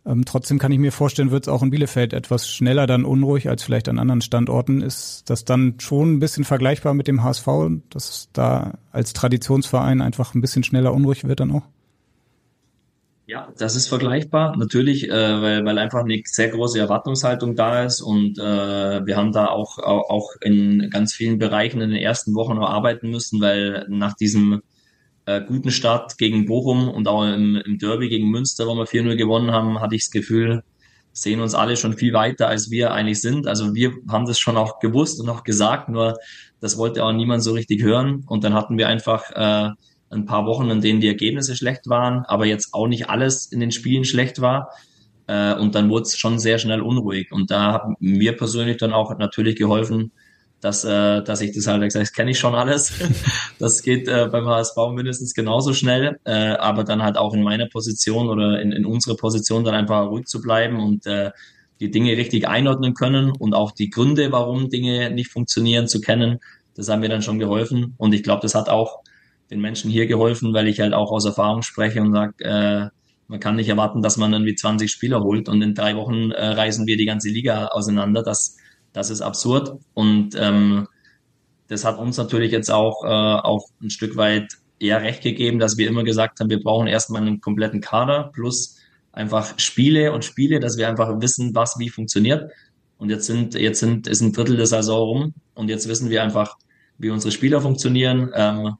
Ähm, 0.07 0.23
trotzdem 0.23 0.59
kann 0.59 0.71
ich 0.71 0.77
mir 0.77 0.91
vorstellen, 0.91 1.31
wird 1.31 1.45
es 1.45 1.47
auch 1.47 1.63
in 1.63 1.71
Bielefeld 1.71 2.13
etwas 2.13 2.47
schneller 2.47 2.85
dann 2.85 3.05
unruhig 3.05 3.49
als 3.49 3.63
vielleicht 3.63 3.89
an 3.89 3.97
anderen 3.97 4.21
Standorten. 4.21 4.81
Ist 4.81 5.23
das 5.29 5.45
dann 5.45 5.79
schon 5.79 6.13
ein 6.13 6.19
bisschen 6.19 6.43
vergleichbar 6.43 6.93
mit 6.93 7.07
dem 7.07 7.23
HSV, 7.23 7.47
dass 7.89 8.29
da 8.31 8.75
als 8.91 9.13
Traditionsverein 9.13 10.01
einfach 10.01 10.35
ein 10.35 10.41
bisschen 10.41 10.63
schneller 10.63 10.93
unruhig 10.93 11.27
wird 11.27 11.39
dann 11.39 11.51
auch? 11.51 11.63
Ja, 13.27 13.51
das 13.57 13.75
ist 13.75 13.87
vergleichbar, 13.87 14.55
natürlich, 14.55 15.09
äh, 15.09 15.41
weil, 15.41 15.65
weil 15.65 15.79
einfach 15.79 16.01
eine 16.01 16.21
sehr 16.25 16.49
große 16.49 16.77
Erwartungshaltung 16.77 17.55
da 17.55 17.83
ist 17.83 18.01
und 18.01 18.37
äh, 18.37 18.41
wir 19.03 19.17
haben 19.17 19.31
da 19.31 19.47
auch, 19.47 19.79
auch, 19.79 20.11
auch 20.11 20.29
in 20.41 20.91
ganz 20.91 21.13
vielen 21.13 21.39
Bereichen 21.39 21.81
in 21.81 21.89
den 21.89 21.99
ersten 21.99 22.35
Wochen 22.35 22.53
noch 22.53 22.69
arbeiten 22.69 23.09
müssen, 23.09 23.41
weil 23.41 23.87
nach 23.89 24.13
diesem 24.13 24.61
äh, 25.25 25.41
guten 25.41 25.71
Start 25.71 26.17
gegen 26.17 26.45
Bochum 26.45 26.89
und 26.89 27.07
auch 27.07 27.23
im, 27.23 27.55
im 27.55 27.77
Derby 27.77 28.09
gegen 28.09 28.29
Münster, 28.29 28.67
wo 28.67 28.75
wir 28.75 28.85
4-0 28.85 29.15
gewonnen 29.15 29.51
haben, 29.51 29.79
hatte 29.81 29.95
ich 29.95 30.03
das 30.03 30.11
Gefühl, 30.11 30.63
sehen 31.13 31.39
uns 31.39 31.55
alle 31.55 31.77
schon 31.77 31.93
viel 31.93 32.13
weiter, 32.13 32.47
als 32.47 32.69
wir 32.69 32.91
eigentlich 32.91 33.21
sind. 33.21 33.47
Also 33.47 33.73
wir 33.73 33.93
haben 34.09 34.25
das 34.25 34.37
schon 34.37 34.57
auch 34.57 34.79
gewusst 34.79 35.19
und 35.21 35.29
auch 35.29 35.43
gesagt, 35.43 35.89
nur 35.89 36.17
das 36.59 36.77
wollte 36.77 37.03
auch 37.03 37.13
niemand 37.13 37.41
so 37.41 37.53
richtig 37.53 37.81
hören. 37.81 38.23
Und 38.27 38.43
dann 38.43 38.53
hatten 38.53 38.77
wir 38.77 38.87
einfach 38.87 39.31
äh, 39.31 39.69
ein 40.09 40.25
paar 40.25 40.45
Wochen, 40.45 40.69
in 40.69 40.81
denen 40.81 40.99
die 40.99 41.07
Ergebnisse 41.07 41.55
schlecht 41.55 41.87
waren, 41.87 42.25
aber 42.25 42.45
jetzt 42.45 42.73
auch 42.73 42.87
nicht 42.87 43.09
alles 43.09 43.45
in 43.45 43.59
den 43.61 43.71
Spielen 43.71 44.03
schlecht 44.03 44.41
war. 44.41 44.69
Äh, 45.27 45.55
und 45.55 45.73
dann 45.73 45.89
wurde 45.89 46.03
es 46.03 46.17
schon 46.17 46.37
sehr 46.37 46.59
schnell 46.59 46.81
unruhig. 46.81 47.31
Und 47.31 47.49
da 47.49 47.73
haben 47.73 47.95
mir 47.99 48.35
persönlich 48.35 48.77
dann 48.77 48.93
auch 48.93 49.17
natürlich 49.17 49.55
geholfen, 49.55 50.11
dass, 50.65 50.83
äh, 50.83 51.21
dass 51.21 51.41
ich 51.41 51.51
das 51.51 51.67
halt 51.67 51.83
gesagt 51.83 52.01
das 52.01 52.11
kenne 52.11 52.31
ich 52.31 52.39
schon 52.39 52.55
alles. 52.55 52.91
das 53.59 53.83
geht 53.83 54.07
äh, 54.07 54.27
beim 54.31 54.47
HSV 54.47 54.75
mindestens 54.95 55.35
genauso 55.35 55.73
schnell, 55.73 56.17
äh, 56.25 56.31
aber 56.31 56.83
dann 56.83 57.03
halt 57.03 57.17
auch 57.17 57.35
in 57.35 57.43
meiner 57.43 57.67
Position 57.67 58.27
oder 58.27 58.59
in, 58.59 58.71
in 58.71 58.83
unserer 58.83 59.15
Position 59.15 59.63
dann 59.63 59.75
einfach 59.75 60.07
ruhig 60.07 60.25
zu 60.25 60.41
bleiben 60.41 60.79
und 60.79 61.05
äh, 61.05 61.29
die 61.79 61.91
Dinge 61.91 62.17
richtig 62.17 62.47
einordnen 62.47 62.95
können 62.95 63.31
und 63.37 63.53
auch 63.53 63.73
die 63.73 63.91
Gründe, 63.91 64.31
warum 64.31 64.69
Dinge 64.69 65.11
nicht 65.11 65.29
funktionieren, 65.29 65.87
zu 65.87 66.01
kennen. 66.01 66.39
Das 66.73 66.89
haben 66.89 67.01
mir 67.01 67.09
dann 67.09 67.21
schon 67.21 67.37
geholfen 67.37 67.93
und 67.97 68.13
ich 68.13 68.23
glaube, 68.23 68.41
das 68.41 68.55
hat 68.55 68.67
auch 68.67 69.01
den 69.51 69.61
Menschen 69.61 69.91
hier 69.91 70.07
geholfen, 70.07 70.51
weil 70.55 70.67
ich 70.67 70.79
halt 70.79 70.95
auch 70.95 71.11
aus 71.11 71.25
Erfahrung 71.25 71.61
spreche 71.61 72.01
und 72.01 72.11
sage, 72.11 72.43
äh, 72.43 72.89
man 73.27 73.39
kann 73.39 73.55
nicht 73.55 73.69
erwarten, 73.69 74.01
dass 74.01 74.17
man 74.17 74.33
irgendwie 74.33 74.55
20 74.55 74.91
Spieler 74.91 75.21
holt 75.21 75.47
und 75.47 75.61
in 75.61 75.75
drei 75.75 75.95
Wochen 75.95 76.31
äh, 76.31 76.43
reisen 76.43 76.87
wir 76.87 76.97
die 76.97 77.05
ganze 77.05 77.29
Liga 77.29 77.67
auseinander. 77.67 78.23
Das 78.23 78.57
das 78.95 79.09
ist 79.09 79.21
absurd 79.21 79.77
und 79.93 80.35
ähm, 80.35 80.87
das 81.67 81.83
hat 81.83 81.97
uns 81.97 82.17
natürlich 82.17 82.51
jetzt 82.51 82.71
auch, 82.71 83.03
äh, 83.03 83.07
auch 83.07 83.67
ein 83.81 83.89
Stück 83.89 84.15
weit 84.15 84.53
eher 84.79 85.01
recht 85.01 85.21
gegeben, 85.21 85.59
dass 85.59 85.77
wir 85.77 85.87
immer 85.87 86.03
gesagt 86.03 86.39
haben, 86.39 86.49
wir 86.49 86.61
brauchen 86.61 86.87
erstmal 86.87 87.21
einen 87.21 87.41
kompletten 87.41 87.81
Kader 87.81 88.31
plus 88.33 88.77
einfach 89.11 89.59
Spiele 89.59 90.13
und 90.13 90.23
Spiele, 90.23 90.59
dass 90.59 90.77
wir 90.77 90.87
einfach 90.87 91.21
wissen, 91.21 91.53
was 91.53 91.77
wie 91.77 91.89
funktioniert. 91.89 92.51
Und 92.97 93.09
jetzt 93.09 93.25
sind, 93.25 93.53
jetzt 93.55 93.79
sind, 93.79 94.07
ist 94.07 94.21
ein 94.21 94.31
Drittel 94.31 94.55
der 94.55 94.67
Saison 94.67 94.99
rum 94.99 95.33
und 95.55 95.69
jetzt 95.69 95.89
wissen 95.89 96.09
wir 96.09 96.23
einfach, 96.23 96.55
wie 96.97 97.09
unsere 97.09 97.33
Spieler 97.33 97.59
funktionieren, 97.59 98.31
ähm, 98.33 98.75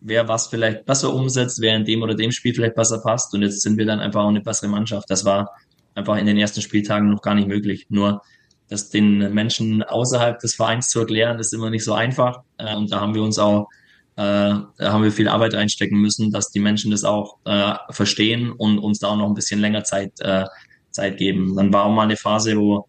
wer 0.00 0.28
was 0.28 0.46
vielleicht 0.46 0.86
besser 0.86 1.12
umsetzt, 1.12 1.60
wer 1.60 1.76
in 1.76 1.84
dem 1.84 2.02
oder 2.02 2.14
dem 2.14 2.32
Spiel 2.32 2.54
vielleicht 2.54 2.74
besser 2.74 3.00
passt. 3.02 3.34
Und 3.34 3.42
jetzt 3.42 3.60
sind 3.60 3.76
wir 3.76 3.84
dann 3.84 4.00
einfach 4.00 4.22
auch 4.22 4.28
eine 4.28 4.40
bessere 4.40 4.68
Mannschaft. 4.68 5.10
Das 5.10 5.26
war 5.26 5.50
einfach 5.94 6.16
in 6.16 6.24
den 6.24 6.38
ersten 6.38 6.62
Spieltagen 6.62 7.10
noch 7.10 7.20
gar 7.20 7.34
nicht 7.34 7.48
möglich. 7.48 7.86
Nur 7.90 8.22
das 8.68 8.90
den 8.90 9.32
Menschen 9.32 9.82
außerhalb 9.82 10.38
des 10.38 10.54
Vereins 10.54 10.88
zu 10.88 11.00
erklären, 11.00 11.38
ist 11.38 11.54
immer 11.54 11.70
nicht 11.70 11.84
so 11.84 11.94
einfach. 11.94 12.42
Äh, 12.58 12.76
und 12.76 12.92
da 12.92 13.00
haben 13.00 13.14
wir 13.14 13.22
uns 13.22 13.38
auch, 13.38 13.68
äh, 14.16 14.20
da 14.20 14.66
haben 14.80 15.02
wir 15.02 15.12
viel 15.12 15.28
Arbeit 15.28 15.54
reinstecken 15.54 15.98
müssen, 15.98 16.30
dass 16.30 16.50
die 16.50 16.60
Menschen 16.60 16.90
das 16.90 17.04
auch 17.04 17.38
äh, 17.44 17.74
verstehen 17.90 18.52
und 18.52 18.78
uns 18.78 18.98
da 18.98 19.08
auch 19.08 19.16
noch 19.16 19.26
ein 19.26 19.34
bisschen 19.34 19.60
länger 19.60 19.84
Zeit, 19.84 20.12
äh, 20.20 20.44
Zeit 20.90 21.16
geben. 21.16 21.56
Dann 21.56 21.72
war 21.72 21.84
auch 21.84 21.92
mal 21.92 22.02
eine 22.02 22.16
Phase, 22.16 22.56
wo 22.56 22.88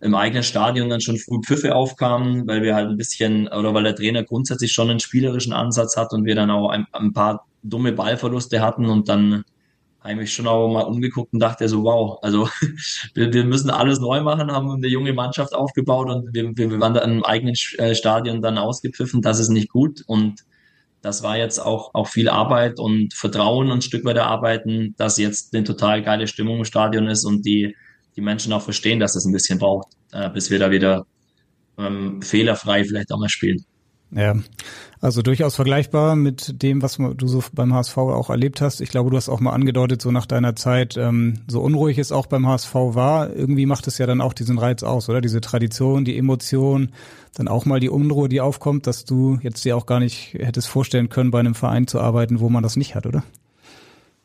im 0.00 0.14
eigenen 0.14 0.42
Stadion 0.42 0.90
dann 0.90 1.00
schon 1.00 1.18
früh 1.18 1.40
Pfiffe 1.42 1.74
aufkamen, 1.74 2.46
weil 2.46 2.62
wir 2.62 2.74
halt 2.74 2.90
ein 2.90 2.96
bisschen, 2.96 3.48
oder 3.48 3.72
weil 3.72 3.84
der 3.84 3.96
Trainer 3.96 4.22
grundsätzlich 4.22 4.72
schon 4.72 4.90
einen 4.90 5.00
spielerischen 5.00 5.52
Ansatz 5.52 5.96
hat 5.96 6.12
und 6.12 6.24
wir 6.24 6.34
dann 6.34 6.50
auch 6.50 6.68
ein, 6.68 6.86
ein 6.92 7.12
paar 7.12 7.46
dumme 7.62 7.92
Ballverluste 7.92 8.60
hatten 8.60 8.86
und 8.86 9.08
dann 9.08 9.44
habe 10.04 10.16
mich 10.16 10.34
schon 10.34 10.46
auch 10.46 10.68
mal 10.68 10.82
umgeguckt 10.82 11.32
und 11.32 11.40
dachte 11.40 11.68
so, 11.68 11.82
wow, 11.82 12.18
also 12.22 12.48
wir, 13.14 13.32
wir 13.32 13.44
müssen 13.44 13.70
alles 13.70 14.00
neu 14.00 14.20
machen, 14.20 14.52
haben 14.52 14.70
eine 14.70 14.86
junge 14.86 15.14
Mannschaft 15.14 15.54
aufgebaut 15.54 16.10
und 16.10 16.34
wir, 16.34 16.56
wir 16.56 16.80
waren 16.80 16.94
da 16.94 17.00
im 17.00 17.24
eigenen 17.24 17.54
äh, 17.78 17.94
Stadion 17.94 18.42
dann 18.42 18.58
ausgepfiffen, 18.58 19.22
das 19.22 19.40
ist 19.40 19.48
nicht 19.48 19.70
gut 19.70 20.02
und 20.06 20.44
das 21.00 21.22
war 21.22 21.36
jetzt 21.36 21.58
auch, 21.58 21.92
auch 21.94 22.08
viel 22.08 22.28
Arbeit 22.28 22.78
und 22.78 23.12
Vertrauen 23.12 23.70
und 23.70 23.78
ein 23.78 23.82
Stück 23.82 24.04
weit 24.04 24.16
erarbeiten, 24.16 24.94
dass 24.96 25.18
jetzt 25.18 25.54
eine 25.54 25.64
total 25.64 26.02
geile 26.02 26.26
Stimmung 26.26 26.58
im 26.58 26.64
Stadion 26.64 27.08
ist 27.08 27.24
und 27.24 27.44
die, 27.44 27.76
die 28.16 28.22
Menschen 28.22 28.52
auch 28.52 28.62
verstehen, 28.62 29.00
dass 29.00 29.14
das 29.14 29.24
ein 29.24 29.32
bisschen 29.32 29.58
braucht, 29.58 29.88
äh, 30.12 30.30
bis 30.30 30.50
wir 30.50 30.58
da 30.58 30.70
wieder 30.70 31.06
ähm, 31.78 32.22
fehlerfrei 32.22 32.84
vielleicht 32.84 33.12
auch 33.12 33.18
mal 33.18 33.28
spielen. 33.28 33.64
Ja, 34.16 34.36
also 35.00 35.22
durchaus 35.22 35.56
vergleichbar 35.56 36.14
mit 36.14 36.62
dem, 36.62 36.82
was 36.82 36.98
du 36.98 37.26
so 37.26 37.42
beim 37.52 37.74
HSV 37.74 37.98
auch 37.98 38.30
erlebt 38.30 38.60
hast. 38.60 38.80
Ich 38.80 38.90
glaube, 38.90 39.10
du 39.10 39.16
hast 39.16 39.28
auch 39.28 39.40
mal 39.40 39.52
angedeutet, 39.52 40.00
so 40.00 40.12
nach 40.12 40.26
deiner 40.26 40.54
Zeit, 40.54 40.96
ähm, 40.96 41.40
so 41.48 41.60
unruhig 41.60 41.98
es 41.98 42.12
auch 42.12 42.26
beim 42.26 42.46
HSV 42.46 42.74
war, 42.74 43.34
irgendwie 43.34 43.66
macht 43.66 43.88
es 43.88 43.98
ja 43.98 44.06
dann 44.06 44.20
auch 44.20 44.32
diesen 44.32 44.56
Reiz 44.58 44.84
aus, 44.84 45.08
oder? 45.08 45.20
Diese 45.20 45.40
Tradition, 45.40 46.04
die 46.04 46.16
Emotion, 46.16 46.92
dann 47.34 47.48
auch 47.48 47.66
mal 47.66 47.80
die 47.80 47.88
Unruhe, 47.88 48.28
die 48.28 48.40
aufkommt, 48.40 48.86
dass 48.86 49.04
du 49.04 49.38
jetzt 49.42 49.64
dir 49.64 49.76
auch 49.76 49.86
gar 49.86 49.98
nicht 49.98 50.34
hättest 50.34 50.68
vorstellen 50.68 51.08
können, 51.08 51.32
bei 51.32 51.40
einem 51.40 51.56
Verein 51.56 51.88
zu 51.88 52.00
arbeiten, 52.00 52.38
wo 52.38 52.48
man 52.48 52.62
das 52.62 52.76
nicht 52.76 52.94
hat, 52.94 53.06
oder? 53.06 53.24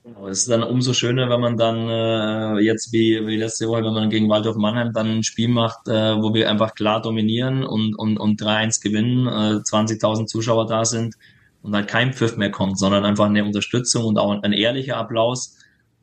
Genau, 0.03 0.27
es 0.27 0.39
ist 0.39 0.49
dann 0.49 0.63
umso 0.63 0.93
schöner, 0.93 1.29
wenn 1.29 1.41
man 1.41 1.57
dann 1.57 1.89
äh, 1.89 2.59
jetzt 2.61 2.93
wie, 2.93 3.25
wie 3.27 3.35
letzte 3.35 3.67
Woche, 3.67 3.83
wenn 3.83 3.93
man 3.93 4.09
gegen 4.09 4.29
Waldorf 4.29 4.55
Mannheim 4.55 4.93
dann 4.93 5.07
ein 5.17 5.23
Spiel 5.23 5.49
macht, 5.49 5.87
äh, 5.89 6.15
wo 6.21 6.33
wir 6.33 6.49
einfach 6.49 6.73
klar 6.73 7.01
dominieren 7.01 7.63
und, 7.65 7.95
und, 7.95 8.17
und 8.17 8.41
3-1 8.41 8.81
gewinnen, 8.81 9.27
äh, 9.27 9.61
20.000 9.61 10.25
Zuschauer 10.27 10.67
da 10.67 10.85
sind 10.85 11.15
und 11.63 11.75
halt 11.75 11.89
kein 11.89 12.13
Pfiff 12.13 12.37
mehr 12.37 12.49
kommt, 12.49 12.79
sondern 12.79 13.03
einfach 13.03 13.25
eine 13.25 13.43
Unterstützung 13.43 14.05
und 14.05 14.17
auch 14.17 14.41
ein 14.41 14.53
ehrlicher 14.53 14.95
Applaus. 14.97 15.57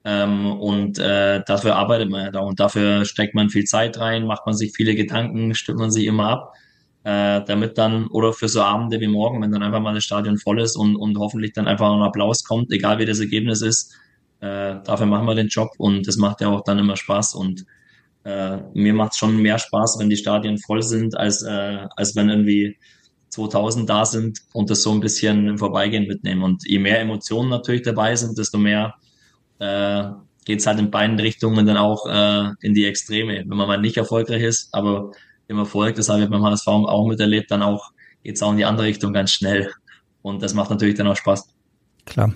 Ähm, 0.05 0.53
und 0.53 0.99
äh, 0.99 1.43
dafür 1.47 1.77
arbeitet 1.77 2.11
man 2.11 2.25
ja 2.27 2.31
da 2.31 2.41
und 2.41 2.61
dafür 2.61 3.05
steckt 3.07 3.35
man 3.35 3.49
viel 3.49 3.65
Zeit 3.65 3.99
rein, 3.99 4.27
macht 4.27 4.47
man 4.47 4.55
sich 4.55 4.73
viele 4.77 4.95
Gedanken, 4.95 5.55
stimmt 5.55 5.79
man 5.81 5.91
sich 5.91 6.05
immer 6.05 6.29
ab. 6.29 6.53
Äh, 7.07 7.45
damit 7.47 7.79
dann, 7.79 8.09
oder 8.09 8.33
für 8.33 8.49
so 8.49 8.63
Abende 8.63 8.99
wie 8.99 9.07
morgen, 9.07 9.41
wenn 9.41 9.53
dann 9.53 9.63
einfach 9.63 9.79
mal 9.79 9.95
das 9.95 10.03
Stadion 10.03 10.39
voll 10.39 10.61
ist 10.61 10.75
und, 10.75 10.97
und 10.97 11.17
hoffentlich 11.19 11.53
dann 11.53 11.69
einfach 11.69 11.93
ein 11.93 12.03
Applaus 12.03 12.43
kommt, 12.43 12.73
egal 12.73 12.99
wie 12.99 13.05
das 13.05 13.21
Ergebnis 13.21 13.63
ist, 13.63 13.95
äh, 14.41 14.75
dafür 14.83 15.07
machen 15.07 15.25
wir 15.29 15.37
den 15.37 15.47
Job 15.47 15.69
und 15.79 16.09
das 16.09 16.17
macht 16.17 16.41
ja 16.41 16.49
auch 16.49 16.65
dann 16.65 16.81
immer 16.81 16.97
Spaß 16.97 17.37
und 17.37 17.65
äh, 18.25 18.57
mir 18.75 18.93
macht 18.93 19.13
es 19.13 19.19
schon 19.19 19.37
mehr 19.37 19.61
Spaß, 19.61 20.01
wenn 20.01 20.11
die 20.11 20.17
Stadien 20.17 20.59
voll 20.59 20.83
sind, 20.83 21.17
als, 21.17 21.45
äh, 21.45 21.87
als 21.95 22.17
wenn 22.17 22.29
irgendwie 22.29 22.77
2000 23.29 23.89
da 23.89 24.05
sind 24.05 24.41
und 24.53 24.69
das 24.69 24.83
so 24.83 24.91
ein 24.91 24.99
bisschen 24.99 25.47
im 25.47 25.59
Vorbeigehen 25.59 26.09
mitnehmen. 26.09 26.43
Und 26.43 26.67
je 26.67 26.81
mehr 26.81 27.01
Emotionen 27.01 27.51
natürlich 27.51 27.83
dabei 27.83 28.17
sind, 28.17 28.37
desto 28.37 28.59
mehr 28.59 28.95
äh, 29.61 30.07
geht 30.45 30.59
es 30.59 30.67
halt 30.67 30.81
in 30.81 30.91
beiden 30.91 31.21
Richtungen 31.21 31.67
dann 31.67 31.77
auch 31.77 32.05
äh, 32.07 32.51
in 32.63 32.75
die 32.75 32.87
Extreme. 32.87 33.45
Wenn 33.47 33.57
man 33.57 33.69
mal 33.69 33.81
nicht 33.81 33.97
erfolgreich 33.97 34.43
ist, 34.43 34.75
aber 34.75 35.13
im 35.49 35.59
Erfolg, 35.59 35.95
das 35.97 36.09
habe 36.09 36.23
ich 36.23 36.31
beim 36.31 36.45
HSV 36.45 36.67
auch 36.67 37.07
miterlebt, 37.07 37.51
dann 37.51 37.63
auch 37.63 37.93
geht 38.23 38.37
es 38.37 38.43
auch 38.43 38.51
in 38.51 38.57
die 38.57 38.65
andere 38.65 38.87
Richtung 38.87 39.13
ganz 39.13 39.31
schnell. 39.31 39.71
Und 40.23 40.43
das 40.43 40.55
macht 40.55 40.71
natürlich 40.71 40.97
dann 40.97 41.07
auch 41.07 41.17
Spaß. 41.17 41.49
Klar. 42.05 42.33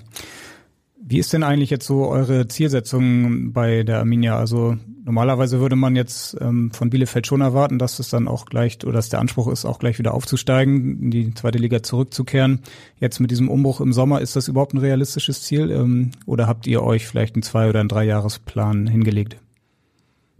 Wie 1.02 1.18
ist 1.18 1.32
denn 1.32 1.42
eigentlich 1.42 1.70
jetzt 1.70 1.86
so 1.86 2.06
eure 2.06 2.46
Zielsetzung 2.46 3.52
bei 3.52 3.82
der 3.82 3.98
Arminia? 3.98 4.38
Also 4.38 4.76
normalerweise 5.04 5.58
würde 5.58 5.74
man 5.74 5.96
jetzt 5.96 6.36
ähm, 6.40 6.70
von 6.70 6.90
Bielefeld 6.90 7.26
schon 7.26 7.40
erwarten, 7.40 7.80
dass 7.80 7.98
es 7.98 8.10
dann 8.10 8.28
auch 8.28 8.46
gleich 8.46 8.78
oder 8.84 8.92
dass 8.92 9.08
der 9.08 9.18
Anspruch 9.18 9.48
ist, 9.48 9.64
auch 9.64 9.80
gleich 9.80 9.98
wieder 9.98 10.14
aufzusteigen, 10.14 11.02
in 11.02 11.10
die 11.10 11.34
zweite 11.34 11.58
Liga 11.58 11.82
zurückzukehren. 11.82 12.60
Jetzt 13.00 13.18
mit 13.18 13.32
diesem 13.32 13.48
Umbruch 13.48 13.80
im 13.80 13.92
Sommer, 13.92 14.20
ist 14.20 14.36
das 14.36 14.46
überhaupt 14.46 14.74
ein 14.74 14.78
realistisches 14.78 15.42
Ziel? 15.42 15.72
Ähm, 15.72 16.12
oder 16.26 16.46
habt 16.46 16.68
ihr 16.68 16.84
euch 16.84 17.08
vielleicht 17.08 17.34
einen 17.34 17.42
zwei- 17.42 17.68
oder 17.68 17.80
einen 17.80 17.88
Dreijahresplan 17.88 18.86
hingelegt? 18.86 19.36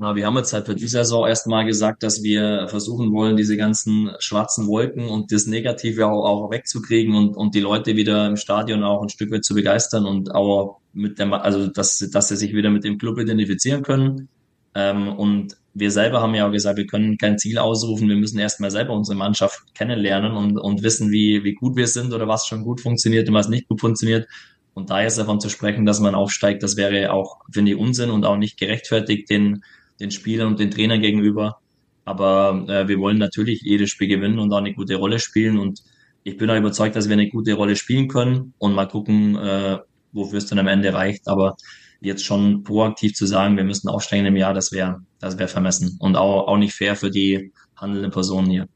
Na, 0.03 0.17
wir 0.17 0.25
haben 0.25 0.39
jetzt 0.39 0.55
halt 0.55 0.65
für 0.65 0.75
die 0.75 0.89
Saison 0.89 1.29
erstmal 1.29 1.67
gesagt, 1.67 2.03
dass 2.03 2.23
wir 2.23 2.69
versuchen 2.69 3.13
wollen, 3.13 3.37
diese 3.37 3.59
ganzen 3.59 4.11
schwarzen 4.19 4.67
Wolken 4.67 5.11
und 5.11 5.31
das 5.31 5.45
Negative 5.45 6.07
auch, 6.07 6.25
auch 6.25 6.51
wegzukriegen 6.51 7.15
und, 7.15 7.37
und 7.37 7.55
die 7.55 7.61
Leute 7.61 7.97
wieder 7.97 8.27
im 8.27 8.37
Stadion 8.37 8.83
auch 8.83 9.03
ein 9.03 9.11
Stück 9.11 9.31
weit 9.31 9.45
zu 9.45 9.53
begeistern 9.53 10.07
und 10.07 10.35
auch 10.35 10.79
mit 10.95 11.19
dem, 11.19 11.35
also 11.35 11.67
dass, 11.67 11.99
dass 11.99 12.29
sie 12.29 12.37
sich 12.37 12.55
wieder 12.55 12.71
mit 12.71 12.83
dem 12.83 12.97
Club 12.97 13.19
identifizieren 13.19 13.83
können. 13.83 14.31
Ähm, 14.75 15.09
und 15.09 15.59
wir 15.75 15.91
selber 15.91 16.23
haben 16.23 16.35
ja 16.35 16.49
auch 16.49 16.53
gesagt, 16.53 16.79
wir 16.79 16.87
können 16.87 17.19
kein 17.19 17.37
Ziel 17.37 17.59
ausrufen, 17.59 18.09
wir 18.09 18.17
müssen 18.17 18.39
erstmal 18.39 18.71
selber 18.71 18.95
unsere 18.95 19.19
Mannschaft 19.19 19.75
kennenlernen 19.75 20.33
und, 20.33 20.57
und 20.59 20.83
wissen, 20.83 21.11
wie, 21.11 21.45
wie 21.45 21.53
gut 21.53 21.77
wir 21.77 21.87
sind 21.87 22.15
oder 22.15 22.27
was 22.27 22.47
schon 22.47 22.65
gut 22.65 22.81
funktioniert 22.81 23.29
und 23.29 23.35
was 23.35 23.51
nicht 23.51 23.69
gut 23.69 23.83
funktioniert. 23.83 24.27
Und 24.73 24.89
da 24.89 25.03
jetzt 25.03 25.19
davon 25.19 25.41
zu 25.41 25.51
sprechen, 25.51 25.85
dass 25.85 26.01
man 26.01 26.15
aufsteigt, 26.15 26.63
das 26.63 26.79
wäre 26.79 27.13
auch, 27.13 27.41
finde 27.53 27.73
ich, 27.73 27.77
Unsinn 27.77 28.09
und 28.09 28.25
auch 28.25 28.39
nicht 28.39 28.59
gerechtfertigt, 28.59 29.29
den 29.29 29.63
den 30.01 30.11
Spielern 30.11 30.49
und 30.49 30.59
den 30.59 30.71
Trainern 30.71 31.01
gegenüber. 31.01 31.59
Aber 32.05 32.65
äh, 32.69 32.89
wir 32.89 32.99
wollen 32.99 33.19
natürlich 33.19 33.61
jedes 33.63 33.91
Spiel 33.91 34.09
gewinnen 34.09 34.39
und 34.39 34.53
auch 34.53 34.59
eine 34.59 34.75
gute 34.75 34.97
Rolle 34.97 35.19
spielen. 35.19 35.59
Und 35.59 35.83
ich 36.25 36.37
bin 36.37 36.51
auch 36.51 36.57
überzeugt, 36.57 36.97
dass 36.97 37.09
wir 37.09 37.15
eine 37.15 37.29
gute 37.29 37.55
Rolle 37.55 37.77
spielen 37.77 38.09
können 38.09 38.55
und 38.59 38.75
mal 38.75 38.89
gucken, 38.89 39.37
äh, 39.37 39.79
wofür 40.13 40.39
es 40.39 40.47
dann 40.47 40.59
am 40.59 40.67
Ende 40.67 40.93
reicht. 40.93 41.29
Aber 41.29 41.57
jetzt 42.01 42.25
schon 42.25 42.65
proaktiv 42.65 43.15
zu 43.15 43.27
sagen, 43.27 43.57
wir 43.57 43.65
müssen 43.65 43.89
aufsteigen 43.89 44.27
im 44.27 44.37
Jahr, 44.37 44.55
das 44.55 44.73
wäre 44.73 45.03
das 45.21 45.39
wäre 45.39 45.49
vermessen 45.49 45.97
und 46.01 46.17
auch, 46.17 46.49
auch 46.49 46.57
nicht 46.57 46.75
fair 46.75 46.97
für 46.97 47.11
die 47.11 47.53
handelnden 47.77 48.11
Personen 48.11 48.51
hier. 48.51 48.69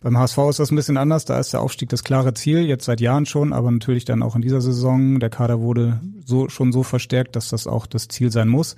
Beim 0.00 0.16
HSV 0.16 0.38
ist 0.50 0.60
das 0.60 0.70
ein 0.70 0.76
bisschen 0.76 0.96
anders. 0.96 1.24
Da 1.24 1.40
ist 1.40 1.52
der 1.52 1.60
Aufstieg 1.60 1.88
das 1.88 2.04
klare 2.04 2.32
Ziel, 2.32 2.60
jetzt 2.60 2.84
seit 2.84 3.00
Jahren 3.00 3.26
schon, 3.26 3.52
aber 3.52 3.70
natürlich 3.70 4.04
dann 4.04 4.22
auch 4.22 4.36
in 4.36 4.42
dieser 4.42 4.60
Saison. 4.60 5.18
Der 5.18 5.30
Kader 5.30 5.60
wurde 5.60 6.00
so, 6.24 6.48
schon 6.48 6.70
so 6.70 6.84
verstärkt, 6.84 7.34
dass 7.34 7.48
das 7.48 7.66
auch 7.66 7.86
das 7.86 8.06
Ziel 8.06 8.30
sein 8.30 8.48
muss. 8.48 8.76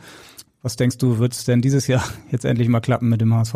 Was 0.63 0.77
denkst 0.77 0.99
du, 0.99 1.19
wird 1.19 1.33
es 1.33 1.45
denn 1.45 1.63
dieses 1.63 1.87
Jahr 1.87 2.05
jetzt 2.31 2.45
endlich 2.45 2.69
mal 2.69 2.81
klappen 2.81 3.09
mit 3.09 3.21
dem 3.21 3.35
HSV? 3.35 3.55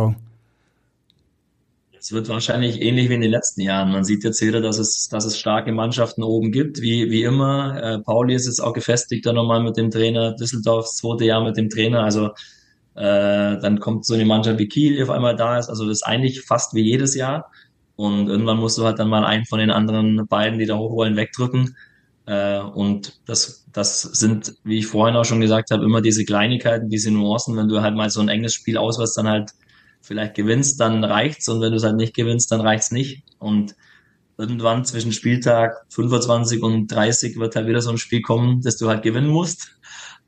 Es 1.99 2.13
wird 2.13 2.29
wahrscheinlich 2.29 2.83
ähnlich 2.83 3.09
wie 3.09 3.15
in 3.15 3.23
den 3.23 3.31
letzten 3.31 3.63
Jahren. 3.63 3.91
Man 3.91 4.05
sieht 4.05 4.25
jetzt 4.25 4.43
wieder, 4.43 4.61
dass 4.61 4.79
es, 4.79 5.09
dass 5.09 5.25
es 5.25 5.39
starke 5.39 5.73
Mannschaften 5.73 6.23
oben 6.23 6.53
gibt, 6.53 6.83
wie, 6.83 7.11
wie 7.11 7.23
immer. 7.23 7.83
Äh, 7.83 7.99
Pauli 8.01 8.35
ist 8.35 8.45
jetzt 8.45 8.61
auch 8.61 8.75
gefestigt 8.75 9.25
da 9.25 9.33
nochmal 9.33 9.63
mit 9.63 9.79
dem 9.79 9.91
Trainer, 9.91 10.35
Düsseldorf 10.35 10.85
das 10.85 10.97
zweite 10.97 11.25
Jahr 11.25 11.43
mit 11.43 11.57
dem 11.57 11.71
Trainer. 11.71 12.03
Also 12.03 12.27
äh, 12.95 13.59
dann 13.59 13.81
kommt 13.81 14.05
so 14.05 14.13
eine 14.13 14.27
Mannschaft 14.27 14.59
wie 14.59 14.69
Kiel, 14.69 14.97
die 14.97 15.03
auf 15.03 15.09
einmal 15.09 15.35
da 15.35 15.59
ist. 15.59 15.71
Also 15.71 15.87
das 15.87 15.99
ist 15.99 16.03
eigentlich 16.03 16.43
fast 16.43 16.75
wie 16.75 16.83
jedes 16.83 17.15
Jahr. 17.15 17.51
Und 17.97 18.29
irgendwann 18.29 18.59
musst 18.59 18.77
du 18.77 18.85
halt 18.85 18.99
dann 18.99 19.09
mal 19.09 19.25
einen 19.25 19.47
von 19.47 19.59
den 19.59 19.71
anderen 19.71 20.27
beiden, 20.27 20.59
die 20.59 20.67
da 20.67 20.77
hoch 20.77 20.93
wollen, 20.93 21.17
wegdrücken. 21.17 21.75
Äh, 22.27 22.61
und 22.61 23.21
das, 23.27 23.67
das 23.73 24.03
sind, 24.03 24.55
wie 24.65 24.79
ich 24.79 24.87
vorhin 24.87 25.17
auch 25.17 25.25
schon 25.25 25.41
gesagt 25.41 25.71
habe, 25.71 25.85
immer 25.85 26.01
diese 26.01 26.25
Kleinigkeiten, 26.25 26.89
diese 26.89 27.11
Nuancen. 27.11 27.57
Wenn 27.57 27.69
du 27.69 27.83
halt 27.83 27.95
mal 27.95 28.11
so 28.11 28.21
ein 28.21 28.29
enges 28.29 28.55
Spiel 28.55 28.79
auswärts 28.79 29.15
dann 29.15 29.29
halt 29.29 29.51
vielleicht 30.01 30.35
gewinnst, 30.35 30.81
dann 30.81 31.05
reicht's. 31.05 31.49
Und 31.49 31.61
wenn 31.61 31.71
du 31.71 31.77
es 31.77 31.85
halt 31.85 31.97
nicht 31.97 32.15
gewinnst, 32.15 32.51
dann 32.53 32.61
reicht's 32.61 32.91
nicht. 32.91 33.23
Und 33.39 33.75
irgendwann 34.39 34.85
zwischen 34.85 35.13
Spieltag 35.13 35.85
25 35.91 36.63
und 36.63 36.89
30 36.89 37.39
wird 37.39 37.57
halt 37.57 37.67
wieder 37.67 37.81
so 37.81 37.91
ein 37.91 37.99
Spiel 37.99 38.23
kommen, 38.23 38.63
dass 38.63 38.77
du 38.77 38.89
halt 38.89 39.03
gewinnen 39.03 39.29
musst. 39.29 39.79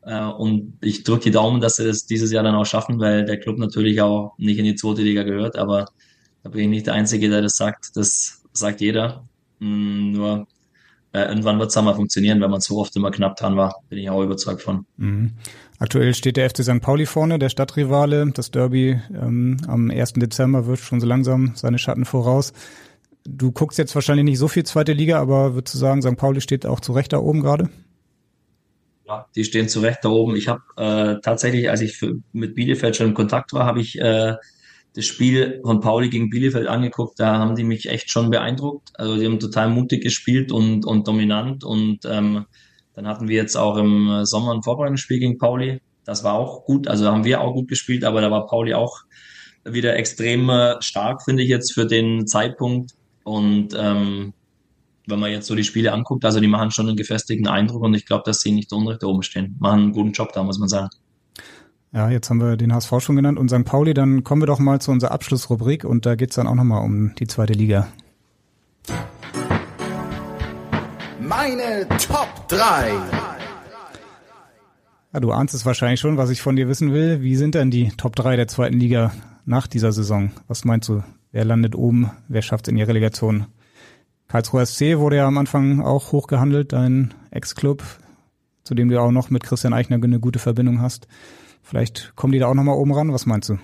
Äh, 0.03 0.25
und 0.25 0.79
ich 0.83 1.03
drücke 1.05 1.25
die 1.25 1.31
Daumen, 1.31 1.61
dass 1.61 1.77
sie 1.77 1.85
das 1.87 2.07
dieses 2.07 2.31
Jahr 2.33 2.45
dann 2.45 2.55
auch 2.55 2.67
schaffen, 2.67 3.01
weil 3.01 3.25
der 3.25 3.39
Club 3.39 3.59
natürlich 3.59 4.01
auch 4.01 4.35
nicht 4.39 4.59
in 4.59 4.65
die 4.65 4.77
zweite 4.77 5.03
Liga 5.03 5.23
gehört. 5.25 5.57
Aber 5.57 5.87
da 6.43 6.51
bin 6.51 6.63
ich 6.63 6.69
nicht 6.69 6.87
der 6.87 6.95
Einzige, 6.95 7.29
der 7.29 7.43
das 7.43 7.57
sagt. 7.57 7.97
Das 7.97 8.43
sagt 8.53 8.81
jeder. 8.81 9.29
Mm, 9.59 10.13
nur 10.13 10.47
äh, 11.17 11.29
irgendwann 11.29 11.59
wird 11.59 11.71
es 11.71 11.83
mal 11.83 11.95
funktionieren, 11.95 12.43
wenn 12.43 12.51
man 12.51 12.61
so 12.61 12.79
oft 12.79 12.95
immer 12.95 13.11
knapp 13.11 13.37
dran 13.37 13.57
war. 13.57 13.77
Bin 13.89 13.99
ich 13.99 14.11
auch 14.11 14.23
überzeugt 14.23 14.61
von. 14.61 14.85
Mhm. 14.99 15.33
Aktuell 15.79 16.13
steht 16.13 16.37
der 16.37 16.51
FC 16.51 16.63
St. 16.63 16.83
Pauli 16.83 17.07
vorne, 17.07 17.39
der 17.39 17.49
Stadtrivale. 17.49 18.31
Das 18.35 18.51
Derby 18.51 19.01
ähm, 19.15 19.57
am 19.67 19.91
1. 19.91 20.15
Dezember 20.15 20.67
wird 20.67 20.79
schon 20.79 21.01
so 21.01 21.07
langsam 21.07 21.53
seine 21.55 21.79
Schatten 21.79 22.05
voraus. 22.05 22.53
Du 23.25 23.51
guckst 23.51 23.79
jetzt 23.79 23.95
wahrscheinlich 23.95 24.27
nicht 24.27 24.39
so 24.39 24.47
viel 24.47 24.65
zweite 24.65 24.93
Liga, 24.93 25.19
aber 25.19 25.55
würdest 25.55 25.75
du 25.75 25.79
sagen, 25.79 26.03
St. 26.03 26.17
Pauli 26.17 26.43
steht 26.43 26.67
auch 26.67 26.81
zu 26.81 26.93
Recht 26.93 27.15
da 27.15 27.19
oben 27.19 27.41
gerade? 27.41 27.71
Ja, 29.09 29.27
die 29.35 29.45
stehen 29.45 29.71
zu 29.71 29.81
Recht 29.81 30.01
da 30.03 30.11
oben. 30.11 30.37
Ich 30.37 30.49
habe 30.49 30.63
äh, 30.77 31.21
tatsächlich, 31.23 31.71
als 31.71 31.81
ich 31.81 31.97
für, 31.97 32.17
mit 32.33 32.55
Bielefeld 32.55 32.95
schon 32.95 33.09
in 33.09 33.15
Kontakt 33.15 33.55
war, 33.55 33.65
habe 33.65 33.81
ich 33.81 33.99
äh, 33.99 34.35
das 34.97 35.05
Spiel 35.05 35.61
von 35.63 35.81
Pauli 35.81 36.09
gegen 36.09 36.31
Bielefeld 36.31 36.67
angeguckt, 36.67 37.21
da 37.21 37.39
haben 37.39 37.55
die 37.55 37.65
mich 37.65 37.87
echt 37.87 38.11
schon 38.11 38.31
beeindruckt. 38.31 38.91
Also 38.95 39.19
die 39.19 39.27
haben 39.27 39.39
total 39.39 39.69
mutig 39.69 40.03
gespielt 40.03 40.51
und, 40.51 40.87
und 40.87 41.07
dominant. 41.07 41.65
Und 41.65 42.01
ähm, 42.07 42.47
dann 42.95 43.07
hatten 43.07 43.29
wir 43.29 43.37
jetzt 43.37 43.57
auch 43.57 43.77
im 43.77 44.25
Sommer 44.25 44.55
ein 44.55 44.63
Vorbereitungsspiel 44.63 45.19
gegen 45.19 45.37
Pauli. 45.37 45.83
Das 46.07 46.25
war 46.25 46.33
auch 46.33 46.65
gut. 46.65 46.89
Also 46.89 47.07
haben 47.07 47.25
wir 47.25 47.43
auch 47.43 47.53
gut 47.53 47.69
gespielt, 47.69 48.05
aber 48.05 48.23
da 48.23 48.31
war 48.31 48.47
Pauli 48.47 48.73
auch 48.73 49.03
wieder 49.65 49.97
extrem 49.97 50.49
äh, 50.49 50.81
stark, 50.81 51.23
finde 51.25 51.43
ich 51.43 51.51
jetzt 51.51 51.75
für 51.75 51.85
den 51.85 52.27
Zeitpunkt. 52.27 52.93
Und 53.23 53.77
ähm, 53.79 54.33
wenn 55.07 55.21
man 55.21 55.31
jetzt 55.31 55.47
so 55.47 55.55
die 55.55 55.65
Spiele 55.65 55.93
anguckt, 55.93 56.25
also 56.25 56.41
die 56.41 56.47
machen 56.47 56.71
schon 56.71 56.89
einen 56.89 56.97
gefestigten 56.97 57.49
Eindruck 57.49 57.83
und 57.83 57.93
ich 57.93 58.07
glaube, 58.07 58.23
dass 58.25 58.41
sie 58.41 58.51
nicht 58.51 58.73
unrecht 58.73 59.03
da 59.03 59.09
oben 59.09 59.23
stehen. 59.23 59.57
Machen 59.59 59.81
einen 59.81 59.93
guten 59.93 60.13
Job 60.13 60.33
da, 60.33 60.43
muss 60.43 60.59
man 60.59 60.71
sagen. 60.71 60.89
Ja, 61.97 62.11
jetzt 62.11 62.29
haben 62.29 62.43
wir 62.43 62.59
den 62.59 62.75
HSV 62.75 62.93
schon 63.01 63.17
genannt 63.17 63.39
und 63.39 63.49
St. 63.49 63.65
Pauli, 63.65 63.95
dann 63.95 64.23
kommen 64.23 64.43
wir 64.43 64.47
doch 64.47 64.59
mal 64.59 64.83
zu 64.83 64.91
unserer 64.91 65.13
Abschlussrubrik 65.13 65.83
und 65.83 66.05
da 66.05 66.15
geht's 66.15 66.35
dann 66.35 66.47
auch 66.47 66.55
nochmal 66.55 66.85
um 66.85 67.15
die 67.15 67.27
zweite 67.27 67.55
Liga. 67.55 67.89
Meine 71.19 71.89
Top 71.97 72.29
3. 72.49 72.91
Ja, 75.15 75.21
du 75.21 75.33
ahnst 75.33 75.55
es 75.55 75.65
wahrscheinlich 75.65 75.99
schon, 75.99 76.19
was 76.19 76.29
ich 76.29 76.43
von 76.43 76.55
dir 76.55 76.69
wissen 76.69 76.93
will. 76.93 77.23
Wie 77.23 77.35
sind 77.35 77.55
denn 77.55 77.71
die 77.71 77.89
Top 77.97 78.15
3 78.15 78.37
der 78.37 78.47
zweiten 78.47 78.79
Liga 78.79 79.13
nach 79.47 79.67
dieser 79.67 79.93
Saison? 79.93 80.33
Was 80.49 80.67
meinst 80.67 80.91
du? 80.91 81.03
Wer 81.33 81.47
landet 81.47 81.75
oben? 81.75 82.11
Wer 82.29 82.43
schafft 82.43 82.69
es 82.69 82.73
in 82.73 82.77
die 82.77 82.83
Relegation? 82.83 83.47
Karlsruhe 84.29 84.67
SC 84.67 84.99
wurde 84.99 85.17
ja 85.17 85.27
am 85.27 85.39
Anfang 85.39 85.81
auch 85.81 86.13
hochgehandelt, 86.13 86.75
dein 86.75 87.15
Ex-Club, 87.31 87.83
zu 88.65 88.75
dem 88.75 88.91
du 88.91 89.01
auch 89.01 89.13
noch 89.13 89.31
mit 89.31 89.45
Christian 89.45 89.73
Eichner 89.73 89.97
eine 89.97 90.21
gute 90.21 90.39
Verbindung 90.39 90.83
hast. 90.83 91.09
Vielleicht 91.67 92.13
kommen 92.15 92.33
die 92.33 92.39
da 92.39 92.47
auch 92.47 92.55
nochmal 92.55 92.77
oben 92.77 92.95
ran. 92.95 93.13
Was 93.13 93.27
meinst 93.27 93.49
du? 93.49 93.59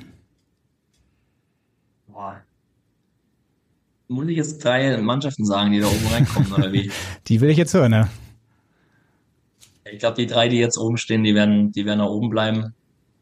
Boah. 2.08 2.42
Muss 4.08 4.26
ich 4.26 4.36
jetzt 4.36 4.64
drei 4.64 4.96
Mannschaften 4.96 5.44
sagen, 5.44 5.70
die 5.70 5.78
da 5.78 5.86
oben 5.86 6.06
reinkommen, 6.10 6.52
oder 6.52 6.72
wie? 6.72 6.90
Die 7.28 7.40
will 7.40 7.50
ich 7.50 7.56
jetzt 7.56 7.74
hören, 7.74 7.92
ja. 7.92 8.08
Ich 9.84 10.00
glaube, 10.00 10.16
die 10.16 10.26
drei, 10.26 10.48
die 10.48 10.56
jetzt 10.56 10.78
oben 10.78 10.96
stehen, 10.96 11.22
die 11.22 11.34
werden, 11.34 11.70
die 11.70 11.84
werden 11.84 11.98
da 12.00 12.06
oben 12.06 12.30
bleiben. 12.30 12.74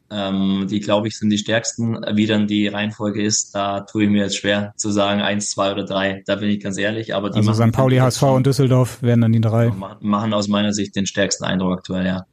Ähm, 0.09 0.67
die, 0.71 0.81
glaube 0.81 1.09
ich, 1.09 1.19
sind 1.19 1.29
die 1.31 1.39
stärksten. 1.39 1.99
Wie 2.15 2.27
dann 2.27 2.47
die 2.47 2.69
Reihenfolge 2.69 3.23
ist, 3.23 3.55
da 3.55 3.81
tue 3.81 4.05
ich 4.05 4.11
mir 4.11 4.23
jetzt 4.23 4.37
schwer 4.37 4.73
zu 4.77 4.91
sagen, 4.91 5.21
eins, 5.21 5.51
zwei 5.51 5.73
oder 5.73 5.85
drei. 5.85 6.23
Da 6.27 6.37
bin 6.37 6.49
ich 6.49 6.61
ganz 6.61 6.79
ehrlich. 6.79 7.15
Aber 7.15 7.29
die 7.29 7.39
also 7.39 7.53
St. 7.53 7.73
Pauli, 7.73 7.99
HSV 7.99 8.23
und 8.23 8.47
Düsseldorf 8.47 9.03
werden 9.03 9.21
dann 9.21 9.33
die 9.33 9.41
drei. 9.41 9.69
Machen 10.01 10.33
aus 10.33 10.49
meiner 10.49 10.73
Sicht 10.73 10.97
den 10.97 11.07
stärksten 11.07 11.45
Eindruck 11.45 11.79
aktuell, 11.79 12.07
ja. 12.07 12.25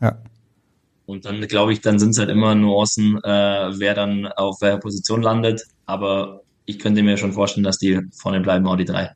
Ja. 0.00 0.18
Und 1.08 1.24
dann 1.24 1.40
glaube 1.40 1.72
ich, 1.72 1.80
dann 1.80 1.98
sind 1.98 2.10
es 2.10 2.18
halt 2.18 2.28
immer 2.28 2.54
Nuancen, 2.54 3.16
äh, 3.24 3.78
wer 3.78 3.94
dann 3.94 4.26
auf 4.26 4.60
welcher 4.60 4.76
Position 4.76 5.22
landet. 5.22 5.62
Aber 5.86 6.42
ich 6.66 6.78
könnte 6.78 7.02
mir 7.02 7.16
schon 7.16 7.32
vorstellen, 7.32 7.64
dass 7.64 7.78
die 7.78 8.02
vorne 8.12 8.40
bleiben, 8.40 8.66
auch 8.66 8.76
die 8.76 8.84
drei. 8.84 9.12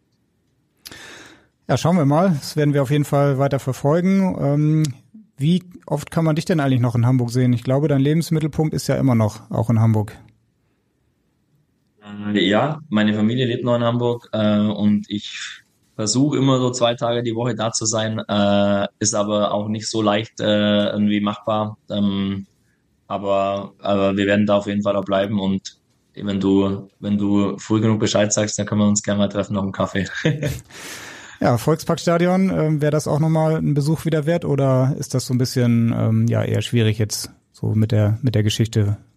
Ja, 1.68 1.76
schauen 1.76 1.98
wir 1.98 2.06
mal. 2.06 2.30
Das 2.30 2.56
werden 2.56 2.72
wir 2.72 2.82
auf 2.82 2.90
jeden 2.90 3.04
Fall 3.04 3.36
weiter 3.36 3.58
verfolgen. 3.58 4.34
Ähm, 4.40 4.94
wie 5.36 5.64
oft 5.84 6.10
kann 6.10 6.24
man 6.24 6.34
dich 6.34 6.46
denn 6.46 6.60
eigentlich 6.60 6.80
noch 6.80 6.94
in 6.94 7.04
Hamburg 7.04 7.30
sehen? 7.30 7.52
Ich 7.52 7.62
glaube, 7.62 7.88
dein 7.88 8.00
Lebensmittelpunkt 8.00 8.72
ist 8.72 8.86
ja 8.86 8.96
immer 8.96 9.14
noch 9.14 9.50
auch 9.50 9.68
in 9.68 9.78
Hamburg. 9.78 10.16
Äh, 12.32 12.40
ja, 12.48 12.80
meine 12.88 13.12
Familie 13.12 13.44
lebt 13.44 13.64
noch 13.64 13.76
in 13.76 13.84
Hamburg 13.84 14.30
äh, 14.32 14.60
und 14.60 15.10
ich 15.10 15.61
versuche 15.96 16.38
immer 16.38 16.58
so 16.58 16.70
zwei 16.70 16.94
Tage 16.94 17.22
die 17.22 17.34
Woche 17.34 17.54
da 17.54 17.72
zu 17.72 17.86
sein, 17.86 18.18
äh, 18.18 18.88
ist 18.98 19.14
aber 19.14 19.52
auch 19.52 19.68
nicht 19.68 19.88
so 19.88 20.02
leicht 20.02 20.40
äh, 20.40 20.90
irgendwie 20.90 21.20
machbar. 21.20 21.76
Ähm, 21.90 22.46
aber, 23.06 23.72
aber 23.78 24.16
wir 24.16 24.26
werden 24.26 24.46
da 24.46 24.56
auf 24.56 24.66
jeden 24.66 24.82
Fall 24.82 24.96
auch 24.96 25.04
bleiben 25.04 25.38
und 25.38 25.78
wenn 26.14 26.40
du, 26.40 26.88
wenn 27.00 27.16
du 27.16 27.56
früh 27.58 27.80
genug 27.80 28.00
Bescheid 28.00 28.32
sagst, 28.32 28.58
dann 28.58 28.66
können 28.66 28.82
wir 28.82 28.88
uns 28.88 29.02
gerne 29.02 29.18
mal 29.18 29.28
treffen 29.28 29.56
auf 29.56 29.62
einen 29.62 29.72
Kaffee. 29.72 30.06
ja, 31.40 31.56
Volksparkstadion, 31.56 32.50
äh, 32.50 32.80
wäre 32.80 32.92
das 32.92 33.08
auch 33.08 33.18
nochmal 33.18 33.56
ein 33.56 33.74
Besuch 33.74 34.04
wieder 34.04 34.26
wert 34.26 34.44
oder 34.44 34.94
ist 34.98 35.14
das 35.14 35.26
so 35.26 35.34
ein 35.34 35.38
bisschen 35.38 35.94
ähm, 35.96 36.26
ja 36.26 36.42
eher 36.42 36.62
schwierig 36.62 36.98
jetzt 36.98 37.30
so 37.52 37.74
mit 37.74 37.92
der 37.92 38.18
mit 38.22 38.34
der 38.34 38.42
Geschichte 38.42 38.80
ähm, 38.80 39.11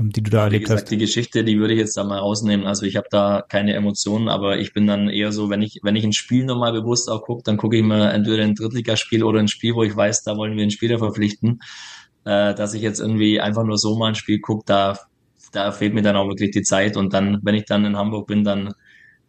die 0.00 0.22
du 0.22 0.30
da 0.30 0.44
erlebt 0.44 0.64
gesagt, 0.64 0.82
hast? 0.82 0.90
Die 0.90 0.98
Geschichte, 0.98 1.44
die 1.44 1.58
würde 1.58 1.74
ich 1.74 1.80
jetzt 1.80 1.96
da 1.96 2.04
mal 2.04 2.18
rausnehmen. 2.18 2.66
Also 2.66 2.86
ich 2.86 2.96
habe 2.96 3.08
da 3.10 3.44
keine 3.48 3.74
Emotionen, 3.74 4.28
aber 4.28 4.58
ich 4.58 4.72
bin 4.72 4.86
dann 4.86 5.08
eher 5.08 5.32
so, 5.32 5.50
wenn 5.50 5.62
ich, 5.62 5.80
wenn 5.82 5.96
ich 5.96 6.04
ein 6.04 6.12
Spiel 6.12 6.44
nochmal 6.44 6.72
bewusst 6.72 7.10
auch 7.10 7.22
gucke, 7.22 7.42
dann 7.44 7.56
gucke 7.56 7.76
ich 7.76 7.82
mir 7.82 8.10
entweder 8.12 8.42
ein 8.42 8.54
Drittligaspiel 8.54 9.22
oder 9.24 9.40
ein 9.40 9.48
Spiel, 9.48 9.74
wo 9.74 9.82
ich 9.82 9.94
weiß, 9.94 10.22
da 10.22 10.36
wollen 10.36 10.56
wir 10.56 10.62
einen 10.62 10.70
Spieler 10.70 10.98
verpflichten. 10.98 11.60
Äh, 12.24 12.54
dass 12.54 12.74
ich 12.74 12.82
jetzt 12.82 13.00
irgendwie 13.00 13.40
einfach 13.40 13.64
nur 13.64 13.78
so 13.78 13.96
mal 13.96 14.08
ein 14.08 14.14
Spiel 14.14 14.40
gucke, 14.40 14.64
da, 14.66 14.98
da 15.52 15.72
fehlt 15.72 15.94
mir 15.94 16.02
dann 16.02 16.16
auch 16.16 16.28
wirklich 16.28 16.50
die 16.50 16.62
Zeit. 16.62 16.96
Und 16.96 17.12
dann, 17.14 17.40
wenn 17.42 17.54
ich 17.54 17.64
dann 17.64 17.84
in 17.84 17.96
Hamburg 17.96 18.26
bin, 18.26 18.44
dann 18.44 18.74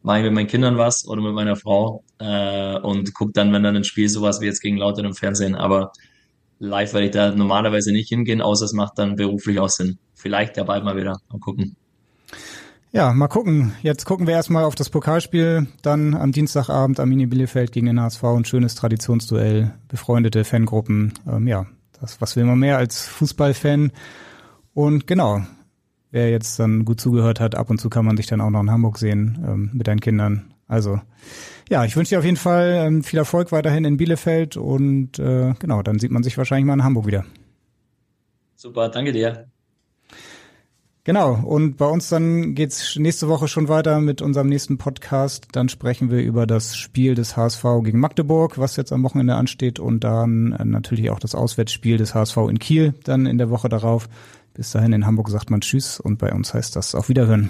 mache 0.04 0.20
ich 0.20 0.24
mit 0.26 0.34
meinen 0.34 0.48
Kindern 0.48 0.78
was 0.78 1.08
oder 1.08 1.22
mit 1.22 1.34
meiner 1.34 1.56
Frau 1.56 2.04
äh, 2.20 2.78
und 2.80 3.14
gucke 3.14 3.32
dann, 3.34 3.54
wenn 3.54 3.64
dann 3.64 3.76
ein 3.76 3.84
Spiel 3.84 4.10
sowas 4.10 4.42
wie 4.42 4.46
jetzt 4.46 4.62
gegen 4.62 4.78
Lauter 4.78 5.04
im 5.04 5.14
Fernsehen. 5.14 5.56
Aber 5.56 5.92
live 6.62 6.94
werde 6.94 7.08
ich 7.08 7.12
da 7.12 7.32
normalerweise 7.32 7.92
nicht 7.92 8.10
hingehen, 8.10 8.42
außer 8.42 8.66
es 8.66 8.74
macht 8.74 8.98
dann 8.98 9.16
beruflich 9.16 9.60
auch 9.60 9.70
Sinn. 9.70 9.98
Vielleicht 10.14 10.58
ja 10.58 10.64
bald 10.64 10.84
mal 10.84 10.96
wieder. 10.96 11.18
Mal 11.30 11.40
gucken. 11.40 11.76
Ja, 12.94 13.14
mal 13.14 13.28
gucken. 13.28 13.74
Jetzt 13.82 14.06
gucken 14.06 14.28
wir 14.28 14.36
erstmal 14.36 14.66
auf 14.66 14.76
das 14.76 14.90
Pokalspiel. 14.90 15.68
Dann 15.82 16.14
am 16.14 16.32
Dienstagabend 16.32 17.00
Arminia 17.00 17.28
Bielefeld 17.28 17.72
gegen 17.72 17.88
den 17.88 18.00
HSV. 18.00 18.24
Ein 18.24 18.46
schönes 18.46 18.76
Traditionsduell. 18.76 19.74
Befreundete 19.88 20.44
Fangruppen. 20.44 21.14
Ähm, 21.28 21.48
ja, 21.48 21.66
das, 22.00 22.22
was 22.22 22.36
will 22.36 22.44
man 22.44 22.60
mehr 22.60 22.78
als 22.78 23.08
Fußballfan? 23.08 23.92
Und 24.74 25.08
genau, 25.08 25.42
wer 26.12 26.30
jetzt 26.30 26.60
dann 26.60 26.86
gut 26.86 27.02
zugehört 27.02 27.40
hat, 27.40 27.56
ab 27.56 27.70
und 27.70 27.80
zu 27.80 27.90
kann 27.90 28.06
man 28.06 28.18
sich 28.18 28.28
dann 28.28 28.42
auch 28.42 28.50
noch 28.50 28.62
in 28.62 28.72
Hamburg 28.72 28.98
sehen 29.00 29.44
ähm, 29.48 29.70
mit 29.74 29.88
deinen 29.88 30.02
Kindern. 30.02 30.54
Also 30.68 31.02
ja, 31.72 31.86
ich 31.86 31.96
wünsche 31.96 32.10
dir 32.10 32.20
auf 32.20 32.26
jeden 32.26 32.38
Fall 32.38 32.84
ähm, 32.86 33.02
viel 33.02 33.18
Erfolg 33.18 33.54
weiterhin 33.54 33.86
in 33.86 33.96
Bielefeld 33.96 34.58
und 34.58 35.18
äh, 35.20 35.54
genau, 35.58 35.82
dann 35.82 36.00
sieht 36.00 36.12
man 36.12 36.22
sich 36.22 36.38
wahrscheinlich 36.38 36.66
mal 36.66 36.74
in 36.74 36.84
Hamburg 36.84 37.08
wieder. 37.08 37.24
Super, 38.58 38.90
danke 38.90 39.14
dir. 39.14 39.48
Genau, 41.06 41.34
und 41.34 41.78
bei 41.78 41.86
uns 41.86 42.10
dann 42.10 42.56
geht's 42.56 42.98
nächste 42.98 43.30
Woche 43.30 43.48
schon 43.48 43.70
weiter 43.70 44.02
mit 44.02 44.22
unserem 44.22 44.48
nächsten 44.48 44.78
Podcast. 44.78 45.48
Dann 45.54 45.70
sprechen 45.70 46.12
wir 46.12 46.22
über 46.22 46.46
das 46.46 46.76
Spiel 46.76 47.16
des 47.16 47.38
HSV 47.38 47.64
gegen 47.84 48.02
Magdeburg, 48.02 48.60
was 48.60 48.76
jetzt 48.76 48.92
am 48.92 49.02
Wochenende 49.04 49.36
ansteht, 49.36 49.80
und 49.80 50.04
dann 50.04 50.52
äh, 50.52 50.66
natürlich 50.66 51.10
auch 51.10 51.20
das 51.20 51.36
Auswärtsspiel 51.36 51.96
des 51.96 52.14
HSV 52.14 52.38
in 52.50 52.60
Kiel 52.60 52.94
dann 53.06 53.26
in 53.26 53.38
der 53.38 53.50
Woche 53.50 53.70
darauf. 53.70 54.10
Bis 54.54 54.72
dahin 54.72 54.92
in 54.92 55.06
Hamburg 55.06 55.30
sagt 55.30 55.50
man 55.50 55.62
Tschüss 55.62 56.02
und 56.02 56.18
bei 56.18 56.34
uns 56.34 56.54
heißt 56.54 56.76
das 56.76 56.96
auf 56.96 57.08
Wiederhören. 57.08 57.50